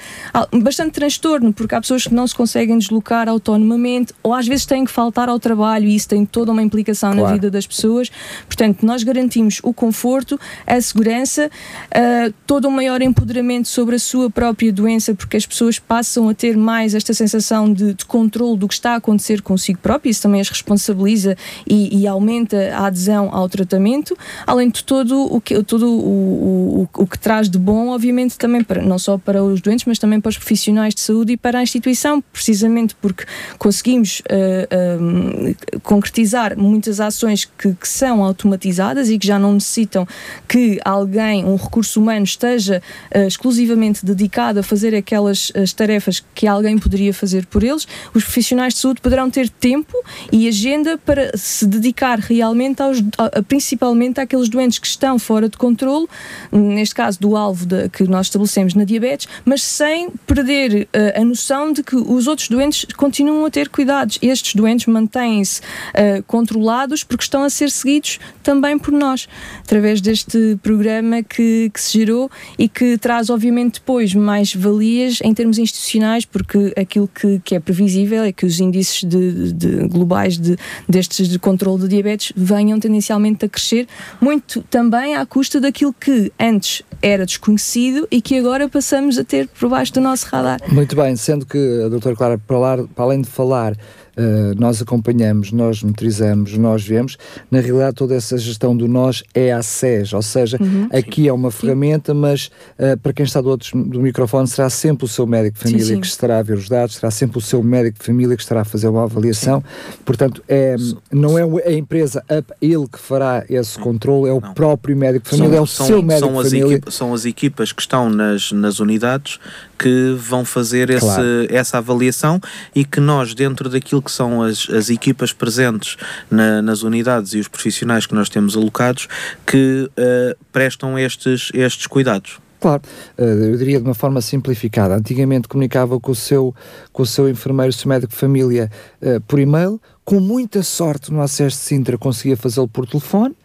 bastante 0.51 0.91
transtorno, 0.91 1.53
porque 1.53 1.75
há 1.75 1.81
pessoas 1.81 2.07
que 2.07 2.13
não 2.13 2.25
se 2.25 2.35
conseguem 2.35 2.77
deslocar 2.77 3.29
autonomamente 3.29 4.13
ou, 4.23 4.33
às 4.33 4.47
vezes, 4.47 4.65
têm 4.65 4.85
que 4.85 4.91
faltar 4.91 5.29
ao 5.29 5.39
trabalho 5.39 5.87
e 5.87 5.95
isso 5.95 6.09
tem 6.09 6.25
toda 6.25 6.51
uma 6.51 6.63
implicação 6.63 7.11
claro. 7.11 7.27
na 7.27 7.33
vida 7.33 7.51
das 7.51 7.67
pessoas. 7.67 8.09
Portanto, 8.47 8.85
nós 8.85 9.03
garantimos 9.03 9.59
o 9.63 9.73
conforto, 9.73 10.39
a 10.65 10.79
segurança, 10.81 11.51
uh, 11.91 12.33
todo 12.45 12.67
um 12.67 12.71
maior 12.71 13.01
empoderamento 13.01 13.67
sobre 13.67 13.95
a 13.95 13.99
sua 13.99 14.29
própria 14.29 14.71
doença, 14.71 15.13
porque 15.13 15.37
as 15.37 15.45
pessoas 15.45 15.79
passam 15.79 16.29
a 16.29 16.33
ter 16.33 16.57
mais 16.57 16.93
esta 16.93 17.13
sensação 17.13 17.71
de, 17.71 17.93
de 17.93 18.05
controle 18.05 18.57
do 18.57 18.67
que 18.67 18.73
está 18.73 18.93
a 18.93 18.95
acontecer 18.95 19.41
consigo 19.41 19.79
próprio, 19.79 20.09
isso 20.09 20.21
também 20.21 20.41
as 20.41 20.49
responsabiliza 20.49 21.37
e, 21.67 22.01
e 22.01 22.07
aumenta 22.07 22.75
a 22.75 22.87
adesão 22.87 23.29
ao 23.33 23.47
tratamento, 23.49 24.17
além 24.45 24.69
de 24.69 24.83
todo 24.83 25.21
o 25.33 25.41
que, 25.41 25.61
todo 25.63 25.87
o, 25.87 26.81
o, 26.81 27.03
o 27.03 27.07
que 27.07 27.17
traz 27.17 27.49
de 27.49 27.57
bom, 27.57 27.89
obviamente, 27.89 28.37
também 28.37 28.63
para, 28.63 28.81
não 28.81 28.99
só 28.99 29.17
para 29.17 29.43
os 29.43 29.61
doentes, 29.61 29.85
mas 29.85 29.99
também 29.99 30.19
para 30.19 30.29
os 30.29 30.37
profissionais 30.37 30.93
de 30.93 31.01
saúde 31.01 31.33
e 31.33 31.37
para 31.37 31.59
a 31.59 31.63
instituição, 31.63 32.21
precisamente 32.21 32.95
porque 32.95 33.25
conseguimos 33.57 34.21
uh, 34.21 35.51
uh, 35.51 35.79
concretizar 35.81 36.57
muitas 36.57 36.99
ações 36.99 37.45
que, 37.45 37.73
que 37.73 37.87
são 37.87 38.23
automatizadas 38.23 39.09
e 39.09 39.17
que 39.17 39.27
já 39.27 39.37
não 39.37 39.53
necessitam 39.53 40.07
que 40.47 40.79
alguém, 40.83 41.45
um 41.45 41.57
recurso 41.73 41.99
humano 41.99 42.23
esteja 42.23 42.83
uh, 43.15 43.27
exclusivamente 43.27 44.05
dedicado 44.05 44.59
a 44.59 44.63
fazer 44.63 44.93
aquelas 44.93 45.51
as 45.55 45.73
tarefas 45.73 46.23
que 46.35 46.45
alguém 46.45 46.77
poderia 46.77 47.13
fazer 47.13 47.47
por 47.47 47.63
eles, 47.63 47.87
os 48.13 48.23
profissionais 48.23 48.75
de 48.75 48.79
saúde 48.79 49.01
poderão 49.01 49.29
ter 49.29 49.49
tempo 49.49 49.93
e 50.31 50.47
agenda 50.47 50.97
para 50.99 51.35
se 51.35 51.65
dedicar 51.65 52.19
realmente 52.19 52.81
aos, 52.81 52.99
a, 53.17 53.41
principalmente 53.41 54.19
àqueles 54.19 54.49
doentes 54.49 54.77
que 54.77 54.85
estão 54.85 55.17
fora 55.17 55.49
de 55.49 55.57
controle, 55.57 56.07
neste 56.51 56.93
caso 56.93 57.19
do 57.19 57.35
alvo 57.35 57.65
de, 57.65 57.89
que 57.89 58.03
nós 58.03 58.27
estabelecemos 58.27 58.75
na 58.75 58.83
diabetes, 58.83 59.27
mas 59.43 59.63
sem 59.63 60.11
perder 60.27 60.87
uh, 60.93 61.21
a 61.21 61.25
noção 61.25 61.73
de 61.73 61.81
que 61.81 61.95
os 61.95 62.27
outros 62.27 62.49
doentes 62.49 62.85
continuam 62.95 63.45
a 63.45 63.49
ter 63.49 63.69
cuidados. 63.69 64.19
Estes 64.21 64.53
doentes 64.53 64.85
mantêm-se 64.85 65.61
uh, 65.61 66.21
controlados 66.27 67.03
porque 67.03 67.23
estão 67.23 67.43
a 67.43 67.49
ser 67.49 67.71
seguidos 67.71 68.19
também 68.43 68.77
por 68.77 68.91
nós, 68.91 69.27
através 69.61 70.01
deste 70.01 70.57
programa 70.61 71.23
que, 71.23 71.62
que 71.69 71.81
se 71.81 71.99
gerou 71.99 72.29
e 72.57 72.67
que 72.67 72.97
traz, 72.97 73.29
obviamente, 73.29 73.75
depois 73.75 74.13
mais 74.13 74.53
valias 74.53 75.19
em 75.23 75.33
termos 75.33 75.57
institucionais, 75.57 76.25
porque 76.25 76.73
aquilo 76.77 77.07
que, 77.07 77.39
que 77.43 77.55
é 77.55 77.59
previsível 77.59 78.23
é 78.23 78.31
que 78.31 78.45
os 78.45 78.59
índices 78.59 79.03
de, 79.03 79.53
de 79.53 79.87
globais 79.87 80.37
de, 80.37 80.57
destes 80.87 81.27
de 81.27 81.39
controle 81.39 81.83
de 81.83 81.87
diabetes 81.89 82.33
venham 82.35 82.79
tendencialmente 82.79 83.45
a 83.45 83.49
crescer, 83.49 83.87
muito 84.21 84.61
também 84.69 85.15
à 85.15 85.25
custa 85.25 85.59
daquilo 85.59 85.93
que 85.93 86.31
antes 86.39 86.83
era 87.01 87.25
desconhecido 87.25 88.07
e 88.09 88.21
que 88.21 88.37
agora 88.37 88.69
passamos 88.69 89.17
a 89.17 89.23
ter 89.23 89.47
por 89.47 89.69
baixo 89.69 89.93
do 89.93 90.01
nosso 90.01 90.25
radar. 90.27 90.59
Muito 90.71 90.95
bem, 90.95 91.15
sendo 91.15 91.45
que 91.45 91.57
a 91.85 91.89
doutora 91.89 92.15
Clara, 92.15 92.37
para 92.37 92.87
além 92.97 93.21
de 93.21 93.27
falar 93.27 93.75
Uh, 94.15 94.53
nós 94.59 94.81
acompanhamos, 94.81 95.51
nós 95.51 95.81
metrizamos, 95.81 96.55
nós 96.57 96.85
vemos. 96.85 97.17
Na 97.49 97.59
realidade, 97.59 97.95
toda 97.95 98.13
essa 98.13 98.37
gestão 98.37 98.77
do 98.77 98.87
nós 98.87 99.23
é 99.33 99.51
a 99.51 99.63
SES, 99.63 100.13
ou 100.13 100.21
seja, 100.21 100.57
uhum. 100.61 100.87
aqui 100.91 101.27
é 101.27 101.33
uma 101.33 101.49
sim. 101.49 101.57
ferramenta, 101.57 102.13
mas 102.13 102.51
uh, 102.77 102.97
para 103.01 103.11
quem 103.11 103.25
está 103.25 103.41
do 103.41 103.49
outro 103.49 103.83
do 103.83 103.99
microfone, 103.99 104.47
será 104.47 104.69
sempre 104.69 105.05
o 105.05 105.07
seu 105.07 105.25
médico 105.25 105.57
de 105.57 105.63
família 105.63 105.85
sim, 105.85 105.95
sim. 105.95 106.01
que 106.01 106.07
estará 106.07 106.37
a 106.37 106.43
ver 106.43 106.57
os 106.57 106.69
dados, 106.69 106.95
será 106.95 107.09
sempre 107.09 107.39
o 107.39 107.41
seu 107.41 107.63
médico 107.63 107.99
de 107.99 108.05
família 108.05 108.35
que 108.35 108.43
estará 108.43 108.61
a 108.61 108.65
fazer 108.65 108.87
uma 108.87 109.03
avaliação. 109.03 109.63
Portanto, 110.05 110.43
é, 110.47 110.75
não 111.11 111.37
é 111.37 111.43
a 111.67 111.73
empresa, 111.73 112.23
ele 112.61 112.87
que 112.87 112.99
fará 112.99 113.43
esse 113.49 113.79
controle, 113.79 114.29
é 114.29 114.33
o 114.33 114.39
não. 114.39 114.53
próprio 114.53 114.95
médico 114.95 115.25
de 115.25 115.31
família, 115.31 115.49
são, 115.49 115.57
é 115.57 115.61
o 115.61 115.67
são, 115.67 115.85
seu 115.87 116.01
médico 116.03 116.27
são 116.27 116.43
de 116.43 116.49
família. 116.49 116.81
são 116.89 117.13
as 117.13 117.25
equipas 117.25 117.71
que 117.71 117.81
estão 117.81 118.09
nas, 118.09 118.51
nas 118.51 118.79
unidades 118.79 119.39
que 119.83 120.15
vão 120.17 120.45
fazer 120.45 120.89
esse, 120.89 121.05
claro. 121.05 121.47
essa 121.49 121.77
avaliação 121.77 122.39
e 122.73 122.85
que 122.85 123.01
nós, 123.01 123.33
dentro 123.33 123.67
daquilo 123.67 124.01
que 124.01 124.11
são 124.13 124.41
as, 124.41 124.69
as 124.69 124.89
equipas 124.89 125.33
presentes 125.33 125.97
na, 126.31 126.61
nas 126.61 126.83
unidades 126.83 127.33
e 127.33 127.39
os 127.39 127.49
profissionais 127.49 128.05
que 128.05 128.15
nós 128.15 128.29
temos 128.29 128.55
alocados, 128.55 129.09
que 129.45 129.89
uh, 129.89 130.37
prestam 130.53 130.97
estes, 130.97 131.51
estes 131.53 131.85
cuidados. 131.85 132.39
Claro, 132.63 132.81
eh, 133.17 133.23
eu 133.25 133.57
diria 133.57 133.77
de 133.77 133.83
uma 133.83 133.93
forma 133.93 134.21
simplificada. 134.21 134.95
Antigamente 134.95 135.49
comunicava 135.49 135.99
com 135.99 136.13
o 136.13 136.15
seu, 136.15 136.55
com 136.93 137.03
o 137.03 137.05
seu 137.05 137.27
enfermeiro, 137.27 137.71
o 137.71 137.73
seu 137.73 137.89
médico 137.89 138.13
de 138.13 138.17
família, 138.17 138.71
uh, 139.01 139.19
por 139.27 139.37
e-mail. 139.37 139.81
Com 140.05 140.21
muita 140.21 140.63
sorte 140.63 141.11
no 141.11 141.19
acesso 141.21 141.57
de 141.57 141.63
Sintra 141.63 141.97
conseguia 141.97 142.37
fazê-lo 142.37 142.69
por 142.69 142.87
telefone. 142.87 143.35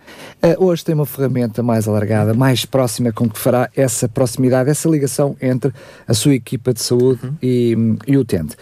Uh, 0.40 0.64
hoje 0.64 0.84
tem 0.84 0.94
uma 0.94 1.04
ferramenta 1.04 1.64
mais 1.64 1.88
alargada, 1.88 2.32
mais 2.32 2.64
próxima, 2.64 3.10
com 3.10 3.28
que 3.28 3.36
fará 3.36 3.68
essa 3.74 4.08
proximidade, 4.08 4.70
essa 4.70 4.88
ligação 4.88 5.36
entre 5.42 5.72
a 6.06 6.14
sua 6.14 6.34
equipa 6.36 6.72
de 6.72 6.80
saúde 6.80 7.18
uhum. 7.26 7.34
e, 7.42 7.76
e 8.06 8.16
o 8.16 8.20
utente. 8.20 8.54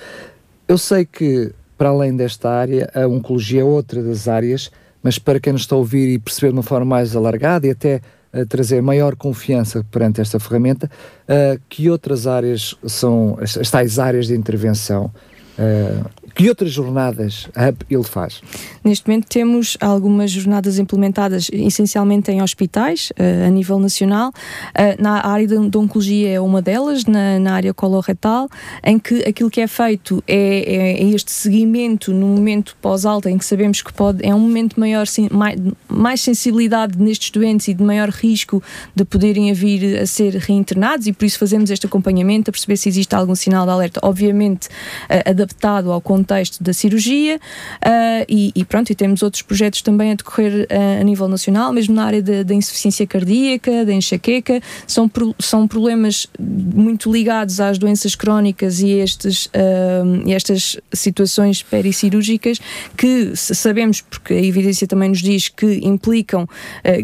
Eu 0.67 0.79
sei 0.79 1.05
que, 1.05 1.53
para 1.77 1.91
além 1.91 2.17
desta 2.17 2.49
área, 2.49 2.91
a 2.95 3.07
oncologia 3.07 3.61
é 3.61 3.65
outra 3.65 4.03
das 4.03 4.27
áreas, 4.27 4.71
mas 5.03 5.19
para 5.19 5.39
quem 5.39 5.53
nos 5.53 5.63
está 5.63 5.75
a 5.75 5.79
ouvir 5.79 6.15
e 6.15 6.19
perceber 6.19 6.49
de 6.49 6.55
uma 6.55 6.63
forma 6.63 6.87
mais 6.87 7.15
alargada 7.15 7.67
e 7.67 7.71
até 7.71 8.01
trazer 8.45 8.83
maior 8.83 9.17
confiança 9.17 9.85
perante 9.91 10.21
esta 10.21 10.39
ferramenta, 10.39 10.91
uh, 11.29 11.61
que 11.69 11.89
outras 11.89 12.27
áreas 12.27 12.75
são 12.87 13.39
as, 13.41 13.57
as 13.57 13.71
tais 13.71 13.99
áreas 13.99 14.27
de 14.27 14.35
intervenção? 14.35 15.11
Uh, 15.59 16.26
que 16.37 16.51
outras 16.51 16.71
jornadas 16.71 17.49
ele 17.91 18.05
faz? 18.05 18.43
Neste 18.85 19.09
momento 19.09 19.27
temos 19.27 19.79
algumas 19.81 20.31
jornadas 20.31 20.79
implementadas 20.79 21.49
essencialmente 21.51 22.31
em 22.31 22.43
hospitais, 22.43 23.11
uh, 23.13 23.47
a 23.47 23.49
nível 23.49 23.79
nacional. 23.79 24.29
Uh, 24.29 25.03
na 25.03 25.27
área 25.27 25.47
de, 25.47 25.79
oncologia 25.79 26.33
é 26.33 26.39
uma 26.39 26.61
delas, 26.61 27.07
na, 27.07 27.39
na 27.39 27.55
área 27.55 27.73
coloretal, 27.73 28.51
em 28.85 28.99
que 28.99 29.27
aquilo 29.27 29.49
que 29.49 29.63
é 29.63 29.67
feito 29.67 30.23
é, 30.29 30.37
é, 30.37 31.03
é 31.03 31.09
este 31.09 31.33
seguimento 31.33 32.13
no 32.13 32.27
momento 32.27 32.77
pós-alta, 32.83 33.31
em 33.31 33.39
que 33.39 33.45
sabemos 33.45 33.81
que 33.81 33.93
pode, 33.93 34.23
é 34.23 34.35
um 34.35 34.41
momento 34.41 34.79
maior, 34.79 35.07
mais, 35.31 35.59
mais 35.89 36.21
sensibilidade 36.21 36.99
nestes 36.99 37.31
doentes 37.31 37.69
e 37.69 37.73
de 37.73 37.83
maior 37.83 38.11
risco 38.11 38.63
de 38.95 39.07
poderem 39.07 39.51
vir 39.55 40.01
a 40.01 40.07
ser 40.07 40.35
reinternados, 40.35 41.07
e 41.07 41.15
por 41.15 41.25
isso 41.25 41.39
fazemos 41.39 41.71
este 41.71 41.87
acompanhamento 41.87 42.51
a 42.51 42.53
perceber 42.53 42.77
se 42.77 42.91
existe 42.91 43.15
algum 43.15 43.35
sinal 43.35 43.65
de 43.65 43.73
alerta. 43.73 44.01
Obviamente, 44.03 44.67
uh, 44.67 45.31
adaptado 45.31 45.91
ao 45.91 46.01
contexto 46.01 46.26
da 46.61 46.73
cirurgia 46.73 47.37
uh, 47.37 48.25
e, 48.29 48.53
e, 48.55 48.65
pronto, 48.65 48.91
e 48.91 48.95
temos 48.95 49.23
outros 49.23 49.43
projetos 49.43 49.83
também 49.83 50.13
a 50.13 50.15
decorrer 50.15 50.67
uh, 50.71 51.01
a 51.01 51.05
nível 51.05 51.29
nacional, 51.29 51.73
mesmo 51.73 51.95
na 51.95 52.05
área 52.05 52.23
da 52.23 52.55
insuficiência 52.55 53.07
cardíaca, 53.07 53.85
da 53.85 53.93
enxaqueca, 53.93 54.61
são, 54.87 55.09
pro, 55.09 55.35
são 55.39 55.67
problemas 55.69 56.27
muito 56.39 57.11
ligados 57.11 57.61
às 57.61 57.79
doenças 57.79 58.15
crónicas 58.15 58.81
e 58.81 58.91
estes, 58.91 59.47
uh, 59.47 60.31
estas 60.31 60.77
situações 60.93 61.63
pericirúrgicas 61.63 62.59
que 62.97 63.33
sabemos, 63.35 64.01
porque 64.01 64.35
a 64.35 64.43
evidência 64.43 64.87
também 64.87 65.09
nos 65.09 65.21
diz 65.21 65.49
que 65.49 65.81
implicam 65.83 66.49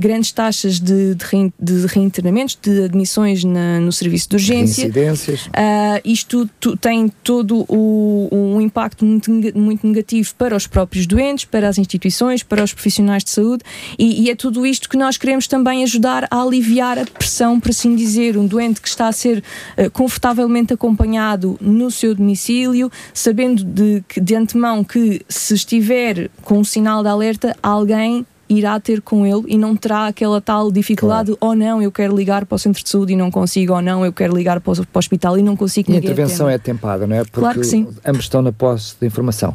grandes 0.00 0.32
taxas 0.32 0.80
de, 0.80 1.14
de, 1.14 1.24
rein, 1.24 1.52
de 1.60 1.86
reinternamentos, 1.86 2.58
de 2.60 2.84
admissões 2.84 3.44
na, 3.44 3.80
no 3.80 3.92
serviço 3.92 4.30
de 4.30 4.36
urgência. 4.36 4.82
Incidências. 4.82 5.48
isto 6.04 6.48
tem 6.80 7.08
todo 7.22 7.64
o, 7.68 8.28
um 8.32 8.60
impacto 8.60 9.04
muito, 9.12 9.58
muito 9.58 9.86
negativo 9.86 10.34
para 10.36 10.56
os 10.56 10.66
próprios 10.66 11.06
doentes, 11.06 11.44
para 11.44 11.68
as 11.68 11.78
instituições, 11.78 12.42
para 12.42 12.62
os 12.62 12.72
profissionais 12.72 13.24
de 13.24 13.30
saúde. 13.30 13.62
E, 13.98 14.22
e, 14.24 14.30
é 14.30 14.34
tudo 14.34 14.66
isto 14.66 14.88
que 14.88 14.96
nós 14.96 15.16
queremos 15.16 15.46
também 15.46 15.82
ajudar 15.82 16.26
a 16.30 16.42
aliviar 16.42 16.98
a 16.98 17.04
pressão, 17.04 17.60
por 17.60 17.70
assim 17.70 17.94
dizer, 17.94 18.36
um 18.36 18.46
doente 18.46 18.80
que 18.80 18.88
está 18.88 19.08
a 19.08 19.12
ser 19.12 19.38
uh, 19.78 19.90
confortavelmente 19.90 20.72
acompanhado 20.72 21.56
no 21.60 21.90
seu 21.90 22.14
domicílio, 22.14 22.90
sabendo 23.12 23.64
de, 23.64 24.02
de 24.20 24.34
antemão 24.34 24.82
que 24.82 25.22
se 25.28 25.54
estiver 25.54 26.30
com 26.42 26.58
um 26.58 26.64
sinal 26.64 27.02
de 27.02 27.08
alerta, 27.08 27.56
alguém 27.62 28.26
irá 28.58 28.78
ter 28.80 29.00
com 29.00 29.26
ele 29.26 29.44
e 29.46 29.58
não 29.58 29.76
terá 29.76 30.06
aquela 30.06 30.40
tal 30.40 30.70
dificuldade, 30.70 31.36
claro. 31.36 31.38
ou 31.40 31.54
não, 31.54 31.82
eu 31.82 31.90
quero 31.90 32.16
ligar 32.16 32.46
para 32.46 32.56
o 32.56 32.58
centro 32.58 32.82
de 32.82 32.88
saúde 32.88 33.12
e 33.12 33.16
não 33.16 33.30
consigo, 33.30 33.74
ou 33.74 33.82
não, 33.82 34.04
eu 34.04 34.12
quero 34.12 34.34
ligar 34.34 34.60
para 34.60 34.72
o, 34.72 34.86
para 34.86 34.86
o 34.94 34.98
hospital 34.98 35.38
e 35.38 35.42
não 35.42 35.56
consigo. 35.56 35.90
E 35.90 35.94
a 35.94 35.98
intervenção 35.98 36.48
é 36.48 36.58
tempada, 36.58 37.06
não 37.06 37.16
é? 37.16 37.24
Porque 37.24 37.40
claro 37.40 37.60
que 37.60 37.66
sim. 37.66 37.88
ambos 38.04 38.24
estão 38.24 38.42
na 38.42 38.52
posse 38.52 38.94
de 39.00 39.06
informação. 39.06 39.54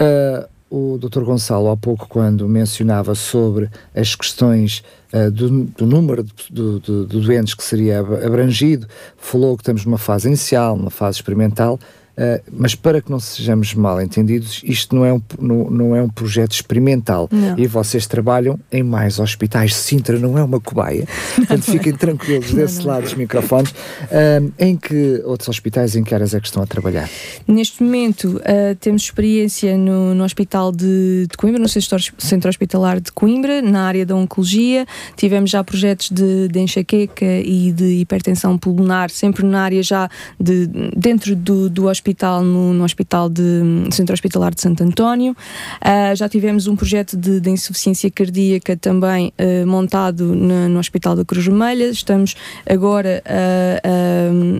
Uh, 0.00 0.54
o 0.70 0.98
Dr. 0.98 1.22
Gonçalo, 1.22 1.70
há 1.70 1.76
pouco, 1.76 2.08
quando 2.08 2.48
mencionava 2.48 3.14
sobre 3.14 3.70
as 3.94 4.16
questões 4.16 4.82
uh, 5.12 5.30
do, 5.30 5.64
do, 5.64 5.86
número 5.86 6.24
de, 6.24 6.32
de, 6.50 7.06
de, 7.06 7.20
doentes 7.20 7.54
que 7.54 7.62
seria 7.62 8.00
abrangido, 8.00 8.86
falou 9.16 9.56
que 9.56 9.62
estamos 9.62 9.84
numa 9.84 9.98
fase 9.98 10.26
inicial, 10.26 10.76
numa 10.76 10.90
fase 10.90 11.18
experimental. 11.18 11.78
Uh, 12.16 12.40
mas 12.52 12.76
para 12.76 13.02
que 13.02 13.10
não 13.10 13.18
sejamos 13.18 13.74
mal 13.74 14.00
entendidos, 14.00 14.60
isto 14.62 14.94
não 14.94 15.04
é 15.04 15.12
um, 15.12 15.20
não, 15.40 15.70
não 15.70 15.96
é 15.96 16.02
um 16.02 16.08
projeto 16.08 16.52
experimental 16.52 17.28
não. 17.30 17.58
e 17.58 17.66
vocês 17.66 18.06
trabalham 18.06 18.58
em 18.70 18.84
mais 18.84 19.18
hospitais. 19.18 19.74
Sintra 19.74 20.16
não 20.18 20.38
é 20.38 20.44
uma 20.44 20.60
cobaia, 20.60 21.08
portanto 21.34 21.62
fiquem 21.62 21.92
tranquilos 21.92 22.52
desse 22.52 22.78
não, 22.78 22.86
lado 22.86 23.02
dos 23.02 23.14
microfones. 23.14 23.72
Uh, 23.72 24.52
em 24.60 24.76
que 24.76 25.22
outros 25.24 25.48
hospitais, 25.48 25.96
em 25.96 26.04
que 26.04 26.14
áreas 26.14 26.34
é 26.34 26.40
que 26.40 26.46
estão 26.46 26.62
a 26.62 26.66
trabalhar? 26.66 27.10
Neste 27.48 27.82
momento 27.82 28.36
uh, 28.36 28.76
temos 28.80 29.02
experiência 29.02 29.76
no, 29.76 30.14
no 30.14 30.22
Hospital 30.22 30.70
de, 30.70 31.26
de, 31.28 31.36
Coimbra, 31.36 31.60
no 31.60 31.68
Centro, 31.68 31.98
Centro 32.18 32.48
Hospitalar 32.48 33.00
de 33.00 33.10
Coimbra, 33.10 33.60
na 33.60 33.82
área 33.82 34.06
da 34.06 34.14
Oncologia. 34.14 34.86
Tivemos 35.16 35.50
já 35.50 35.64
projetos 35.64 36.10
de, 36.10 36.46
de 36.46 36.60
enxaqueca 36.60 37.24
e 37.24 37.72
de 37.72 38.00
hipertensão 38.00 38.56
pulmonar, 38.56 39.10
sempre 39.10 39.44
na 39.44 39.62
área 39.62 39.82
já 39.82 40.08
de, 40.38 40.68
dentro 40.96 41.34
do, 41.34 41.68
do 41.68 41.86
hospital 41.86 42.03
hospital, 42.04 42.42
no, 42.42 42.74
no 42.74 42.84
hospital 42.84 43.30
de 43.30 43.42
Centro 43.90 44.12
Hospitalar 44.12 44.54
de 44.54 44.60
Santo 44.60 44.84
António. 44.84 45.32
Uh, 45.32 46.14
já 46.14 46.28
tivemos 46.28 46.66
um 46.66 46.76
projeto 46.76 47.16
de, 47.16 47.40
de 47.40 47.50
insuficiência 47.50 48.10
cardíaca 48.10 48.76
também 48.76 49.32
uh, 49.38 49.66
montado 49.66 50.34
no, 50.34 50.68
no, 50.68 50.78
Hospital 50.78 51.16
da 51.16 51.24
Cruz 51.24 51.46
Vermelha. 51.46 51.88
Estamos 51.88 52.36
agora 52.68 53.22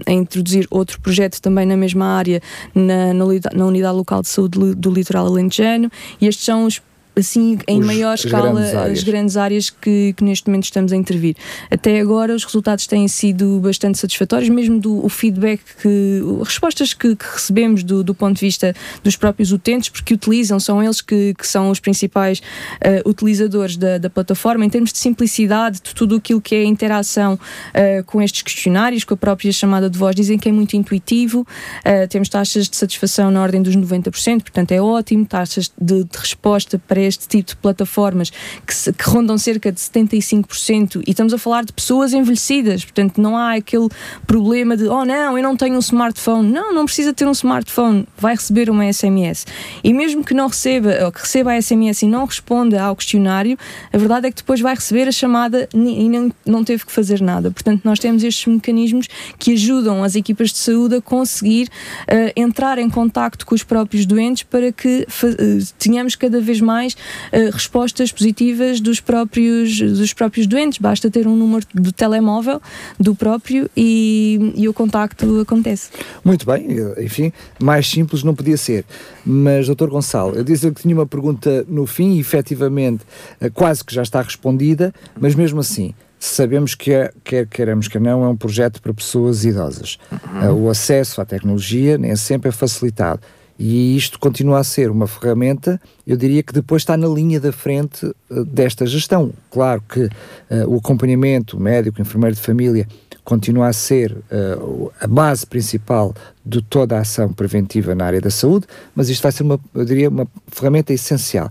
a 0.07 0.13
introduzir 0.13 0.67
outro 0.71 0.99
projeto 1.01 1.41
também 1.41 1.67
na 1.67 1.77
mesma 1.77 2.07
área, 2.07 2.41
na, 2.75 3.13
na, 3.13 3.25
na 3.55 3.67
Unidade 3.67 3.97
Local 3.97 4.23
de 4.23 4.29
Saúde 4.29 4.75
do 4.75 4.91
Litoral 4.91 5.27
Alentejano. 5.27 5.91
E 6.21 6.27
estes 6.27 6.45
são 6.45 6.65
os 6.65 6.81
assim 7.17 7.59
em 7.69 7.81
Os- 7.81 7.87
maior 7.87 8.15
as 8.15 8.25
escala 8.25 8.51
grandes 8.53 8.75
áreas. 8.75 8.99
as 8.99 9.05
grandes 9.05 9.37
áreas 9.37 9.71
que, 9.71 10.13
que 10.17 10.25
neste 10.25 10.49
momento 10.49 10.65
estamos 10.65 10.93
a 10.93 10.97
intervir. 10.97 11.37
Até 11.71 12.01
agora 12.01 12.35
os 12.35 12.45
resultados 12.45 12.87
têm 12.87 13.07
sido 13.09 13.61
bastante 13.61 13.99
satisfatórios, 13.99 14.49
mesmo 14.49 14.81
do 14.81 15.05
o 15.05 15.09
feedback 15.09 15.61
que 15.81 16.21
as 16.41 16.49
respostas 16.49 16.93
que, 16.95 17.15
que 17.15 17.25
recebemos 17.33 17.83
do, 17.83 18.03
do 18.03 18.15
ponto 18.15 18.35
de 18.37 18.41
vista 18.41 18.75
dos 19.03 19.17
próprios 19.17 19.53
utentes, 19.53 19.89
porque 19.89 20.15
utilizam, 20.15 20.59
são 20.59 20.83
eles 20.83 21.01
que, 21.01 21.35
que 21.35 21.47
são 21.47 21.71
os 21.71 21.79
principais 21.81 22.43
eh, 22.81 23.03
utilizadores 23.07 23.77
da, 23.77 23.99
da 23.99 24.11
plataforma, 24.11 24.65
em 24.65 24.71
termos 24.71 24.93
de 24.93 24.99
simplicidade, 24.99 25.81
de 25.83 25.95
tudo 25.95 26.17
aquilo 26.17 26.41
que 26.41 26.55
é 26.55 26.59
a 26.61 26.65
interação 26.65 27.39
eh, 27.73 28.03
com 28.03 28.21
estes 28.21 28.43
questionários, 28.43 29.05
com 29.05 29.15
a 29.15 29.17
própria 29.17 29.53
chamada 29.53 29.89
de 29.89 29.99
voz, 29.99 30.17
dizem 30.17 30.39
que 30.39 30.49
é 30.49 30.53
muito 30.53 30.75
intuitivo, 30.77 31.47
eh, 31.85 32.07
temos 32.07 32.29
taxas 32.29 32.69
de 32.69 32.77
satisfação 32.77 33.31
na 33.31 33.41
ordem 33.43 33.63
dos 33.63 33.77
90%, 33.77 34.43
portanto 34.43 34.73
é 34.73 34.81
ótimo, 34.81 35.25
taxas 35.27 35.71
de, 35.81 36.05
de 36.05 36.19
resposta 36.19 36.79
para 36.79 37.04
este 37.05 37.29
tipo 37.29 37.51
de 37.51 37.57
plataformas 37.57 38.31
que, 38.67 38.75
se- 38.75 38.93
que 38.93 39.05
rondam 39.09 39.37
cerca 39.39 39.71
de 39.71 39.81
75%, 39.81 41.03
e 41.07 41.11
estamos 41.11 41.33
a 41.33 41.39
falar 41.39 41.65
de 41.65 41.73
pessoas 41.73 42.13
envelhecidas, 42.13 42.85
portanto 42.85 43.21
não 43.21 43.37
há 43.37 43.55
aquele 43.55 43.89
problema 44.27 44.77
de 44.77 44.85
oh 44.89 45.05
não, 45.05 45.37
eu 45.37 45.43
não 45.43 45.57
tenho 45.57 45.77
um 45.77 45.81
smartphone. 45.81 46.51
Não, 46.51 46.73
não 46.75 46.85
precisa 46.85 47.13
ter 47.13 47.27
um 47.27 47.33
smartphone, 47.33 48.07
vai 48.17 48.35
receber 48.35 48.71
uma 48.71 48.91
SMS. 48.93 49.47
E 49.83 49.93
mesmo 49.93 50.25
que 50.25 50.35
não 50.35 50.49
receba, 50.49 51.05
ou 51.05 51.13
que 51.13 51.21
receba 51.21 51.53
a 51.53 51.61
SMS 51.61 52.03
e 52.03 52.07
não 52.09 52.25
responda 52.25 52.83
ao 52.83 52.97
questionário, 52.97 53.59
a 53.93 53.99
verdade 53.99 54.27
é 54.27 54.31
que 54.31 54.37
depois 54.37 54.61
vai 54.61 54.75
receber 54.75 55.09
a 55.09 55.13
chamada 55.13 55.69
e 55.75 56.09
não, 56.09 56.33
não 56.47 56.65
teve 56.65 56.85
que 56.85 56.93
fazer 56.93 57.21
nada. 57.21 57.51
Portanto, 57.51 57.83
nós 57.85 57.99
temos 57.99 58.23
estes 58.25 58.47
mecanismos 58.47 59.09
que 59.39 59.53
ajudam 59.53 60.03
as 60.03 60.15
equipas 60.15 60.51
de 60.53 60.59
saúde 60.59 60.97
a 60.97 61.01
conseguir 61.01 61.69
eh, 62.07 62.33
entrar 62.37 62.79
em 62.79 62.89
contacto 62.89 63.45
com 63.47 63.55
os 63.55 63.63
próprios 63.63 64.07
doentes 64.07 64.43
para 64.43 64.73
que 64.73 65.07
eh, 65.25 65.59
tenhamos 65.79 66.15
cada 66.17 66.41
vez 66.41 66.61
mais 66.61 66.94
eh, 67.33 67.51
respostas 67.51 68.13
positivas 68.13 68.81
dos 68.81 69.01
próprios, 69.01 69.79
dos 69.79 70.13
próprios 70.13 70.47
doentes. 70.47 70.79
Basta 70.79 71.11
ter 71.11 71.27
um 71.27 71.37
número 71.37 71.67
de 71.75 71.93
telemóvel 71.93 72.61
do 72.99 73.15
próprio 73.15 73.71
e, 73.77 74.53
e 74.57 74.69
o 74.69 74.75
contacto 74.75 75.41
acontece. 75.41 75.91
Muito 76.25 76.47
bem, 76.47 76.67
eh, 76.71 77.05
enfim, 77.05 77.33
mais 77.61 77.89
simples 77.89 78.23
não 78.23 78.35
podia 78.35 78.57
ser. 78.57 78.85
Mas, 79.25 79.67
doutor 79.67 79.91
Gonçalo, 79.91 80.35
eu 80.37 80.45
disse 80.45 80.71
que 80.71 80.83
tinha 80.83 80.95
uma 80.95 81.07
pergunta 81.07 81.65
no 81.69 81.87
fim 81.87 82.15
e 82.17 82.21
efetivamente 82.21 83.05
eh, 83.41 83.51
quase 83.51 83.85
que 83.85 83.95
já 83.95 84.03
está 84.03 84.21
respondida, 84.23 84.93
mas 85.19 85.35
mesmo 85.35 85.61
assim, 85.61 85.95
sabemos 86.19 86.75
que, 86.75 86.93
é, 86.93 87.13
quer 87.23 87.47
queiramos 87.47 87.89
que 87.89 87.99
não, 87.99 88.25
é 88.25 88.29
um 88.29 88.37
projeto 88.37 88.81
para 88.81 88.93
pessoas 88.95 89.45
idosas. 89.45 89.99
Eh, 90.43 90.51
O 90.51 90.69
acesso 90.71 91.21
à 91.21 91.25
tecnologia 91.25 91.99
nem 91.99 92.15
sempre 92.17 92.49
é 92.49 92.53
facilitado. 92.53 93.21
E 93.59 93.97
isto 93.97 94.19
continua 94.19 94.59
a 94.59 94.65
ser 94.65 94.91
uma 94.91 95.07
ferramenta, 95.07 95.81
eu 96.07 96.17
diria 96.17 96.43
que 96.43 96.53
depois 96.53 96.83
está 96.83 96.97
na 96.97 97.07
linha 97.07 97.39
da 97.39 97.53
frente 97.53 98.05
eh, 98.07 98.45
desta 98.47 98.85
gestão. 98.85 99.33
Claro 99.51 99.81
que 99.89 100.09
eh, 100.51 100.67
o 100.67 100.77
acompanhamento 100.77 101.59
médico, 101.61 102.01
enfermeiro 102.03 102.35
de 102.35 102.43
família, 102.43 102.87
continua 103.23 103.69
a 103.69 103.73
ser 103.73 104.15
o- 104.61 104.91
a 105.01 105.07
base 105.07 105.47
principal 105.47 106.13
de 106.45 106.61
toda 106.61 106.99
a 106.99 107.01
ação 107.01 107.33
preventiva 107.33 107.95
na 107.95 108.05
área 108.05 108.21
da 108.21 108.29
saúde, 108.31 108.67
mas 108.95 109.09
isto 109.09 109.23
vai 109.23 109.33
ser 109.33 109.45
uma, 109.45 109.59
eu 109.73 109.85
diria, 109.85 110.11
uma 110.11 110.27
ferramenta 110.49 110.93
essencial. 110.93 111.51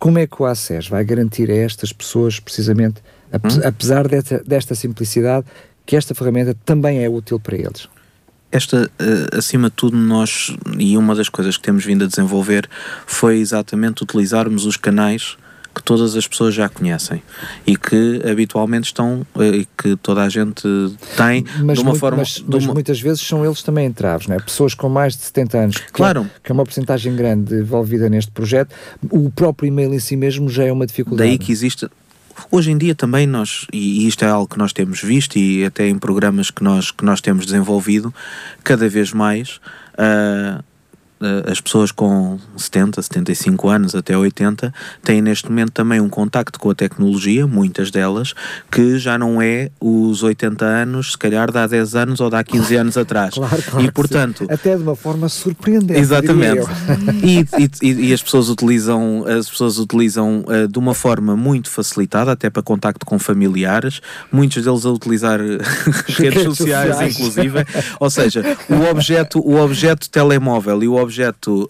Como 0.00 0.18
é 0.18 0.26
que 0.26 0.42
o 0.42 0.46
ACES 0.46 0.88
vai 0.88 1.04
garantir 1.04 1.48
a 1.50 1.54
estas 1.54 1.92
pessoas, 1.92 2.40
precisamente, 2.40 3.00
ape- 3.30 3.64
apesar 3.64 4.08
desta, 4.08 4.42
desta 4.44 4.74
simplicidade, 4.74 5.46
que 5.86 5.94
esta 5.94 6.12
ferramenta 6.14 6.56
também 6.64 7.04
é 7.04 7.08
útil 7.08 7.38
para 7.38 7.56
eles? 7.56 7.88
Esta, 8.52 8.90
eh, 8.98 9.36
acima 9.38 9.70
de 9.70 9.74
tudo, 9.76 9.96
nós, 9.96 10.54
e 10.78 10.96
uma 10.98 11.14
das 11.14 11.28
coisas 11.30 11.56
que 11.56 11.62
temos 11.62 11.84
vindo 11.84 12.04
a 12.04 12.06
desenvolver 12.06 12.68
foi 13.06 13.38
exatamente 13.38 14.02
utilizarmos 14.02 14.66
os 14.66 14.76
canais 14.76 15.36
que 15.74 15.82
todas 15.82 16.14
as 16.14 16.28
pessoas 16.28 16.54
já 16.54 16.68
conhecem 16.68 17.22
e 17.66 17.78
que 17.78 18.20
habitualmente 18.30 18.88
estão, 18.88 19.26
eh, 19.38 19.56
e 19.60 19.68
que 19.74 19.96
toda 19.96 20.22
a 20.22 20.28
gente 20.28 20.62
tem, 21.16 21.46
Mas, 21.64 21.78
de 21.78 21.82
uma 21.82 21.92
muito- 21.92 21.98
forma. 21.98 22.18
mas, 22.18 22.44
mas 22.46 22.64
uma- 22.64 22.74
muitas 22.74 23.00
vezes 23.00 23.22
são 23.26 23.42
eles 23.42 23.62
também 23.62 23.86
entraves, 23.86 24.26
não 24.26 24.36
é? 24.36 24.38
Pessoas 24.38 24.74
com 24.74 24.90
mais 24.90 25.16
de 25.16 25.22
70 25.22 25.56
anos, 25.58 25.78
que, 25.78 25.90
Claro. 25.90 26.26
é, 26.36 26.40
que 26.44 26.52
é 26.52 26.54
uma 26.54 26.64
porcentagem 26.64 27.16
grande 27.16 27.54
envolvida 27.54 28.10
neste 28.10 28.30
projeto, 28.32 28.74
o 29.10 29.30
próprio 29.30 29.66
e-mail 29.68 29.94
em 29.94 29.98
si 29.98 30.14
mesmo 30.14 30.46
já 30.50 30.64
é 30.64 30.70
uma 30.70 30.84
dificuldade. 30.86 31.26
Daí 31.30 31.38
que 31.38 31.50
existe. 31.50 31.88
Hoje 32.50 32.70
em 32.70 32.78
dia 32.78 32.94
também 32.94 33.26
nós, 33.26 33.66
e 33.72 34.06
isto 34.06 34.24
é 34.24 34.28
algo 34.28 34.48
que 34.48 34.58
nós 34.58 34.72
temos 34.72 35.02
visto 35.02 35.36
e 35.36 35.64
até 35.64 35.88
em 35.88 35.98
programas 35.98 36.50
que 36.50 36.62
nós, 36.62 36.90
que 36.90 37.04
nós 37.04 37.20
temos 37.20 37.46
desenvolvido, 37.46 38.12
cada 38.62 38.88
vez 38.88 39.12
mais 39.12 39.60
ah, 39.96 40.62
as 41.50 41.60
pessoas 41.60 41.90
com 41.92 42.38
70, 42.56 43.00
75 43.02 43.68
anos 43.68 43.94
até 43.94 44.16
80 44.16 44.72
têm 45.02 45.20
neste 45.22 45.48
momento 45.48 45.70
também 45.72 46.00
um 46.00 46.08
contacto 46.08 46.58
com 46.58 46.70
a 46.70 46.74
tecnologia, 46.74 47.46
muitas 47.46 47.90
delas, 47.90 48.34
que 48.70 48.98
já 48.98 49.16
não 49.18 49.40
é 49.40 49.70
os 49.80 50.22
80 50.22 50.64
anos, 50.64 51.12
se 51.12 51.18
calhar 51.18 51.50
de 51.50 51.58
há 51.58 51.66
10 51.66 51.94
anos 51.94 52.20
ou 52.20 52.30
de 52.30 52.36
há 52.36 52.44
15 52.44 52.76
anos 52.76 52.96
atrás. 52.98 53.34
Claro, 53.34 53.62
claro 53.62 53.84
e 53.84 53.88
que 53.88 53.92
portanto, 53.94 54.38
sim. 54.46 54.52
até 54.52 54.76
de 54.76 54.82
uma 54.82 54.96
forma 54.96 55.28
surpreendente. 55.28 55.98
Exatamente. 56.00 56.66
E, 57.22 57.46
e- 57.82 58.08
e- 58.08 58.12
as 58.12 58.22
pessoas 58.22 58.48
utilizam, 58.48 59.24
as 59.26 59.48
pessoas 59.48 59.78
utilizam 59.78 60.44
eh, 60.48 60.66
de 60.66 60.78
uma 60.78 60.94
forma 60.94 61.36
muito 61.36 61.70
facilitada, 61.70 62.32
até 62.32 62.50
para 62.50 62.62
contacto 62.62 63.06
com 63.06 63.18
familiares, 63.18 64.00
muitos 64.30 64.64
deles 64.64 64.84
a 64.84 64.90
utilizar 64.90 65.40
eh, 65.40 65.58
redes 66.08 66.18
Redes 66.18 66.42
sociais, 66.44 66.88
sociais. 66.90 67.14
inclusive. 67.14 67.64
Ou 68.00 68.10
seja, 68.10 68.56
o 68.68 68.90
objeto, 68.90 69.38
o 69.40 69.56
objeto 69.60 70.08
telemóvel 70.10 70.82
e 70.82 70.88
o 70.88 70.94
objeto 70.96 71.11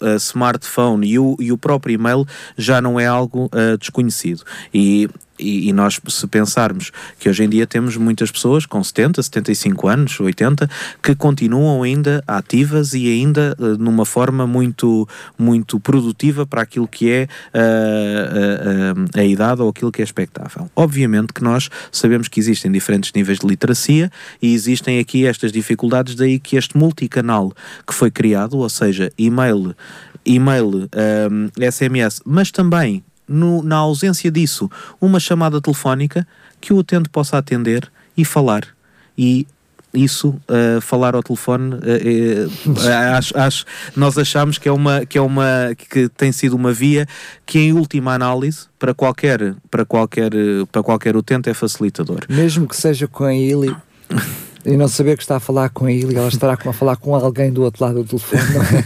eh, 0.01 0.15
smartphone 0.15 1.07
e 1.07 1.19
o, 1.19 1.35
e 1.39 1.51
o 1.51 1.57
próprio 1.57 1.93
e-mail 1.93 2.25
já 2.57 2.81
não 2.81 2.99
é 2.99 3.05
algo 3.05 3.49
eh, 3.53 3.77
desconhecido. 3.77 4.43
E 4.73 5.09
e, 5.43 5.69
e 5.69 5.73
nós, 5.73 5.99
se 6.07 6.27
pensarmos 6.27 6.91
que 7.19 7.29
hoje 7.29 7.43
em 7.43 7.49
dia 7.49 7.67
temos 7.67 7.97
muitas 7.97 8.31
pessoas 8.31 8.65
com 8.65 8.83
70, 8.83 9.21
75 9.21 9.87
anos, 9.87 10.19
80, 10.19 10.69
que 11.01 11.13
continuam 11.13 11.83
ainda 11.83 12.23
ativas 12.25 12.93
e 12.93 13.07
ainda 13.07 13.55
eh, 13.59 13.63
numa 13.77 14.05
forma 14.05 14.47
muito, 14.47 15.07
muito 15.37 15.79
produtiva 15.79 16.45
para 16.45 16.61
aquilo 16.61 16.87
que 16.87 17.11
é 17.11 17.27
eh, 17.53 18.93
a 19.15 19.23
idade 19.23 19.61
ou 19.61 19.69
aquilo 19.69 19.91
que 19.91 20.01
é 20.01 20.05
expectável. 20.05 20.69
Obviamente 20.75 21.33
que 21.33 21.43
nós 21.43 21.69
sabemos 21.91 22.27
que 22.27 22.39
existem 22.39 22.71
diferentes 22.71 23.11
níveis 23.13 23.39
de 23.39 23.47
literacia 23.47 24.11
e 24.41 24.53
existem 24.53 24.99
aqui 24.99 25.25
estas 25.25 25.51
dificuldades, 25.51 26.15
daí 26.15 26.39
que 26.39 26.55
este 26.55 26.77
multicanal 26.77 27.51
que 27.85 27.93
foi 27.93 28.09
criado, 28.09 28.57
ou 28.57 28.69
seja, 28.69 29.11
e-mail, 29.17 29.75
e-mail, 30.25 30.89
eh, 30.93 31.71
SMS, 31.71 32.21
mas 32.25 32.51
também 32.51 33.03
no- 33.27 33.63
na 33.63 33.77
ausência 33.77 34.29
disso, 34.31 34.69
uma 34.99 35.19
chamada 35.19 35.61
telefónica 35.61 36.27
que 36.59 36.73
o 36.73 36.77
utente 36.77 37.09
possa 37.09 37.37
atender 37.37 37.89
e 38.17 38.23
falar. 38.25 38.63
E 39.17 39.45
isso, 39.93 40.29
uh, 40.49 40.81
falar 40.81 41.13
ao 41.15 41.21
telefone, 41.21 41.75
uh, 41.75 41.77
uh, 41.77 42.87
acho, 43.15 43.37
acho- 43.37 43.65
nós 43.95 44.17
achamos 44.17 44.57
que 44.57 44.67
é 44.67 44.71
uma 44.71 45.05
que 45.05 45.17
é 45.19 45.21
uma 45.21 45.75
que 45.77 46.09
tem 46.09 46.31
sido 46.31 46.55
uma 46.55 46.73
via 46.73 47.05
que 47.45 47.59
em 47.59 47.73
última 47.73 48.13
análise 48.15 48.65
para 48.79 48.93
qualquer 48.95 49.53
para 49.69 49.85
qualquer 49.85 50.31
para 50.71 50.81
qualquer 50.81 51.15
utente 51.15 51.47
é 51.49 51.53
facilitador. 51.53 52.21
Mesmo 52.27 52.67
que 52.67 52.75
seja 52.75 53.07
com 53.07 53.23
a 53.23 53.33
Ili 53.35 53.75
e 54.65 54.77
não 54.77 54.87
saber 54.87 55.17
que 55.17 55.23
está 55.23 55.37
a 55.37 55.39
falar 55.39 55.69
com 55.69 55.89
Ili, 55.89 56.15
ela 56.15 56.27
estará 56.27 56.53
a 56.53 56.73
falar 56.73 56.95
com 56.97 57.15
alguém 57.15 57.51
do 57.51 57.63
outro 57.63 57.83
lado 57.83 58.03
do 58.03 58.05
telefone. 58.05 58.41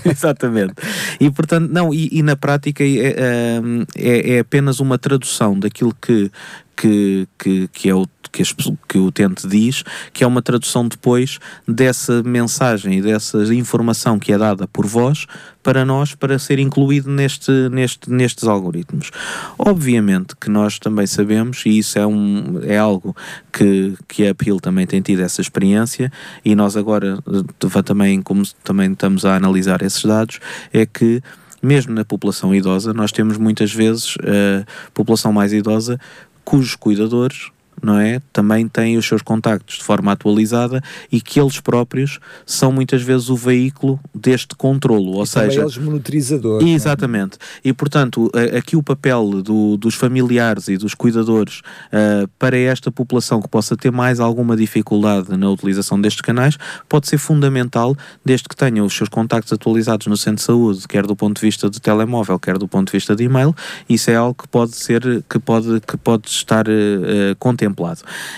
é? 0.05 0.09
Exatamente. 0.11 0.73
E 1.19 1.29
portanto, 1.29 1.69
não, 1.71 1.93
e, 1.93 2.09
e 2.11 2.21
na 2.23 2.35
prática 2.35 2.83
é, 2.83 2.97
é, 2.97 3.61
é- 3.95 4.31
é 4.35 4.39
apenas 4.39 4.79
uma 4.79 4.97
tradução 4.97 5.57
daquilo 5.59 5.95
que, 6.01 6.31
que, 6.75 7.27
que, 7.37 7.67
que 7.71 7.89
é 7.89 7.95
o 7.95 8.05
que, 8.31 8.41
as 8.41 8.53
que 8.87 8.97
o 8.97 9.05
utente 9.05 9.47
diz, 9.47 9.83
que 10.13 10.23
é 10.23 10.27
uma 10.27 10.41
tradução 10.41 10.87
depois 10.87 11.39
dessa 11.67 12.21
mensagem 12.23 12.99
e 12.99 13.01
dessa 13.01 13.39
informação 13.53 14.19
que 14.19 14.31
é 14.31 14.37
dada 14.37 14.67
por 14.67 14.85
vós 14.85 15.25
para 15.67 15.83
nós, 15.83 16.15
para 16.15 16.39
ser 16.39 16.59
incluído 16.59 17.11
neste, 17.11 17.51
neste, 17.67 18.09
nestes 18.09 18.45
algoritmos. 18.45 19.11
Obviamente 19.59 20.33
que 20.39 20.49
nós 20.49 20.79
também 20.79 21.05
sabemos, 21.05 21.61
e 21.65 21.77
isso 21.79 21.99
é, 21.99 22.07
um, 22.07 22.61
é 22.63 22.77
algo 22.77 23.13
que, 23.51 23.93
que 24.07 24.25
a 24.25 24.31
Apple 24.31 24.61
também 24.61 24.87
tem 24.87 25.01
tido 25.01 25.21
essa 25.21 25.41
experiência, 25.41 26.09
e 26.45 26.55
nós 26.55 26.77
agora 26.77 27.19
eh, 27.27 27.81
também, 27.83 28.21
como 28.21 28.43
também 28.63 28.93
estamos 28.93 29.25
a 29.25 29.35
analisar 29.35 29.81
esses 29.81 30.05
dados, 30.05 30.39
é 30.71 30.85
que 30.85 31.21
mesmo 31.61 31.93
na 31.93 32.05
população 32.05 32.55
idosa, 32.55 32.93
nós 32.93 33.11
temos 33.11 33.37
muitas 33.37 33.73
vezes 33.73 34.15
a 34.23 34.91
população 34.93 35.33
mais 35.33 35.51
idosa 35.51 35.99
cujos 36.45 36.77
cuidadores 36.77 37.51
não 37.81 37.99
é? 37.99 38.21
Também 38.33 38.67
têm 38.67 38.97
os 38.97 39.05
seus 39.05 39.21
contactos 39.21 39.77
de 39.77 39.83
forma 39.83 40.11
atualizada 40.11 40.81
e 41.11 41.21
que 41.21 41.39
eles 41.39 41.59
próprios 41.59 42.19
são 42.45 42.71
muitas 42.71 43.01
vezes 43.01 43.29
o 43.29 43.35
veículo 43.35 43.99
deste 44.13 44.55
controlo, 44.55 45.13
ou 45.13 45.23
e 45.23 45.27
seja, 45.27 45.61
eles 45.61 45.77
monitorizadores. 45.77 46.67
é? 46.67 46.71
Exatamente. 46.71 47.37
E 47.63 47.71
portanto, 47.73 48.31
aqui 48.57 48.75
o 48.75 48.83
papel 48.83 49.41
do, 49.41 49.77
dos 49.77 49.95
familiares 49.95 50.67
e 50.67 50.77
dos 50.77 50.93
cuidadores 50.93 51.59
uh, 51.91 52.27
para 52.39 52.57
esta 52.57 52.91
população 52.91 53.41
que 53.41 53.47
possa 53.47 53.75
ter 53.75 53.91
mais 53.91 54.19
alguma 54.19 54.55
dificuldade 54.55 55.35
na 55.37 55.49
utilização 55.49 55.99
destes 55.99 56.21
canais 56.21 56.57
pode 56.89 57.07
ser 57.07 57.17
fundamental 57.17 57.95
desde 58.25 58.47
que 58.47 58.55
tenham 58.55 58.85
os 58.85 58.95
seus 58.95 59.09
contactos 59.09 59.53
atualizados 59.53 60.07
no 60.07 60.17
centro 60.17 60.37
de 60.37 60.43
saúde, 60.43 60.87
quer 60.87 61.05
do 61.05 61.15
ponto 61.15 61.39
de 61.39 61.45
vista 61.45 61.69
de 61.69 61.79
telemóvel, 61.79 62.39
quer 62.39 62.57
do 62.57 62.67
ponto 62.67 62.87
de 62.87 62.93
vista 62.93 63.15
de 63.15 63.23
e-mail. 63.23 63.55
Isso 63.87 64.09
é 64.09 64.15
algo 64.15 64.35
que 64.35 64.47
pode 64.47 64.75
ser 64.75 65.23
que 65.29 65.39
pode 65.39 65.79
que 65.81 65.97
pode 65.97 66.27
estar 66.27 66.67
uh, 66.67 67.35
contemplado. 67.39 67.66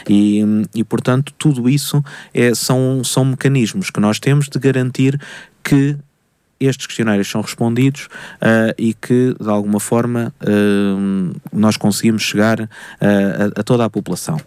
E, 0.07 0.43
e 0.73 0.83
portanto, 0.83 1.33
tudo 1.37 1.69
isso 1.69 2.03
é, 2.33 2.53
são, 2.53 3.03
são 3.03 3.25
mecanismos 3.25 3.89
que 3.89 3.99
nós 3.99 4.19
temos 4.19 4.47
de 4.47 4.59
garantir 4.59 5.19
que 5.63 5.97
estes 6.59 6.87
questionários 6.87 7.29
são 7.29 7.41
respondidos 7.41 8.05
uh, 8.35 8.73
e 8.77 8.93
que, 8.93 9.35
de 9.39 9.49
alguma 9.49 9.79
forma, 9.79 10.33
uh, 10.41 11.35
nós 11.53 11.77
conseguimos 11.77 12.21
chegar 12.21 12.59
uh, 12.59 12.67
a, 13.55 13.61
a, 13.61 13.63
toda 13.63 13.85
a 13.85 13.89
população. 13.89 14.39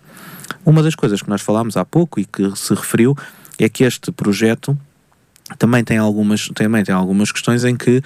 Uma 0.64 0.82
das 0.82 0.94
coisas 0.94 1.22
que 1.22 1.30
nós 1.30 1.40
falámos 1.40 1.76
há 1.76 1.84
pouco 1.84 2.20
e 2.20 2.24
que 2.24 2.54
se 2.56 2.74
referiu 2.74 3.16
é 3.58 3.68
que 3.68 3.84
este 3.84 4.12
projeto 4.12 4.76
também 5.58 5.82
tem 5.82 5.98
algumas, 5.98 6.48
também 6.48 6.84
tem 6.84 6.94
algumas 6.94 7.32
questões 7.32 7.64
em 7.64 7.76
que 7.76 8.02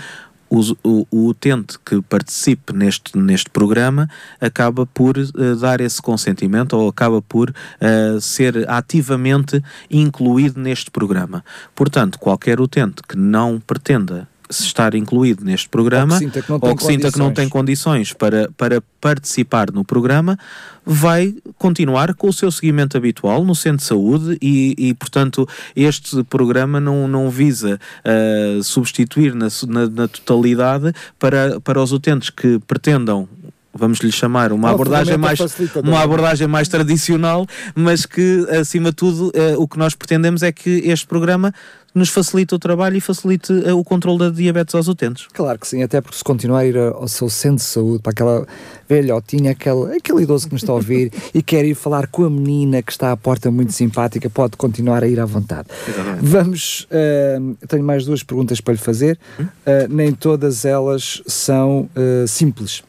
o, 0.82 1.06
o, 1.10 1.28
utente 1.28 1.78
que 1.84 2.00
participe 2.02 2.72
neste, 2.72 3.16
neste 3.16 3.50
programa 3.50 4.08
acaba 4.40 4.86
por 4.86 5.16
uh, 5.16 5.56
dar 5.60 5.80
esse 5.80 6.00
consentimento 6.00 6.74
ou 6.76 6.88
acaba 6.88 7.20
por 7.20 7.50
uh, 7.50 8.20
ser 8.20 8.68
ativamente 8.68 9.62
incluído 9.90 10.60
neste 10.60 10.90
programa. 10.90 11.44
Portanto, 11.74 12.18
qualquer 12.18 12.60
utente 12.60 13.02
que 13.06 13.16
não 13.16 13.60
pretenda 13.60 14.28
estar 14.50 14.94
incluído 14.94 15.44
neste 15.44 15.68
programa 15.68 16.14
ou 16.14 16.20
que 16.20 16.24
sinta 16.24 16.42
que 16.42 16.50
não, 16.50 16.60
tem, 16.60 16.76
que 16.76 16.84
sinta 16.84 17.12
que 17.12 17.18
não 17.18 17.32
tem 17.32 17.48
condições 17.48 18.12
para, 18.12 18.50
para 18.56 18.82
participar 19.00 19.70
no 19.70 19.84
programa, 19.84 20.38
vai 20.84 21.34
continuar 21.58 22.14
com 22.14 22.28
o 22.28 22.32
seu 22.32 22.50
seguimento 22.50 22.96
habitual 22.96 23.44
no 23.44 23.54
centro 23.54 23.78
de 23.78 23.84
saúde 23.84 24.38
e, 24.40 24.74
e 24.78 24.94
portanto, 24.94 25.48
este 25.74 26.22
programa 26.24 26.78
não, 26.78 27.08
não 27.08 27.28
visa 27.28 27.80
uh, 28.04 28.62
substituir 28.62 29.34
na, 29.34 29.48
na, 29.66 29.88
na, 29.88 30.08
totalidade 30.08 30.92
para, 31.18 31.60
para 31.60 31.82
os 31.82 31.92
utentes 31.92 32.30
que 32.30 32.60
pretendam 32.60 33.28
vamos 33.76 33.98
lhe 33.98 34.12
chamar 34.12 34.52
uma, 34.52 34.70
abordagem 34.70 35.16
mais 35.16 35.38
uma 35.82 36.00
abordagem 36.00 36.46
mais 36.46 36.68
tradicional 36.68 37.46
mas 37.74 38.06
que 38.06 38.46
acima 38.50 38.90
de 38.90 38.96
tudo 38.96 39.28
uh, 39.28 39.60
o 39.60 39.68
que 39.68 39.78
nós 39.78 39.94
pretendemos 39.94 40.42
é 40.42 40.52
que 40.52 40.70
este 40.84 41.06
programa 41.06 41.52
nos 41.96 42.10
facilite 42.10 42.54
o 42.54 42.58
trabalho 42.58 42.98
e 42.98 43.00
facilite 43.00 43.50
uh, 43.50 43.76
o 43.76 43.82
controle 43.82 44.18
da 44.18 44.28
diabetes 44.28 44.74
aos 44.74 44.86
utentes. 44.86 45.26
Claro 45.32 45.58
que 45.58 45.66
sim, 45.66 45.82
até 45.82 45.98
porque 46.02 46.18
se 46.18 46.22
continuar 46.22 46.60
a 46.60 46.66
ir 46.66 46.76
ao 46.76 47.08
seu 47.08 47.30
centro 47.30 47.56
de 47.56 47.62
saúde, 47.62 48.02
para 48.02 48.12
aquela 48.12 48.46
velhotinha, 48.86 49.52
aquele, 49.52 49.96
aquele 49.96 50.22
idoso 50.22 50.46
que 50.46 50.52
nos 50.52 50.62
está 50.62 50.72
a 50.72 50.74
ouvir 50.74 51.10
e 51.32 51.42
quer 51.42 51.64
ir 51.64 51.74
falar 51.74 52.06
com 52.08 52.24
a 52.24 52.30
menina 52.30 52.82
que 52.82 52.92
está 52.92 53.12
à 53.12 53.16
porta 53.16 53.50
muito 53.50 53.72
simpática, 53.72 54.28
pode 54.28 54.58
continuar 54.58 55.02
a 55.02 55.08
ir 55.08 55.18
à 55.18 55.24
vontade. 55.24 55.68
Exatamente. 55.88 56.26
Vamos, 56.26 56.86
uh, 56.90 57.66
tenho 57.66 57.82
mais 57.82 58.04
duas 58.04 58.22
perguntas 58.22 58.60
para 58.60 58.74
lhe 58.74 58.80
fazer, 58.80 59.18
uh, 59.40 59.48
nem 59.88 60.12
todas 60.12 60.66
elas 60.66 61.22
são 61.26 61.88
simples. 62.28 62.82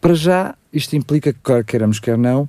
Para 0.00 0.14
já, 0.14 0.54
isto 0.72 0.94
implica 0.94 1.32
que, 1.32 1.38
quer 1.42 1.64
queiramos, 1.64 1.98
quer 1.98 2.18
não, 2.18 2.48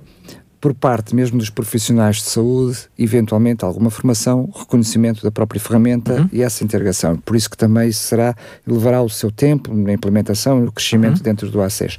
por 0.60 0.74
parte 0.74 1.14
mesmo 1.14 1.38
dos 1.38 1.50
profissionais 1.50 2.16
de 2.16 2.22
saúde, 2.22 2.78
eventualmente 2.98 3.64
alguma 3.64 3.90
formação, 3.90 4.50
reconhecimento 4.54 5.22
da 5.22 5.30
própria 5.30 5.60
ferramenta 5.60 6.14
uhum. 6.14 6.28
e 6.32 6.42
essa 6.42 6.64
integração. 6.64 7.16
Por 7.16 7.36
isso 7.36 7.48
que 7.48 7.56
também 7.56 7.90
será, 7.92 8.34
levará 8.66 9.02
o 9.02 9.08
seu 9.08 9.30
tempo 9.30 9.74
na 9.74 9.92
implementação 9.92 10.58
e 10.58 10.62
no 10.62 10.72
crescimento 10.72 11.18
uhum. 11.18 11.22
dentro 11.22 11.50
do 11.50 11.60
ACES 11.62 11.98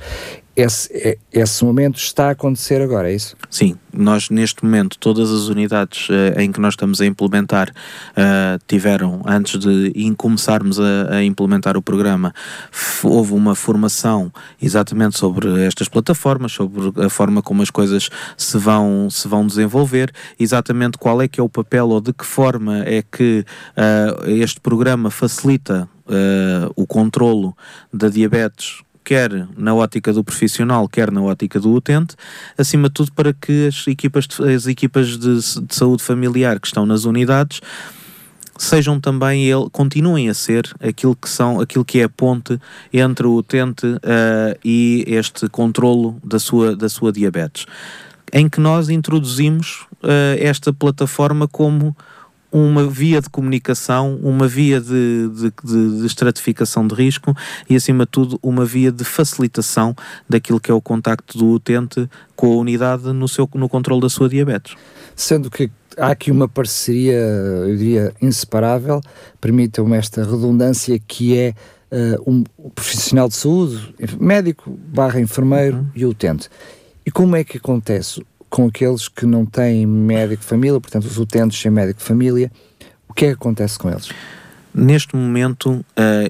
esse, 0.61 0.89
é, 0.93 1.17
esse 1.31 1.63
momento 1.63 1.97
está 1.97 2.27
a 2.27 2.31
acontecer 2.31 2.81
agora, 2.81 3.09
é 3.09 3.15
isso? 3.15 3.35
Sim, 3.49 3.77
nós 3.93 4.29
neste 4.29 4.63
momento, 4.63 4.97
todas 4.97 5.31
as 5.31 5.47
unidades 5.47 6.09
uh, 6.09 6.39
em 6.39 6.51
que 6.51 6.59
nós 6.59 6.73
estamos 6.73 6.99
a 6.99 7.05
implementar 7.05 7.69
uh, 7.69 8.59
tiveram, 8.67 9.21
antes 9.25 9.57
de 9.59 10.13
começarmos 10.17 10.79
a, 10.79 11.15
a 11.15 11.23
implementar 11.23 11.77
o 11.77 11.81
programa, 11.81 12.33
houve 13.03 13.33
uma 13.33 13.55
formação 13.55 14.31
exatamente 14.61 15.17
sobre 15.17 15.65
estas 15.65 15.87
plataformas, 15.87 16.51
sobre 16.51 16.91
a 17.03 17.09
forma 17.09 17.41
como 17.41 17.61
as 17.61 17.69
coisas 17.69 18.09
se 18.35 18.57
vão, 18.57 19.09
se 19.09 19.27
vão 19.27 19.47
desenvolver, 19.47 20.11
exatamente 20.37 20.97
qual 20.97 21.21
é 21.21 21.27
que 21.27 21.39
é 21.39 21.43
o 21.43 21.49
papel 21.49 21.89
ou 21.89 22.01
de 22.01 22.11
que 22.11 22.25
forma 22.25 22.83
é 22.85 23.01
que 23.01 23.45
uh, 23.77 24.29
este 24.29 24.59
programa 24.59 25.09
facilita 25.09 25.87
o 26.75 26.87
controlo 26.87 27.55
da 27.93 28.09
diabetes 28.09 28.81
quer 29.09 29.47
na 29.57 29.73
ótica 29.73 30.13
do 30.13 30.23
profissional, 30.23 30.87
quer 30.87 31.11
na 31.11 31.19
ótica 31.19 31.59
do 31.59 31.73
utente, 31.73 32.15
acima 32.55 32.89
de 32.89 32.93
tudo 32.93 33.11
para 33.11 33.33
que 33.33 33.65
as 33.65 33.87
equipas 33.87 34.27
de, 34.27 34.53
as 34.53 34.67
equipas 34.67 35.17
de, 35.17 35.35
de 35.65 35.75
saúde 35.75 36.03
familiar 36.03 36.59
que 36.59 36.67
estão 36.67 36.85
nas 36.85 37.05
unidades 37.05 37.59
sejam 38.55 38.99
também 38.99 39.45
ele 39.45 39.67
continuem 39.71 40.29
a 40.29 40.33
ser 40.35 40.71
aquilo 40.79 41.15
que 41.15 41.27
são 41.27 41.59
aquilo 41.59 41.83
que 41.83 42.01
é 42.01 42.03
a 42.03 42.09
ponte 42.09 42.59
entre 42.93 43.25
o 43.25 43.33
utente 43.33 43.87
uh, 43.87 44.59
e 44.63 45.03
este 45.07 45.49
controlo 45.49 46.19
da 46.23 46.37
sua 46.37 46.75
da 46.75 46.87
sua 46.87 47.11
diabetes. 47.11 47.65
Em 48.31 48.47
que 48.47 48.61
nós 48.61 48.89
introduzimos 48.89 49.87
uh, 50.03 50.37
esta 50.37 50.71
plataforma 50.71 51.47
como 51.47 51.97
uma 52.51 52.87
via 52.87 53.21
de 53.21 53.29
comunicação, 53.29 54.19
uma 54.21 54.47
via 54.47 54.81
de, 54.81 55.29
de, 55.29 55.53
de, 55.63 55.99
de, 55.99 56.05
estratificação 56.05 56.87
de 56.87 56.95
risco 56.95 57.35
e, 57.69 57.75
acima 57.75 58.05
de 58.05 58.11
tudo, 58.11 58.39
uma 58.41 58.65
via 58.65 58.91
de 58.91 59.03
facilitação 59.03 59.95
daquilo 60.27 60.59
que 60.59 60.71
é 60.71 60.73
o 60.73 60.81
contacto 60.81 61.37
do 61.37 61.47
utente 61.47 62.09
com 62.35 62.53
a 62.53 62.55
unidade 62.55 63.11
no, 63.13 63.27
seu, 63.27 63.49
no 63.53 63.69
controle 63.69 64.01
da 64.01 64.09
sua 64.09 64.27
diabetes. 64.27 64.75
Sendo 65.15 65.49
que 65.49 65.69
há 65.97 66.07
aqui 66.07 66.31
uma 66.31 66.47
parceria, 66.47 67.17
eu 67.17 67.77
diria, 67.77 68.13
inseparável, 68.21 69.01
permitam-me 69.39 69.97
esta 69.97 70.23
redundância, 70.23 70.97
que 70.99 71.37
é 71.37 71.53
uh, 71.91 72.31
um 72.31 72.43
profissional 72.73 73.27
de 73.27 73.35
saúde, 73.35 73.93
médico 74.19 74.71
barra 74.71 75.19
enfermeiro 75.19 75.77
uhum. 75.77 75.87
e 75.95 76.05
utente. 76.05 76.49
E 77.05 77.11
como 77.11 77.35
é 77.35 77.43
que 77.43 77.57
acontece? 77.57 78.23
Com 78.49 78.65
aqueles 78.65 79.07
que 79.07 79.25
não 79.25 79.45
têm 79.45 79.85
médico 79.85 80.41
de 80.41 80.47
família, 80.47 80.79
portanto, 80.79 81.05
os 81.05 81.17
utentes 81.17 81.59
sem 81.59 81.71
médico 81.71 81.99
de 81.99 82.05
família, 82.05 82.51
o 83.07 83.13
que 83.13 83.25
é 83.25 83.27
que 83.29 83.35
acontece 83.35 83.77
com 83.77 83.89
eles? 83.89 84.09
Neste 84.73 85.15
momento, 85.15 85.71
uh, 85.71 85.83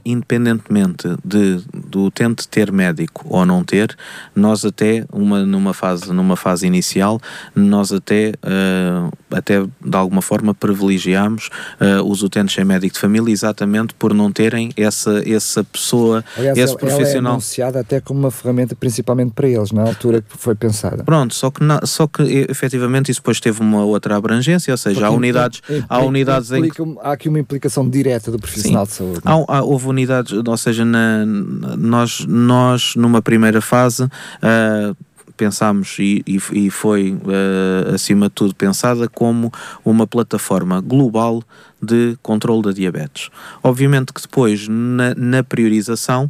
independentemente 0.05 1.07
de, 1.23 1.61
do 1.73 2.05
utente 2.05 2.47
ter 2.47 2.71
médico 2.71 3.25
ou 3.29 3.45
não 3.45 3.63
ter, 3.63 3.95
nós 4.35 4.63
até, 4.63 5.05
uma, 5.11 5.45
numa, 5.45 5.73
fase, 5.73 6.11
numa 6.13 6.35
fase 6.35 6.65
inicial, 6.65 7.19
nós 7.53 7.91
até, 7.91 8.31
uh, 8.43 9.11
até 9.29 9.61
de 9.61 9.97
alguma 9.97 10.21
forma 10.21 10.53
privilegiamos 10.53 11.49
uh, 11.81 12.03
os 12.03 12.23
utentes 12.23 12.55
sem 12.55 12.63
médico 12.63 12.93
de 12.93 12.99
família 12.99 13.31
exatamente 13.31 13.93
por 13.93 14.13
não 14.13 14.31
terem 14.31 14.71
essa, 14.77 15.21
essa 15.29 15.63
pessoa, 15.63 16.23
Aliás, 16.37 16.57
esse 16.57 16.71
ela, 16.71 16.79
profissional. 16.79 17.17
Ela 17.17 17.29
é 17.29 17.33
anunciada 17.33 17.79
até 17.81 17.99
como 17.99 18.21
uma 18.21 18.31
ferramenta 18.31 18.75
principalmente 18.75 19.31
para 19.33 19.47
eles, 19.47 19.71
na 19.71 19.83
altura 19.83 20.21
que 20.21 20.37
foi 20.37 20.55
pensada. 20.55 21.03
Pronto, 21.03 21.33
só 21.33 21.51
que, 21.51 21.63
na, 21.63 21.81
só 21.85 22.07
que 22.07 22.23
efetivamente 22.49 23.11
isso 23.11 23.19
depois 23.19 23.39
teve 23.39 23.61
uma 23.61 23.83
outra 23.83 24.15
abrangência, 24.15 24.73
ou 24.73 24.77
seja, 24.77 24.95
Porque 24.95 25.05
há 25.05 25.11
unidades, 25.11 25.59
implica, 25.59 25.85
há 25.89 25.99
unidades 25.99 26.51
implica, 26.51 26.83
em 26.83 26.93
que... 26.93 26.99
Há 27.01 27.11
aqui 27.11 27.27
uma 27.27 27.39
implicação 27.39 27.89
direta 27.89 28.28
do 28.31 28.39
profissional 28.39 28.85
Sim. 28.85 28.91
de 28.91 28.97
saúde. 28.97 29.21
Há, 29.25 29.57
há, 29.57 29.63
houve 29.63 29.87
unidades, 29.87 30.31
ou 30.33 30.57
seja, 30.57 30.85
na, 30.85 31.25
nós, 31.25 32.25
nós 32.27 32.95
numa 32.95 33.21
primeira 33.21 33.61
fase 33.61 34.03
uh, 34.03 34.95
pensámos 35.39 35.95
e, 35.99 36.21
e, 36.27 36.69
foi 36.69 37.13
uh, 37.13 37.95
acima 37.95 38.27
de 38.27 38.35
tudo 38.35 38.53
pensada 38.53 39.07
como 39.07 39.51
uma 39.85 40.05
plataforma 40.05 40.81
global 40.81 41.41
de 41.81 42.17
controle 42.21 42.63
da 42.63 42.71
diabetes. 42.73 43.29
Obviamente 43.63 44.11
que 44.11 44.21
depois 44.21 44.67
na, 44.67 45.15
na 45.15 45.41
priorização 45.41 46.29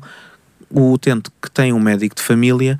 o 0.70 0.94
utente 0.94 1.32
que 1.42 1.50
tem 1.50 1.74
um 1.74 1.80
médico 1.80 2.16
de 2.16 2.22
família 2.22 2.80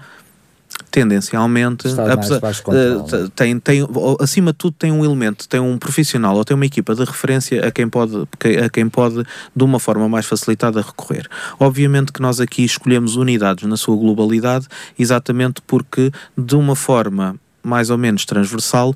tendencialmente 0.92 1.88
apesar, 2.12 2.42
uh, 2.42 3.30
tem, 3.36 3.60
tem, 3.60 3.88
acima 4.20 4.52
de 4.52 4.58
tudo 4.58 4.76
tem 4.78 4.92
um 4.92 5.06
elemento, 5.06 5.48
tem 5.48 5.60
um 5.60 5.78
profissional 5.78 6.36
ou 6.36 6.44
tem 6.44 6.56
uma 6.56 6.66
equipa 6.66 6.96
de 6.96 7.04
referência 7.04 7.66
a 7.66 7.72
quem 7.72 7.88
pode, 7.88 8.28
a 8.64 8.70
quem 8.70 8.90
pode 8.90 9.24
de 9.56 9.64
uma 9.64 9.80
forma 9.80 10.08
mais 10.10 10.26
facilitada 10.26 10.82
recorrer. 10.82 11.28
Obviamente 11.60 12.12
que 12.12 12.22
nós 12.22 12.40
aqui 12.40 12.64
escolhemos 12.64 13.16
unidades 13.16 13.68
na 13.68 13.78
sua 13.78 13.96
globalidade 13.96 14.68
exatamente 14.98 15.62
porque 15.66 16.12
de 16.38 16.56
uma 16.56 16.76
forma 16.76 17.36
mais 17.62 17.90
ou 17.90 17.98
menos 17.98 18.26
transversal 18.26 18.96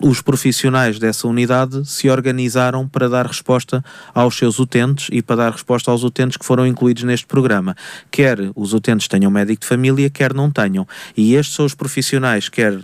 os 0.00 0.20
profissionais 0.20 0.98
dessa 0.98 1.28
unidade 1.28 1.88
se 1.88 2.08
organizaram 2.08 2.88
para 2.88 3.08
dar 3.08 3.26
resposta 3.26 3.84
aos 4.14 4.36
seus 4.36 4.58
utentes 4.58 5.08
e 5.12 5.22
para 5.22 5.36
dar 5.36 5.52
resposta 5.52 5.90
aos 5.90 6.02
utentes 6.02 6.36
que 6.36 6.44
foram 6.44 6.66
incluídos 6.66 7.02
neste 7.02 7.26
programa. 7.26 7.76
Quer 8.10 8.38
os 8.54 8.72
utentes 8.72 9.08
tenham 9.08 9.30
médico 9.30 9.60
de 9.60 9.66
família, 9.66 10.08
quer 10.08 10.32
não 10.32 10.50
tenham. 10.50 10.86
E 11.16 11.34
estes 11.34 11.54
são 11.54 11.64
os 11.64 11.74
profissionais, 11.74 12.48
quer 12.48 12.78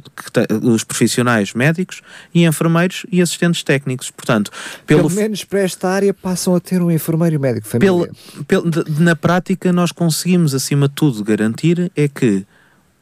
os 0.62 0.84
profissionais 0.84 1.54
médicos 1.54 2.02
e 2.34 2.44
enfermeiros 2.44 3.06
e 3.10 3.22
assistentes 3.22 3.62
técnicos. 3.62 4.10
Portanto, 4.10 4.50
pelo, 4.86 5.08
pelo 5.08 5.14
menos 5.14 5.44
para 5.44 5.60
esta 5.60 5.88
área 5.88 6.12
passam 6.12 6.54
a 6.54 6.60
ter 6.60 6.82
um 6.82 6.90
enfermeiro 6.90 7.36
e 7.36 7.38
médico 7.38 7.64
de 7.64 7.70
família. 7.70 8.10
Pelo, 8.46 8.70
pelo, 8.70 9.00
na 9.00 9.16
prática, 9.16 9.72
nós 9.72 9.92
conseguimos, 9.92 10.54
acima 10.54 10.88
de 10.88 10.94
tudo, 10.94 11.24
garantir 11.24 11.90
é 11.96 12.08
que 12.08 12.44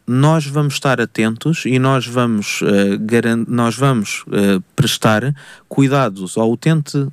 nós 0.06 0.46
vamos 0.46 0.74
estar 0.74 1.00
atentos 1.00 1.64
e 1.64 1.78
nós 1.78 2.06
vamos, 2.06 2.60
uh, 2.60 3.46
nós 3.48 3.76
vamos 3.76 4.22
uh, 4.28 4.62
prestar 4.76 5.34
cuidados 5.68 6.36
ao 6.36 6.50
utente 6.50 6.98
uh, 6.98 7.10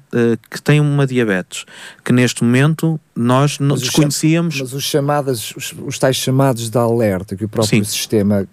que 0.49 0.61
tem 0.61 0.79
uma 0.79 1.07
diabetes, 1.07 1.65
que 2.03 2.11
neste 2.11 2.43
momento 2.43 2.99
nós 3.15 3.59
não 3.59 3.77
desconhecíamos. 3.77 4.59
Mas 4.59 4.73
os 4.73 4.83
chamadas, 4.83 5.53
os, 5.55 5.73
os, 5.85 5.97
tais 5.97 6.17
chamados 6.17 6.69
de 6.69 6.77
alerta 6.77 7.35
que 7.35 7.45
o 7.45 7.49
próprio 7.49 7.83
Sim. 7.83 7.89
sistema 7.89 8.47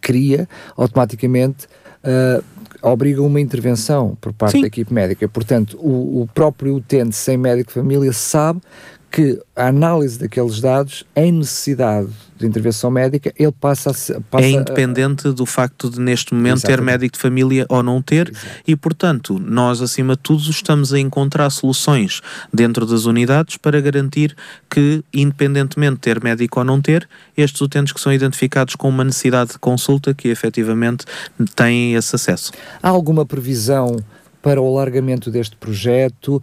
cria, 0.00 0.48
automaticamente 0.76 1.66
obrigam 2.82 3.26
uma 3.26 3.40
intervenção 3.40 4.16
por 4.20 4.32
parte 4.32 4.52
Sim. 4.52 4.60
da 4.60 4.66
equipe 4.66 4.92
médica. 4.92 5.26
Portanto, 5.26 5.78
o, 5.80 6.22
o 6.22 6.28
próprio 6.32 6.76
utente 6.76 7.16
sem 7.16 7.36
médico 7.36 7.68
de 7.68 7.74
família 7.74 8.12
sabe 8.12 8.60
que 9.14 9.40
a 9.54 9.68
análise 9.68 10.18
daqueles 10.18 10.60
dados, 10.60 11.04
em 11.14 11.30
necessidade 11.30 12.08
de 12.36 12.44
intervenção 12.48 12.90
médica, 12.90 13.32
ele 13.38 13.52
passa 13.52 13.90
a. 13.90 14.20
Passa 14.22 14.44
é 14.44 14.50
independente 14.50 15.28
a... 15.28 15.30
do 15.30 15.46
facto 15.46 15.88
de, 15.88 16.00
neste 16.00 16.34
momento, 16.34 16.56
Exatamente. 16.56 16.78
ter 16.78 16.84
médico 16.84 17.14
de 17.14 17.22
família 17.22 17.64
ou 17.68 17.80
não 17.80 18.02
ter, 18.02 18.30
Exato. 18.30 18.46
e, 18.66 18.74
portanto, 18.74 19.38
nós, 19.38 19.80
acima 19.80 20.16
de 20.16 20.22
tudo, 20.22 20.50
estamos 20.50 20.92
a 20.92 20.98
encontrar 20.98 21.48
soluções 21.50 22.22
dentro 22.52 22.84
das 22.84 23.04
unidades 23.04 23.56
para 23.56 23.80
garantir 23.80 24.36
que, 24.68 25.04
independentemente 25.14 25.94
de 25.94 26.00
ter 26.00 26.20
médico 26.20 26.58
ou 26.58 26.64
não 26.64 26.82
ter, 26.82 27.08
estes 27.36 27.60
utentes 27.60 27.92
que 27.92 28.00
são 28.00 28.12
identificados 28.12 28.74
com 28.74 28.88
uma 28.88 29.04
necessidade 29.04 29.52
de 29.52 29.58
consulta, 29.60 30.12
que 30.12 30.26
efetivamente 30.26 31.04
têm 31.54 31.94
esse 31.94 32.16
acesso. 32.16 32.50
Há 32.82 32.88
alguma 32.88 33.24
previsão 33.24 33.94
para 34.44 34.60
o 34.60 34.68
alargamento 34.68 35.30
deste 35.30 35.56
projeto, 35.56 36.36
uh, 36.36 36.42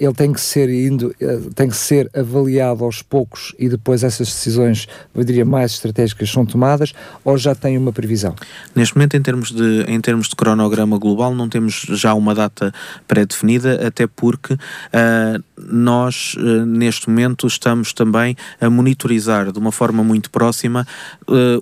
ele 0.00 0.14
tem 0.14 0.32
que 0.32 0.40
ser 0.40 0.70
indo, 0.70 1.14
uh, 1.20 1.52
tem 1.54 1.68
que 1.68 1.76
ser 1.76 2.10
avaliado 2.16 2.82
aos 2.82 3.02
poucos 3.02 3.54
e 3.58 3.68
depois 3.68 4.02
essas 4.02 4.28
decisões, 4.28 4.88
eu 5.14 5.22
diria, 5.22 5.44
mais 5.44 5.72
estratégicas 5.72 6.30
são 6.30 6.46
tomadas, 6.46 6.94
ou 7.22 7.36
já 7.36 7.54
tem 7.54 7.76
uma 7.76 7.92
previsão? 7.92 8.34
Neste 8.74 8.96
momento, 8.96 9.18
em 9.18 9.20
termos 9.20 9.52
de, 9.52 9.84
em 9.86 10.00
termos 10.00 10.28
de 10.28 10.34
cronograma 10.34 10.96
global, 10.96 11.34
não 11.34 11.46
temos 11.46 11.84
já 11.90 12.14
uma 12.14 12.34
data 12.34 12.72
pré-definida, 13.06 13.86
até 13.86 14.06
porque 14.06 14.54
uh, 14.54 15.44
nós, 15.58 16.34
neste 16.66 17.10
momento, 17.10 17.46
estamos 17.46 17.92
também 17.92 18.34
a 18.62 18.70
monitorizar 18.70 19.52
de 19.52 19.58
uma 19.58 19.70
forma 19.70 20.02
muito 20.02 20.30
próxima 20.30 20.86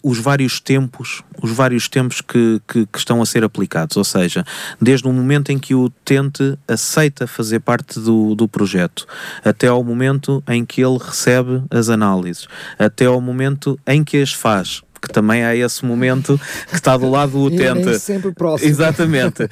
os 0.03 0.18
vários 0.18 0.61
tempos, 0.61 1.22
os 1.43 1.51
vários 1.51 1.88
tempos 1.88 2.20
que, 2.20 2.61
que, 2.66 2.86
que 2.86 2.99
estão 2.99 3.20
a 3.20 3.26
ser 3.26 3.45
aplicados, 3.45 3.97
ou 3.97 4.05
seja, 4.05 4.45
desde 4.80 5.07
o 5.07 5.12
momento 5.12 5.51
em 5.51 5.59
que 5.59 5.74
o 5.74 5.80
utente 5.85 6.59
aceita 6.66 7.26
fazer 7.26 7.61
parte 7.61 7.99
do, 7.99 8.35
do 8.35 8.49
projeto, 8.49 9.07
até 9.45 9.68
ao 9.68 9.83
momento 9.83 10.43
em 10.49 10.64
que 10.64 10.81
ele 10.83 10.99
recebe 10.99 11.62
as 11.70 11.89
análises, 11.89 12.47
até 12.78 13.07
ao 13.07 13.20
momento 13.20 13.78
em 13.87 14.05
que 14.05 14.20
as 14.20 14.33
faz 14.33 14.83
que 15.01 15.09
também 15.09 15.43
há 15.43 15.57
esse 15.57 15.85
momento 15.85 16.39
que 16.68 16.74
está 16.74 16.97
do 16.97 17.09
lado 17.09 17.33
do 17.33 17.45
utente. 17.45 17.89
E 17.89 17.99
sempre 17.99 18.33
próximo. 18.33 18.68
Exatamente. 18.68 19.45
uh, 19.45 19.49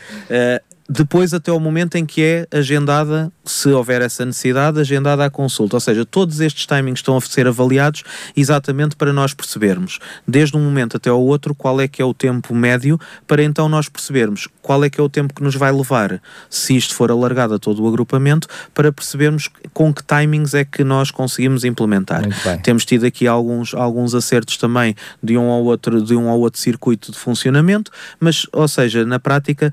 depois 0.89 1.35
até 1.35 1.53
o 1.53 1.61
momento 1.61 1.97
em 1.97 2.07
que 2.07 2.23
é 2.23 2.47
agendada, 2.51 3.31
se 3.45 3.69
houver 3.69 4.01
essa 4.01 4.25
necessidade, 4.25 4.81
agendada 4.81 5.23
a 5.23 5.29
consulta. 5.29 5.77
Ou 5.77 5.81
seja, 5.81 6.05
todos 6.07 6.41
estes 6.41 6.65
timings 6.65 7.01
estão 7.01 7.17
a 7.17 7.21
ser 7.21 7.47
avaliados 7.47 8.03
exatamente 8.35 8.97
para 8.97 9.13
nós 9.13 9.35
percebermos, 9.35 9.99
desde 10.27 10.57
um 10.57 10.61
momento 10.61 10.97
até 10.97 11.11
ao 11.11 11.21
outro, 11.21 11.55
qual 11.55 11.79
é 11.79 11.87
que 11.87 12.01
é 12.01 12.05
o 12.05 12.15
tempo 12.15 12.55
médio, 12.55 12.99
para 13.27 13.43
então 13.43 13.69
nós 13.69 13.89
percebermos 13.89 14.49
qual 14.63 14.83
é 14.83 14.89
que 14.89 14.99
é 14.99 15.03
o 15.03 15.09
tempo 15.11 15.35
que 15.35 15.43
nos 15.43 15.55
vai 15.55 15.71
levar, 15.71 16.23
se 16.49 16.75
isto 16.75 16.95
for 16.95 17.11
alargado 17.11 17.55
a 17.55 17.59
todo 17.59 17.83
o 17.83 17.89
agrupamento, 17.89 18.49
para 18.73 18.91
percebermos 18.91 19.51
com 19.75 19.93
que 19.93 20.03
timings 20.03 20.55
é 20.55 20.65
que 20.65 20.83
nós 20.85 21.11
conseguimos 21.11 21.65
implementar. 21.65 22.23
Temos 22.63 22.87
tido 22.87 23.05
aqui 23.05 23.27
alguns, 23.27 23.75
alguns 23.75 24.15
acertos 24.15 24.57
também 24.57 24.95
de 25.23 25.37
um 25.37 25.51
ao 25.51 25.65
outro, 25.65 26.03
de 26.03 26.17
um 26.17 26.29
ao 26.31 26.41
outro 26.41 26.61
circuito 26.61 27.13
de 27.13 27.19
funcionamento, 27.19 27.91
mas, 28.19 28.47
ou 28.53 28.67
seja, 28.67 29.05
na 29.05 29.19
prática 29.19 29.73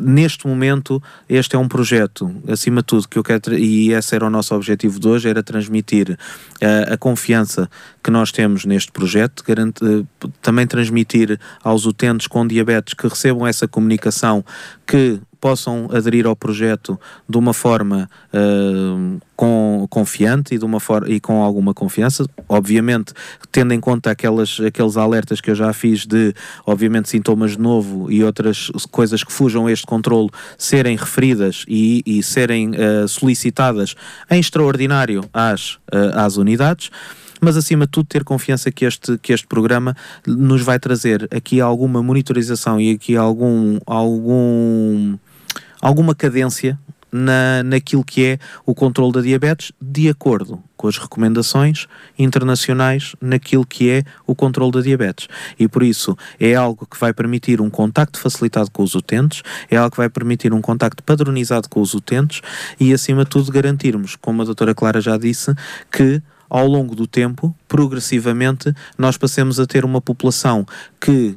neste 0.00 0.46
momento, 0.46 1.02
este 1.28 1.54
é 1.54 1.58
um 1.58 1.68
projeto, 1.68 2.34
acima 2.48 2.80
de 2.80 2.86
tudo, 2.86 3.08
que 3.08 3.18
eu 3.18 3.22
quero, 3.22 3.54
e 3.54 3.92
esse 3.92 4.14
era 4.14 4.26
o 4.26 4.30
nosso 4.30 4.54
objetivo 4.54 4.98
de 4.98 5.06
hoje, 5.06 5.28
era 5.28 5.42
transmitir 5.42 6.10
uh, 6.10 6.92
a 6.92 6.96
confiança 6.96 7.68
que 8.02 8.10
nós 8.10 8.32
temos 8.32 8.64
neste 8.64 8.90
projeto, 8.90 9.44
garante, 9.46 9.84
uh, 9.84 10.06
também 10.40 10.66
transmitir 10.66 11.38
aos 11.62 11.84
utentes 11.84 12.26
com 12.26 12.46
diabetes 12.46 12.94
que 12.94 13.06
recebam 13.06 13.46
essa 13.46 13.68
comunicação 13.68 14.44
que 14.86 15.20
possam 15.40 15.88
aderir 15.92 16.26
ao 16.26 16.36
projeto 16.36 17.00
de 17.28 17.38
uma 17.38 17.54
forma 17.54 18.08
uh, 18.32 19.20
com, 19.34 19.86
confiante 19.88 20.54
e, 20.54 20.58
de 20.58 20.64
uma 20.64 20.78
for 20.78 21.10
e 21.10 21.18
com 21.18 21.42
alguma 21.42 21.72
confiança, 21.72 22.26
obviamente 22.48 23.14
tendo 23.50 23.72
em 23.72 23.80
conta 23.80 24.10
aquelas, 24.10 24.60
aqueles 24.60 24.96
alertas 24.96 25.40
que 25.40 25.50
eu 25.50 25.54
já 25.54 25.72
fiz 25.72 26.06
de, 26.06 26.34
obviamente, 26.66 27.08
sintomas 27.08 27.52
de 27.52 27.60
novo 27.60 28.10
e 28.10 28.22
outras 28.22 28.70
coisas 28.90 29.24
que 29.24 29.32
fujam 29.32 29.66
a 29.66 29.72
este 29.72 29.86
controle 29.86 30.28
serem 30.58 30.96
referidas 30.96 31.64
e, 31.66 32.02
e 32.04 32.22
serem 32.22 32.70
uh, 32.70 33.08
solicitadas 33.08 33.94
em 34.30 34.38
extraordinário 34.38 35.24
às, 35.32 35.74
uh, 35.74 36.14
às 36.14 36.36
unidades 36.36 36.90
mas 37.40 37.56
acima 37.56 37.86
de 37.86 37.92
tudo 37.92 38.06
ter 38.06 38.22
confiança 38.22 38.70
que 38.70 38.84
este, 38.84 39.16
que 39.18 39.32
este 39.32 39.46
programa 39.46 39.96
nos 40.26 40.62
vai 40.62 40.78
trazer 40.78 41.26
aqui 41.34 41.60
alguma 41.60 42.02
monitorização 42.02 42.78
e 42.78 42.92
aqui 42.92 43.16
algum, 43.16 43.78
algum 43.86 45.16
alguma 45.80 46.14
cadência 46.14 46.78
na, 47.12 47.62
naquilo 47.62 48.04
que 48.04 48.24
é 48.24 48.38
o 48.64 48.74
controle 48.74 49.12
da 49.12 49.20
diabetes, 49.20 49.72
de 49.80 50.08
acordo 50.08 50.62
com 50.76 50.88
as 50.88 50.96
recomendações 50.96 51.86
internacionais 52.18 53.14
naquilo 53.20 53.66
que 53.66 53.90
é 53.90 54.04
o 54.26 54.34
controle 54.34 54.72
da 54.72 54.80
diabetes. 54.80 55.28
E 55.58 55.68
por 55.68 55.82
isso 55.82 56.16
é 56.38 56.54
algo 56.54 56.86
que 56.86 56.98
vai 56.98 57.12
permitir 57.12 57.60
um 57.60 57.68
contacto 57.68 58.18
facilitado 58.18 58.70
com 58.70 58.82
os 58.82 58.94
utentes, 58.94 59.42
é 59.70 59.76
algo 59.76 59.90
que 59.90 59.96
vai 59.96 60.08
permitir 60.08 60.52
um 60.54 60.60
contacto 60.60 61.02
padronizado 61.02 61.68
com 61.68 61.80
os 61.80 61.94
utentes 61.94 62.40
e, 62.78 62.92
acima 62.94 63.24
de 63.24 63.30
tudo, 63.30 63.50
garantirmos, 63.52 64.16
como 64.16 64.42
a 64.42 64.44
doutora 64.44 64.74
Clara 64.74 65.00
já 65.00 65.18
disse, 65.18 65.54
que 65.90 66.22
ao 66.48 66.66
longo 66.66 66.96
do 66.96 67.06
tempo, 67.06 67.54
progressivamente, 67.68 68.74
nós 68.98 69.16
passemos 69.16 69.60
a 69.60 69.66
ter 69.66 69.84
uma 69.84 70.00
população 70.00 70.66
que 71.00 71.36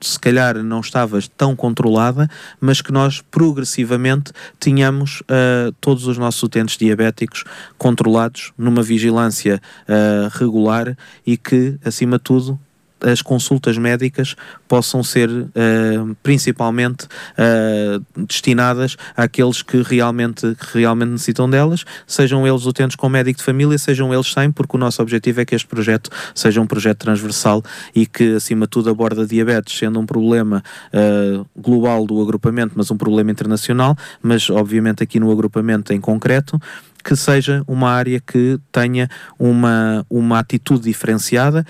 se 0.00 0.18
calhar 0.18 0.62
não 0.62 0.80
estava 0.80 1.18
tão 1.36 1.54
controlada, 1.54 2.28
mas 2.60 2.80
que 2.80 2.92
nós 2.92 3.22
progressivamente 3.30 4.32
tínhamos 4.58 5.20
uh, 5.22 5.72
todos 5.80 6.06
os 6.06 6.16
nossos 6.16 6.42
utentes 6.42 6.76
diabéticos 6.76 7.44
controlados 7.76 8.52
numa 8.56 8.82
vigilância 8.82 9.60
uh, 9.88 10.28
regular 10.38 10.96
e 11.26 11.36
que, 11.36 11.78
acima 11.84 12.16
de 12.16 12.24
tudo, 12.24 12.58
as 13.00 13.22
consultas 13.22 13.78
médicas 13.78 14.36
possam 14.68 15.02
ser 15.02 15.28
uh, 15.30 16.16
principalmente 16.22 17.04
uh, 17.04 18.24
destinadas 18.26 18.96
àqueles 19.16 19.62
que 19.62 19.82
realmente, 19.82 20.56
realmente 20.72 21.10
necessitam 21.10 21.48
delas, 21.48 21.84
sejam 22.06 22.46
eles 22.46 22.66
utentes 22.66 22.96
com 22.96 23.08
médico 23.08 23.38
de 23.38 23.44
família, 23.44 23.78
sejam 23.78 24.12
eles 24.12 24.32
sem, 24.32 24.50
porque 24.50 24.76
o 24.76 24.78
nosso 24.78 25.00
objetivo 25.02 25.40
é 25.40 25.44
que 25.44 25.54
este 25.54 25.66
projeto 25.66 26.10
seja 26.34 26.60
um 26.60 26.66
projeto 26.66 26.98
transversal 26.98 27.62
e 27.94 28.06
que, 28.06 28.34
acima 28.34 28.66
de 28.66 28.70
tudo, 28.70 28.90
aborda 28.90 29.26
diabetes, 29.26 29.76
sendo 29.78 29.98
um 29.98 30.06
problema 30.06 30.62
uh, 30.92 31.46
global 31.56 32.06
do 32.06 32.20
agrupamento, 32.20 32.74
mas 32.76 32.90
um 32.90 32.96
problema 32.96 33.30
internacional, 33.30 33.96
mas 34.22 34.48
obviamente 34.50 35.02
aqui 35.02 35.18
no 35.18 35.30
agrupamento 35.30 35.92
em 35.92 36.00
concreto, 36.00 36.60
que 37.02 37.16
seja 37.16 37.62
uma 37.66 37.90
área 37.90 38.20
que 38.20 38.58
tenha 38.70 39.08
uma, 39.38 40.04
uma 40.10 40.38
atitude 40.38 40.82
diferenciada 40.84 41.64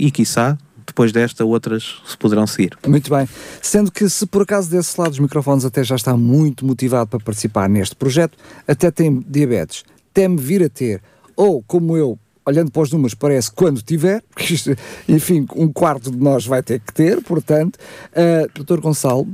e, 0.00 0.10
quiçá, 0.10 0.56
depois 0.86 1.12
desta, 1.12 1.44
outras 1.44 2.00
se 2.06 2.16
poderão 2.16 2.46
seguir. 2.46 2.76
Muito 2.86 3.10
bem. 3.10 3.28
Sendo 3.60 3.92
que, 3.92 4.08
se 4.08 4.26
por 4.26 4.42
acaso 4.42 4.70
desse 4.70 4.98
lado 5.00 5.12
os 5.12 5.18
microfones 5.18 5.64
até 5.64 5.84
já 5.84 5.94
está 5.94 6.16
muito 6.16 6.64
motivado 6.66 7.08
para 7.08 7.20
participar 7.20 7.68
neste 7.68 7.94
projeto, 7.94 8.36
até 8.66 8.90
tem 8.90 9.24
diabetes, 9.28 9.84
teme 10.12 10.36
vir 10.36 10.64
a 10.64 10.68
ter, 10.68 11.02
ou 11.36 11.62
como 11.62 11.96
eu, 11.96 12.18
olhando 12.44 12.70
para 12.70 12.82
os 12.82 12.90
números, 12.90 13.14
parece 13.14 13.52
quando 13.52 13.82
tiver, 13.82 14.22
porque 14.34 14.54
enfim, 15.08 15.46
um 15.54 15.68
quarto 15.68 16.10
de 16.10 16.18
nós 16.18 16.46
vai 16.46 16.62
ter 16.62 16.80
que 16.80 16.92
ter, 16.92 17.22
portanto, 17.22 17.76
uh, 17.76 18.64
Dr. 18.64 18.80
Gonçalo, 18.80 19.28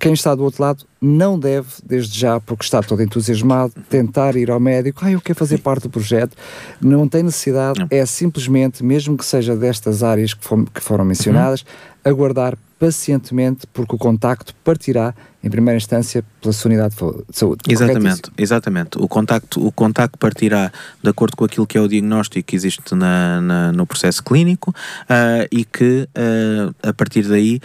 quem 0.00 0.12
está 0.12 0.34
do 0.34 0.42
outro 0.42 0.62
lado 0.62 0.84
não 1.00 1.38
deve, 1.38 1.68
desde 1.84 2.18
já, 2.18 2.40
porque 2.40 2.64
está 2.64 2.82
todo 2.82 3.02
entusiasmado, 3.02 3.72
tentar 3.90 4.36
ir 4.36 4.50
ao 4.50 4.58
médico. 4.58 5.04
Ah, 5.04 5.10
eu 5.10 5.20
quero 5.20 5.38
fazer 5.38 5.58
parte 5.58 5.82
do 5.82 5.90
projeto. 5.90 6.36
Não 6.80 7.06
tem 7.06 7.22
necessidade, 7.22 7.84
é 7.90 8.04
simplesmente, 8.06 8.82
mesmo 8.84 9.16
que 9.16 9.24
seja 9.24 9.56
destas 9.56 10.02
áreas 10.02 10.32
que, 10.32 10.44
for, 10.44 10.64
que 10.72 10.80
foram 10.80 11.04
mencionadas, 11.04 11.60
uhum. 11.60 12.12
aguardar 12.12 12.56
pacientemente, 12.78 13.64
porque 13.72 13.94
o 13.94 13.98
contacto 13.98 14.52
partirá, 14.64 15.14
em 15.42 15.48
primeira 15.48 15.76
instância, 15.76 16.24
pela 16.40 16.52
sua 16.52 16.68
unidade 16.68 16.96
de 16.96 17.36
saúde. 17.36 17.62
Exatamente, 17.68 18.22
exatamente. 18.36 18.98
O 18.98 19.06
contacto, 19.06 19.64
o 19.64 19.70
contacto 19.70 20.18
partirá 20.18 20.72
de 21.00 21.08
acordo 21.08 21.36
com 21.36 21.44
aquilo 21.44 21.64
que 21.64 21.78
é 21.78 21.80
o 21.80 21.86
diagnóstico 21.86 22.44
que 22.44 22.56
existe 22.56 22.92
na, 22.96 23.40
na 23.40 23.72
no 23.72 23.86
processo 23.86 24.20
clínico 24.24 24.70
uh, 24.70 25.46
e 25.52 25.64
que, 25.64 26.08
uh, 26.08 26.74
a 26.82 26.92
partir 26.92 27.22
daí, 27.28 27.60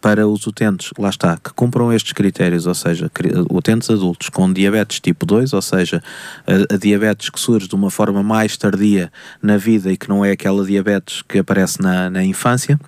para 0.00 0.26
os 0.26 0.46
utentes, 0.46 0.90
lá 0.98 1.10
está, 1.10 1.36
que 1.36 1.52
cumpram 1.52 1.92
estes 1.92 2.12
critérios, 2.12 2.66
ou 2.66 2.74
seja, 2.74 3.10
utentes 3.50 3.90
adultos 3.90 4.28
com 4.28 4.52
diabetes 4.52 5.00
tipo 5.00 5.26
2, 5.26 5.52
ou 5.52 5.62
seja, 5.62 6.02
a, 6.46 6.74
a, 6.74 6.76
diabetes 6.76 7.30
que 7.30 7.38
surge 7.38 7.68
de 7.68 7.74
uma 7.74 7.90
forma 7.90 8.22
mais 8.22 8.56
tardia 8.56 9.12
na 9.42 9.56
vida 9.56 9.92
e 9.92 9.96
que 9.96 10.08
não 10.08 10.24
é 10.24 10.32
aquela 10.32 10.64
diabetes 10.64 11.22
que 11.22 11.38
aparece 11.38 11.82
na, 11.82 12.08
na 12.08 12.24
infância, 12.24 12.78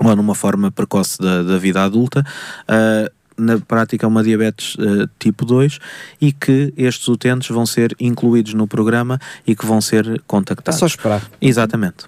ou 0.00 0.14
numa 0.14 0.34
forma 0.34 0.70
precoce 0.70 1.18
da, 1.18 1.42
da 1.42 1.58
vida 1.58 1.82
adulta, 1.82 2.24
uh, 2.68 3.15
na 3.36 3.58
prática 3.58 4.06
uma 4.06 4.22
diabetes 4.22 4.74
uh, 4.76 5.08
tipo 5.18 5.44
2 5.44 5.78
e 6.20 6.32
que 6.32 6.72
estes 6.76 7.06
utentes 7.08 7.48
vão 7.48 7.66
ser 7.66 7.94
incluídos 8.00 8.54
no 8.54 8.66
programa 8.66 9.18
e 9.46 9.54
que 9.54 9.66
vão 9.66 9.80
ser 9.80 10.22
contactados. 10.26 10.78
É 10.78 10.80
só 10.80 10.86
esperar. 10.86 11.22
Exatamente. 11.40 12.06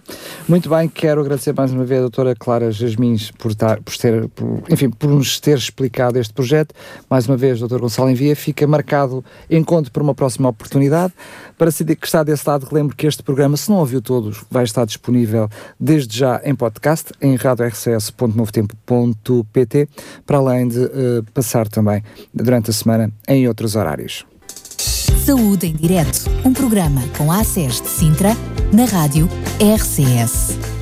Muito 0.48 0.68
bem, 0.68 0.88
quero 0.88 1.20
agradecer 1.20 1.54
mais 1.54 1.72
uma 1.72 1.84
vez 1.84 1.98
a 1.98 2.02
doutora 2.02 2.34
Clara 2.34 2.72
Jasmins 2.72 3.30
por, 3.32 3.50
estar, 3.50 3.80
por, 3.80 3.96
ter, 3.96 4.28
por, 4.28 4.62
enfim, 4.70 4.90
por 4.90 5.10
nos 5.10 5.38
ter 5.40 5.58
explicado 5.58 6.18
este 6.18 6.32
projeto. 6.32 6.74
Mais 7.08 7.26
uma 7.26 7.36
vez, 7.36 7.60
doutor 7.60 7.80
Gonçalo 7.80 8.10
Envia, 8.10 8.34
fica 8.34 8.66
marcado 8.66 9.24
encontro 9.50 9.92
para 9.92 10.02
uma 10.02 10.14
próxima 10.14 10.48
oportunidade. 10.48 11.12
Para 11.56 11.70
se 11.70 11.84
que 11.84 12.06
está 12.06 12.22
desse 12.22 12.48
lado, 12.48 12.66
relembro 12.66 12.96
que 12.96 13.06
este 13.06 13.22
programa, 13.22 13.56
se 13.56 13.70
não 13.70 13.78
ouviu 13.78 14.00
todos, 14.00 14.44
vai 14.50 14.64
estar 14.64 14.84
disponível 14.84 15.48
desde 15.78 16.16
já 16.16 16.40
em 16.44 16.54
podcast, 16.54 17.12
em 17.20 17.36
radiorcs.novotempo.pt, 17.36 19.88
para 20.24 20.38
além 20.38 20.68
de 20.68 20.78
uh, 20.78 21.17
passar 21.22 21.68
também 21.68 22.02
durante 22.32 22.70
a 22.70 22.72
semana 22.72 23.12
em 23.26 23.46
outros 23.48 23.76
horários. 23.76 24.24
Saúde 25.24 25.66
em 25.66 25.74
Direto, 25.74 26.24
um 26.44 26.52
programa 26.52 27.02
com 27.16 27.30
a 27.30 27.40
ACES 27.40 27.80
de 27.82 27.88
Sintra, 27.88 28.30
na 28.72 28.84
rádio 28.84 29.28
RCS. 29.60 30.77